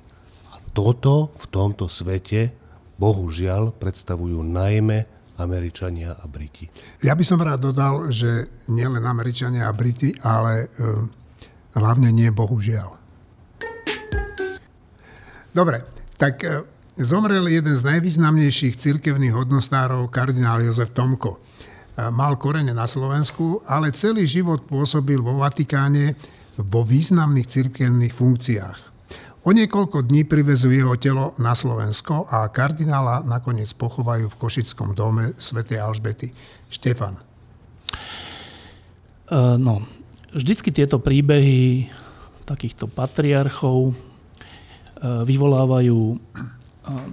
A 0.52 0.60
toto 0.76 1.32
v 1.40 1.44
tomto 1.48 1.88
svete, 1.88 2.52
bohužiaľ, 2.98 3.74
predstavujú 3.74 4.40
najmä 4.42 5.24
Američania 5.34 6.14
a 6.14 6.24
Briti. 6.30 6.70
Ja 7.02 7.18
by 7.18 7.24
som 7.26 7.42
rád 7.42 7.66
dodal, 7.66 8.14
že 8.14 8.54
nielen 8.70 9.02
Američania 9.02 9.66
a 9.66 9.74
Briti, 9.74 10.14
ale 10.22 10.70
uh, 10.70 11.02
hlavne 11.74 12.14
nie 12.14 12.30
bohužiaľ. 12.30 12.94
Dobre, 15.50 15.82
tak 16.14 16.38
uh, 16.46 16.62
zomrel 16.94 17.50
jeden 17.50 17.74
z 17.74 17.82
najvýznamnejších 17.82 18.78
cirkevných 18.78 19.34
hodnostárov, 19.34 20.06
kardinál 20.14 20.62
Jozef 20.62 20.94
Tomko. 20.94 21.34
Uh, 21.34 22.14
mal 22.14 22.38
korene 22.38 22.70
na 22.70 22.86
Slovensku, 22.86 23.66
ale 23.66 23.90
celý 23.90 24.30
život 24.30 24.62
pôsobil 24.70 25.18
vo 25.18 25.42
Vatikáne 25.42 26.14
vo 26.54 26.86
významných 26.86 27.50
cirkevných 27.50 28.14
funkciách. 28.14 28.93
O 29.44 29.52
niekoľko 29.52 30.08
dní 30.08 30.24
privezú 30.24 30.72
jeho 30.72 30.96
telo 30.96 31.36
na 31.36 31.52
Slovensko 31.52 32.24
a 32.32 32.48
kardinála 32.48 33.28
nakoniec 33.28 33.68
pochovajú 33.76 34.32
v 34.32 34.38
Košickom 34.40 34.96
dome 34.96 35.36
svätej 35.36 35.84
Alžbety. 35.84 36.32
Štefan. 36.72 37.20
Uh, 39.28 39.60
no, 39.60 39.84
vždycky 40.32 40.72
tieto 40.72 40.96
príbehy 40.96 41.92
takýchto 42.48 42.88
patriarchov 42.88 43.92
uh, 43.92 45.28
vyvolávajú 45.28 46.16
uh, 46.16 46.18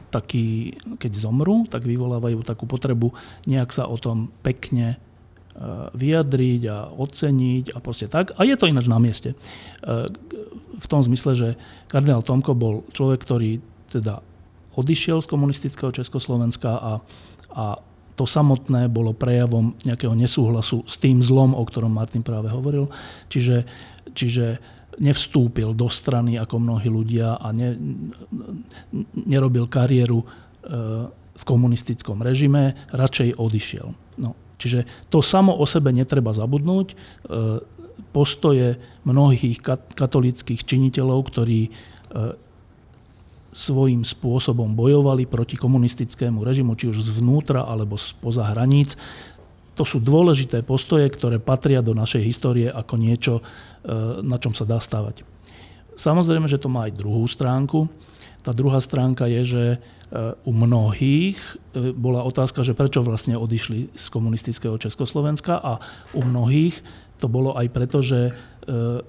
taký, 0.08 0.80
keď 1.04 1.12
zomrú, 1.20 1.68
tak 1.68 1.84
vyvolávajú 1.84 2.48
takú 2.48 2.64
potrebu 2.64 3.12
nejak 3.44 3.76
sa 3.76 3.92
o 3.92 4.00
tom 4.00 4.32
pekne 4.40 4.96
vyjadriť 5.94 6.62
a 6.72 6.78
oceniť 6.96 7.76
a 7.76 7.78
proste 7.84 8.08
tak. 8.08 8.32
A 8.40 8.48
je 8.48 8.56
to 8.56 8.72
ináč 8.72 8.88
na 8.88 8.98
mieste 9.04 9.36
v 10.82 10.88
tom 10.90 11.02
zmysle, 11.06 11.32
že 11.38 11.50
kardinál 11.86 12.26
Tomko 12.26 12.58
bol 12.58 12.82
človek, 12.90 13.22
ktorý 13.22 13.62
teda 13.94 14.26
odišiel 14.74 15.22
z 15.22 15.30
komunistického 15.30 15.94
Československa 15.94 16.72
a, 16.74 16.94
a 17.54 17.66
to 18.18 18.26
samotné 18.26 18.90
bolo 18.90 19.14
prejavom 19.14 19.78
nejakého 19.84 20.16
nesúhlasu 20.18 20.84
s 20.88 20.98
tým 20.98 21.22
zlom, 21.22 21.54
o 21.54 21.64
ktorom 21.64 21.92
Martin 21.92 22.26
práve 22.26 22.50
hovoril. 22.50 22.90
Čiže, 23.28 23.68
čiže 24.16 24.46
nevstúpil 25.00 25.72
do 25.76 25.88
strany 25.88 26.36
ako 26.36 26.60
mnohí 26.60 26.88
ľudia 26.92 27.40
a 27.40 27.48
ne, 27.56 27.76
nerobil 29.16 29.72
kariéru 29.72 30.20
e, 30.22 30.26
v 31.32 31.44
komunistickom 31.48 32.20
režime, 32.22 32.76
radšej 32.92 33.40
odišiel. 33.40 33.88
Čiže 34.62 35.10
to 35.10 35.26
samo 35.26 35.58
o 35.58 35.66
sebe 35.66 35.90
netreba 35.90 36.30
zabudnúť. 36.38 36.88
E, 36.94 36.96
postoje 38.14 38.78
mnohých 39.08 39.58
katolických 39.98 40.62
činiteľov, 40.62 41.20
ktorí 41.34 41.62
e, 41.66 41.70
svojím 43.52 44.06
spôsobom 44.06 44.72
bojovali 44.78 45.28
proti 45.28 45.60
komunistickému 45.60 46.46
režimu, 46.46 46.78
či 46.78 46.94
už 46.94 47.04
zvnútra 47.04 47.68
alebo 47.68 48.00
spoza 48.00 48.48
hraníc. 48.48 48.96
To 49.76 49.84
sú 49.84 50.00
dôležité 50.04 50.64
postoje, 50.64 51.08
ktoré 51.10 51.40
patria 51.40 51.82
do 51.82 51.96
našej 51.96 52.22
histórie 52.22 52.68
ako 52.70 52.94
niečo, 52.96 53.34
e, 53.40 53.44
na 54.22 54.38
čom 54.38 54.54
sa 54.54 54.64
dá 54.64 54.78
stavať. 54.78 55.24
Samozrejme, 55.98 56.48
že 56.48 56.60
to 56.62 56.72
má 56.72 56.88
aj 56.88 56.96
druhú 56.96 57.28
stránku. 57.28 57.88
Tá 58.42 58.52
druhá 58.52 58.82
stránka 58.82 59.30
je, 59.30 59.42
že 59.46 59.64
e, 59.74 59.78
u 60.44 60.52
mnohých 60.52 61.38
bola 61.94 62.26
otázka, 62.26 62.66
že 62.66 62.74
prečo 62.74 63.06
vlastne 63.06 63.38
odišli 63.38 63.94
z 63.94 64.06
komunistického 64.10 64.76
Československa 64.82 65.62
a 65.62 65.78
u 66.18 66.22
mnohých 66.26 66.82
to 67.22 67.30
bolo 67.30 67.54
aj 67.54 67.70
preto, 67.70 68.02
že, 68.02 68.30
e, 68.30 68.32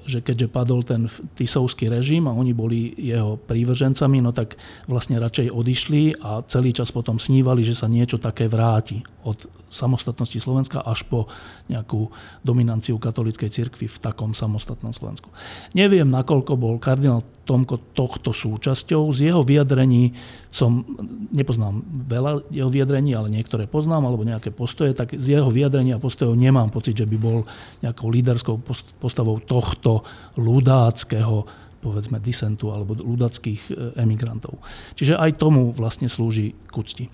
že 0.08 0.24
keďže 0.24 0.48
padol 0.48 0.80
ten 0.80 1.06
tisovský 1.36 1.92
režim 1.92 2.24
a 2.24 2.32
oni 2.32 2.56
boli 2.56 2.96
jeho 2.96 3.36
prívržencami, 3.36 4.24
no 4.24 4.32
tak 4.32 4.56
vlastne 4.88 5.20
radšej 5.20 5.52
odišli 5.52 6.24
a 6.24 6.40
celý 6.48 6.72
čas 6.72 6.88
potom 6.88 7.20
snívali, 7.20 7.60
že 7.60 7.76
sa 7.76 7.90
niečo 7.90 8.16
také 8.16 8.48
vráti 8.48 9.04
od 9.22 9.44
samostatnosti 9.68 10.36
Slovenska 10.40 10.82
až 10.82 11.04
po 11.06 11.30
nejakú 11.68 12.10
dominanciu 12.42 12.96
katolíckej 12.96 13.48
cirkvi 13.48 13.86
v 13.88 13.98
takom 14.02 14.32
samostatnom 14.32 14.92
Slovensku. 14.92 15.28
Neviem, 15.76 16.08
nakoľko 16.08 16.52
bol 16.56 16.76
kardinál 16.80 17.24
Tomko 17.42 17.94
tohto 17.96 18.30
súčasťou. 18.30 19.10
Z 19.10 19.32
jeho 19.32 19.42
vyjadrení 19.42 20.14
som, 20.52 20.84
nepoznám 21.32 21.80
veľa 22.12 22.44
jeho 22.52 22.68
vyjadrení, 22.68 23.16
ale 23.16 23.32
niektoré 23.32 23.64
poznám, 23.64 24.04
alebo 24.04 24.28
nejaké 24.28 24.52
postoje, 24.52 24.92
tak 24.92 25.16
z 25.16 25.40
jeho 25.40 25.48
vyjadrení 25.48 25.96
a 25.96 26.02
postojov 26.02 26.36
nemám 26.36 26.68
pocit, 26.68 26.92
že 26.92 27.08
by 27.08 27.16
bol 27.16 27.48
nejakou 27.80 28.12
líderskou 28.12 28.60
postavou 29.00 29.40
tohto 29.40 30.04
ľudáckého 30.36 31.48
povedzme 31.82 32.22
disentu 32.22 32.70
alebo 32.70 32.94
ľudackých 32.94 33.62
e, 33.66 33.72
emigrantov. 33.98 34.62
Čiže 34.94 35.18
aj 35.18 35.40
tomu 35.40 35.74
vlastne 35.74 36.06
slúži 36.06 36.54
k 36.70 36.74
úcti. 36.78 37.04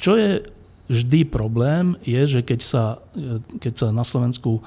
Čo 0.00 0.16
je 0.16 0.48
vždy 0.88 1.28
problém, 1.28 1.92
je, 2.00 2.24
že 2.24 2.40
keď 2.40 2.60
sa, 2.64 2.84
e, 3.12 3.44
keď 3.60 3.72
sa 3.76 3.86
na 3.92 4.08
Slovensku 4.08 4.58
e, 4.58 4.62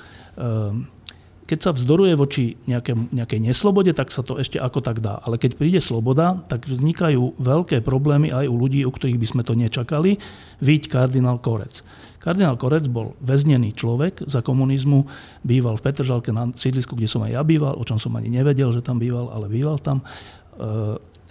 keď 1.52 1.60
sa 1.60 1.76
vzdoruje 1.76 2.16
voči 2.16 2.56
nejaké, 2.64 2.96
nejakej 2.96 3.44
neslobode, 3.44 3.92
tak 3.92 4.08
sa 4.08 4.24
to 4.24 4.40
ešte 4.40 4.56
ako 4.56 4.80
tak 4.80 5.04
dá. 5.04 5.20
Ale 5.20 5.36
keď 5.36 5.60
príde 5.60 5.84
sloboda, 5.84 6.40
tak 6.48 6.64
vznikajú 6.64 7.36
veľké 7.36 7.84
problémy 7.84 8.32
aj 8.32 8.48
u 8.48 8.56
ľudí, 8.56 8.88
u 8.88 8.92
ktorých 8.96 9.20
by 9.20 9.28
sme 9.28 9.44
to 9.44 9.60
nečakali. 9.60 10.16
Víť 10.64 10.88
kardinál 10.88 11.44
Korec. 11.44 11.84
Kardinál 12.24 12.56
Korec 12.56 12.88
bol 12.88 13.20
väznený 13.20 13.76
človek 13.76 14.24
za 14.32 14.40
komunizmu, 14.40 15.04
býval 15.44 15.76
v 15.76 15.84
Petržalke 15.92 16.32
na 16.32 16.56
sídlisku, 16.56 16.96
kde 16.96 17.12
som 17.12 17.20
aj 17.28 17.36
ja 17.36 17.44
býval, 17.44 17.76
o 17.76 17.84
čom 17.84 18.00
som 18.00 18.16
ani 18.16 18.32
nevedel, 18.32 18.72
že 18.72 18.80
tam 18.80 18.96
býval, 18.96 19.28
ale 19.36 19.52
býval 19.52 19.76
tam 19.84 20.00
e, 20.00 20.06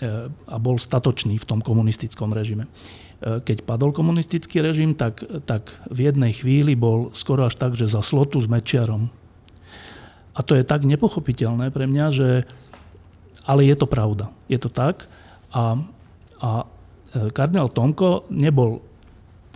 e, 0.05 0.29
a 0.29 0.57
bol 0.61 0.77
statočný 0.77 1.41
v 1.41 1.49
tom 1.49 1.65
komunistickom 1.65 2.29
režime. 2.37 2.69
E, 2.69 3.41
keď 3.41 3.65
padol 3.65 3.97
komunistický 3.97 4.61
režim, 4.61 4.93
tak, 4.93 5.25
tak 5.49 5.73
v 5.89 6.13
jednej 6.13 6.37
chvíli 6.37 6.77
bol 6.77 7.09
skoro 7.17 7.49
až 7.49 7.57
tak, 7.57 7.73
že 7.73 7.89
za 7.89 8.05
slotu 8.05 8.37
s 8.37 8.51
Mečiarom 8.51 9.09
a 10.35 10.41
to 10.47 10.55
je 10.55 10.63
tak 10.63 10.87
nepochopiteľné 10.87 11.75
pre 11.75 11.91
mňa, 11.91 12.07
že 12.15 12.29
ale 13.45 13.67
je 13.67 13.75
to 13.75 13.91
pravda. 13.91 14.31
Je 14.47 14.59
to 14.61 14.71
tak. 14.71 15.11
A, 15.51 15.75
a 16.39 16.51
e, 17.11 17.35
kardinál 17.35 17.73
Tomko 17.73 18.31
nebol 18.31 18.85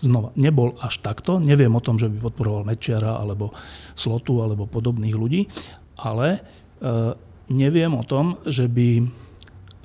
znova, 0.03 0.35
nebol 0.35 0.75
až 0.83 0.99
takto. 0.99 1.39
Neviem 1.39 1.70
o 1.72 1.85
tom, 1.85 2.01
že 2.01 2.11
by 2.11 2.31
podporoval 2.31 2.66
Mečiara 2.66 3.22
alebo 3.22 3.55
Slotu 3.95 4.43
alebo 4.43 4.66
podobných 4.66 5.14
ľudí, 5.14 5.47
ale 5.95 6.41
e, 6.83 7.14
neviem 7.55 7.93
o 7.95 8.03
tom, 8.03 8.41
že 8.49 8.66
by 8.66 9.07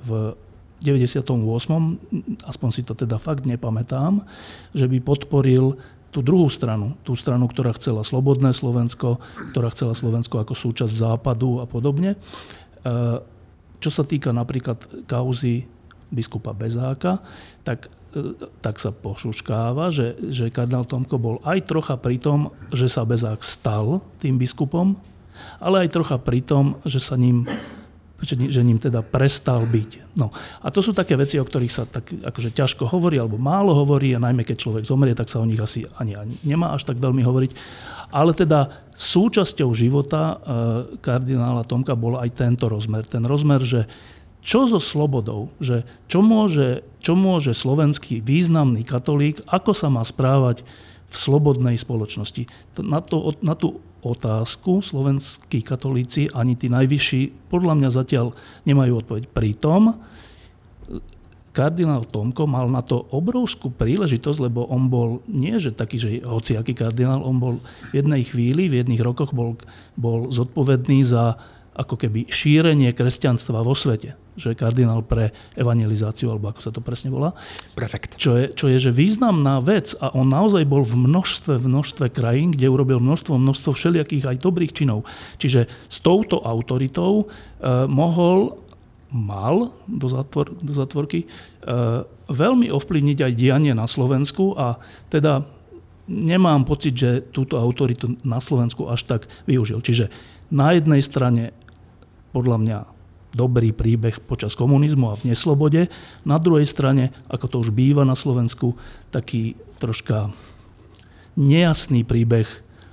v 0.00 0.10
98. 0.80 1.36
aspoň 2.40 2.68
si 2.72 2.82
to 2.82 2.96
teda 2.96 3.20
fakt 3.20 3.44
nepamätám, 3.44 4.24
že 4.72 4.88
by 4.88 4.98
podporil 5.04 5.76
tú 6.10 6.20
druhú 6.26 6.50
stranu, 6.50 6.98
tú 7.06 7.14
stranu, 7.14 7.46
ktorá 7.46 7.70
chcela 7.78 8.02
slobodné 8.02 8.50
Slovensko, 8.50 9.22
ktorá 9.54 9.70
chcela 9.70 9.94
Slovensko 9.94 10.42
ako 10.42 10.54
súčasť 10.58 10.90
západu 10.90 11.62
a 11.62 11.66
podobne. 11.70 12.14
E, 12.14 12.18
čo 13.78 13.90
sa 13.90 14.02
týka 14.02 14.34
napríklad 14.34 15.06
kauzy 15.06 15.70
biskupa 16.10 16.50
Bezáka, 16.50 17.22
tak, 17.62 17.86
e, 18.12 18.34
tak 18.58 18.82
sa 18.82 18.90
pošuškáva, 18.90 19.94
že, 19.94 20.18
že 20.34 20.50
kardinál 20.50 20.84
Tomko 20.84 21.16
bol 21.16 21.36
aj 21.46 21.70
trocha 21.70 21.94
pri 21.94 22.18
tom, 22.18 22.50
že 22.74 22.90
sa 22.90 23.06
Bezák 23.06 23.46
stal 23.46 24.02
tým 24.18 24.34
biskupom, 24.34 24.98
ale 25.62 25.86
aj 25.86 25.94
trocha 25.94 26.18
pri 26.18 26.42
tom, 26.42 26.82
že 26.82 26.98
sa 26.98 27.14
ním 27.14 27.46
že, 28.20 28.60
ním 28.60 28.76
teda 28.76 29.00
prestal 29.00 29.64
byť. 29.64 30.14
No. 30.16 30.28
A 30.60 30.68
to 30.68 30.84
sú 30.84 30.92
také 30.92 31.16
veci, 31.16 31.40
o 31.40 31.44
ktorých 31.44 31.72
sa 31.72 31.88
tak 31.88 32.12
akože 32.12 32.52
ťažko 32.52 32.84
hovorí, 32.88 33.16
alebo 33.16 33.40
málo 33.40 33.72
hovorí, 33.72 34.12
a 34.12 34.20
najmä 34.20 34.44
keď 34.44 34.56
človek 34.60 34.84
zomrie, 34.84 35.16
tak 35.16 35.32
sa 35.32 35.40
o 35.40 35.48
nich 35.48 35.60
asi 35.60 35.88
ani, 35.96 36.16
ani 36.16 36.34
nemá 36.44 36.76
až 36.76 36.84
tak 36.84 37.00
veľmi 37.00 37.24
hovoriť. 37.24 37.52
Ale 38.10 38.36
teda 38.36 38.68
súčasťou 38.92 39.70
života 39.72 40.20
e, 40.20 40.36
kardinála 41.00 41.64
Tomka 41.64 41.96
bol 41.96 42.20
aj 42.20 42.36
tento 42.36 42.68
rozmer. 42.68 43.06
Ten 43.06 43.24
rozmer, 43.24 43.62
že 43.64 43.88
čo 44.40 44.64
so 44.68 44.80
slobodou, 44.80 45.52
že 45.60 45.84
čo 46.08 46.24
môže, 46.24 46.84
čo 47.00 47.12
môže 47.12 47.52
slovenský 47.52 48.24
významný 48.24 48.84
katolík, 48.84 49.44
ako 49.48 49.72
sa 49.76 49.88
má 49.92 50.00
správať 50.04 50.64
v 51.10 51.14
slobodnej 51.14 51.76
spoločnosti. 51.76 52.46
Na, 52.80 53.02
to, 53.04 53.34
na 53.44 53.58
tú 53.58 53.82
otázku 54.00 54.80
slovenskí 54.80 55.60
katolíci, 55.60 56.32
ani 56.32 56.56
tí 56.56 56.72
najvyšší, 56.72 57.50
podľa 57.52 57.74
mňa 57.76 57.88
zatiaľ 57.92 58.26
nemajú 58.64 59.04
odpoveď. 59.04 59.24
Pritom 59.30 60.00
kardinál 61.50 62.06
Tomko 62.06 62.46
mal 62.46 62.70
na 62.70 62.80
to 62.80 63.10
obrovskú 63.10 63.74
príležitosť, 63.74 64.38
lebo 64.46 64.70
on 64.70 64.86
bol, 64.86 65.20
nie 65.26 65.58
že 65.58 65.74
taký, 65.74 65.96
že 65.98 66.10
hociaký 66.22 66.72
kardinál, 66.78 67.26
on 67.26 67.36
bol 67.42 67.54
v 67.90 68.00
jednej 68.00 68.22
chvíli, 68.22 68.70
v 68.70 68.80
jedných 68.82 69.02
rokoch 69.02 69.34
bol, 69.34 69.58
bol 69.98 70.30
zodpovedný 70.30 71.02
za 71.02 71.36
ako 71.80 71.96
keby 71.96 72.28
šírenie 72.28 72.92
kresťanstva 72.92 73.64
vo 73.64 73.72
svete. 73.72 74.20
Že 74.36 74.52
je 74.52 74.60
kardinál 74.60 75.00
pre 75.00 75.32
evangelizáciu, 75.56 76.28
alebo 76.28 76.52
ako 76.52 76.60
sa 76.60 76.70
to 76.70 76.84
presne 76.84 77.08
volá. 77.08 77.32
Prefekt. 77.72 78.20
Čo 78.20 78.36
je, 78.36 78.52
čo 78.52 78.68
je 78.68 78.76
že 78.76 78.92
významná 78.92 79.64
vec 79.64 79.96
a 79.96 80.12
on 80.12 80.28
naozaj 80.28 80.68
bol 80.68 80.84
v 80.84 81.00
množstve, 81.08 81.56
v 81.56 81.66
množstve 81.72 82.06
krajín, 82.12 82.52
kde 82.52 82.68
urobil 82.68 83.00
množstvo, 83.00 83.40
množstvo 83.40 83.72
všelijakých 83.72 84.28
aj 84.28 84.36
dobrých 84.44 84.76
činov. 84.76 85.08
Čiže 85.40 85.66
s 85.88 85.96
touto 86.04 86.44
autoritou 86.44 87.24
eh, 87.24 87.88
mohol 87.88 88.60
mal 89.10 89.74
do, 89.90 90.06
zatvor, 90.06 90.54
do 90.62 90.70
zatvorky, 90.70 91.26
e, 91.26 91.26
veľmi 92.30 92.70
ovplyvniť 92.70 93.18
aj 93.26 93.32
dianie 93.34 93.74
na 93.74 93.90
Slovensku 93.90 94.54
a 94.54 94.78
teda 95.10 95.42
nemám 96.06 96.62
pocit, 96.66 96.94
že 96.94 97.10
túto 97.34 97.58
autoritu 97.58 98.18
na 98.22 98.38
Slovensku 98.38 98.86
až 98.86 99.06
tak 99.06 99.26
využil. 99.50 99.82
Čiže 99.82 100.10
na 100.50 100.74
jednej 100.74 101.02
strane 101.02 101.54
podľa 102.30 102.56
mňa 102.62 102.78
dobrý 103.30 103.70
príbeh 103.70 104.18
počas 104.26 104.58
komunizmu 104.58 105.14
a 105.14 105.18
v 105.18 105.30
neslobode, 105.30 105.86
na 106.26 106.36
druhej 106.38 106.66
strane, 106.66 107.14
ako 107.30 107.46
to 107.46 107.56
už 107.62 107.70
býva 107.70 108.02
na 108.02 108.18
Slovensku, 108.18 108.74
taký 109.14 109.54
troška 109.78 110.34
nejasný 111.38 112.02
príbeh 112.02 112.46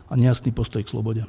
a 0.07 0.13
nejasný 0.13 0.53
postoj 0.53 0.85
k 0.85 0.93
slobode. 0.93 1.23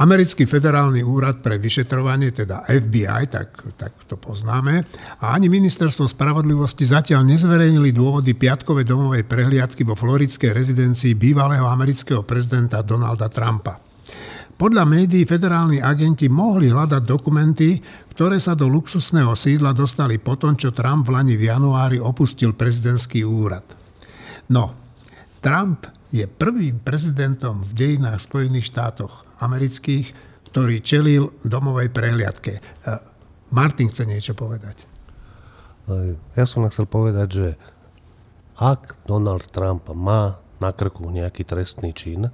Americký 0.00 0.48
federálny 0.48 1.04
úrad 1.04 1.44
pre 1.44 1.60
vyšetrovanie, 1.60 2.32
teda 2.32 2.64
FBI, 2.64 3.28
tak, 3.28 3.60
tak 3.76 3.92
to 4.08 4.16
poznáme, 4.16 4.80
a 5.20 5.36
ani 5.36 5.52
ministerstvo 5.52 6.08
spravodlivosti 6.08 6.88
zatiaľ 6.88 7.28
nezverejnili 7.28 7.92
dôvody 7.92 8.32
piatkovej 8.32 8.88
domovej 8.88 9.28
prehliadky 9.28 9.84
vo 9.84 9.92
floridskej 9.92 10.56
rezidencii 10.56 11.12
bývalého 11.12 11.68
amerického 11.68 12.24
prezidenta 12.24 12.80
Donalda 12.80 13.28
Trumpa. 13.28 13.91
Podľa 14.56 14.84
médií 14.86 15.26
federálni 15.26 15.82
agenti 15.82 16.30
mohli 16.30 16.70
hľadať 16.70 17.02
dokumenty, 17.02 17.82
ktoré 18.14 18.38
sa 18.38 18.54
do 18.54 18.70
luxusného 18.70 19.34
sídla 19.34 19.74
dostali 19.74 20.22
po 20.22 20.38
tom, 20.38 20.54
čo 20.54 20.70
Trump 20.70 21.08
v 21.08 21.18
Lani 21.18 21.34
v 21.34 21.50
januári 21.50 21.98
opustil 21.98 22.54
prezidentský 22.54 23.26
úrad. 23.26 23.64
No, 24.52 24.70
Trump 25.42 25.90
je 26.12 26.28
prvým 26.28 26.84
prezidentom 26.84 27.64
v 27.64 27.72
dejinách 27.72 28.20
Spojených 28.22 28.68
štátoch 28.68 29.24
amerických, 29.40 30.12
ktorý 30.52 30.84
čelil 30.84 31.32
domovej 31.42 31.88
prehliadke. 31.88 32.60
E, 32.60 32.62
Martin 33.56 33.88
chce 33.88 34.04
niečo 34.04 34.36
povedať. 34.36 34.84
E, 35.88 36.20
ja 36.36 36.44
som 36.44 36.68
chcel 36.68 36.84
povedať, 36.84 37.28
že 37.32 37.48
ak 38.60 39.08
Donald 39.08 39.48
Trump 39.50 39.88
má 39.96 40.36
na 40.60 40.70
krku 40.70 41.08
nejaký 41.08 41.42
trestný 41.48 41.96
čin, 41.96 42.28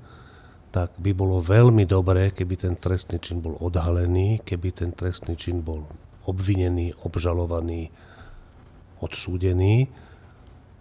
tak 0.79 0.95
by 0.95 1.11
bolo 1.11 1.43
veľmi 1.43 1.83
dobré, 1.91 2.31
keby 2.31 2.55
ten 2.55 2.79
trestný 2.79 3.19
čin 3.19 3.43
bol 3.43 3.59
odhalený, 3.59 4.47
keby 4.47 4.71
ten 4.71 4.95
trestný 4.95 5.35
čin 5.35 5.59
bol 5.59 5.91
obvinený, 6.23 6.95
obžalovaný, 7.03 7.91
odsúdený, 9.03 9.91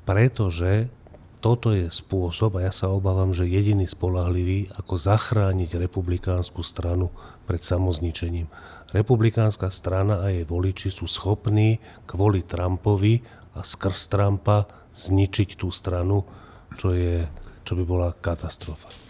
pretože 0.05 0.93
toto 1.41 1.73
je 1.73 1.89
spôsob, 1.89 2.61
a 2.61 2.69
ja 2.69 2.73
sa 2.73 2.93
obávam, 2.93 3.33
že 3.33 3.49
jediný 3.49 3.89
spolahlivý, 3.89 4.69
ako 4.77 5.01
zachrániť 5.01 5.81
republikánsku 5.81 6.61
stranu 6.61 7.09
pred 7.49 7.65
samozničením. 7.65 8.45
Republikánska 8.93 9.73
strana 9.73 10.21
a 10.21 10.29
jej 10.29 10.45
voliči 10.45 10.93
sú 10.93 11.09
schopní 11.09 11.81
kvôli 12.05 12.45
Trumpovi 12.45 13.25
a 13.57 13.65
skrz 13.65 14.13
Trumpa 14.13 14.69
zničiť 14.93 15.57
tú 15.57 15.73
stranu, 15.73 16.21
čo, 16.77 16.93
je, 16.93 17.25
čo 17.65 17.73
by 17.73 17.81
bola 17.81 18.13
katastrofa. 18.13 19.07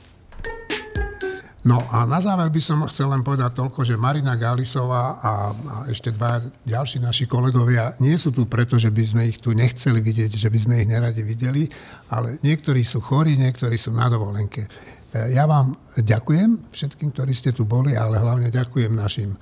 No 1.68 1.84
a 1.91 2.07
na 2.07 2.24
záver 2.24 2.47
by 2.47 2.61
som 2.63 2.88
chcel 2.88 3.11
len 3.11 3.28
povedať 3.28 3.59
toľko, 3.59 3.84
že 3.84 3.99
Marina 3.99 4.39
Galisová 4.39 5.20
a, 5.20 5.51
a 5.51 5.76
ešte 5.91 6.15
dva 6.15 6.39
ďalší 6.63 7.03
naši 7.03 7.28
kolegovia 7.28 7.91
nie 7.99 8.15
sú 8.15 8.32
tu 8.32 8.47
preto, 8.47 8.80
že 8.80 8.88
by 8.88 9.03
sme 9.03 9.22
ich 9.28 9.43
tu 9.43 9.51
nechceli 9.51 9.99
vidieť, 9.99 10.32
že 10.32 10.47
by 10.47 10.59
sme 10.63 10.74
ich 10.80 10.88
neradi 10.88 11.28
videli, 11.28 11.68
ale 12.07 12.39
niektorí 12.39 12.88
sú 12.88 13.03
chorí, 13.03 13.36
niektorí 13.36 13.76
sú 13.76 13.91
na 13.91 14.07
dovolenke. 14.07 14.63
E, 14.63 15.36
ja 15.36 15.43
vám 15.43 15.76
ďakujem 15.99 16.72
všetkým, 16.72 17.11
ktorí 17.11 17.36
ste 17.36 17.51
tu 17.51 17.68
boli, 17.68 17.99
ale 17.99 18.15
hlavne 18.15 18.47
ďakujem 18.47 18.95
našim 18.95 19.36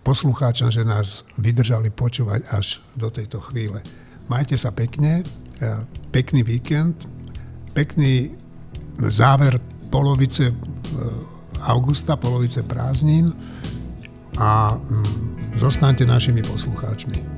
poslucháčom, 0.00 0.72
že 0.72 0.80
nás 0.80 1.28
vydržali 1.36 1.92
počúvať 1.92 2.56
až 2.56 2.80
do 2.96 3.12
tejto 3.12 3.44
chvíle. 3.52 3.84
Majte 4.32 4.56
sa 4.56 4.72
pekne, 4.72 5.28
e, 5.60 5.68
pekný 6.08 6.40
víkend, 6.40 7.04
pekný 7.76 8.32
záver 9.12 9.60
polovice 9.92 10.48
e, 10.48 11.35
augusta, 11.62 12.16
polovice 12.16 12.62
prázdnin 12.62 13.32
a 14.38 14.76
mm, 14.76 15.56
zostaňte 15.56 16.06
našimi 16.06 16.42
poslucháčmi. 16.42 17.35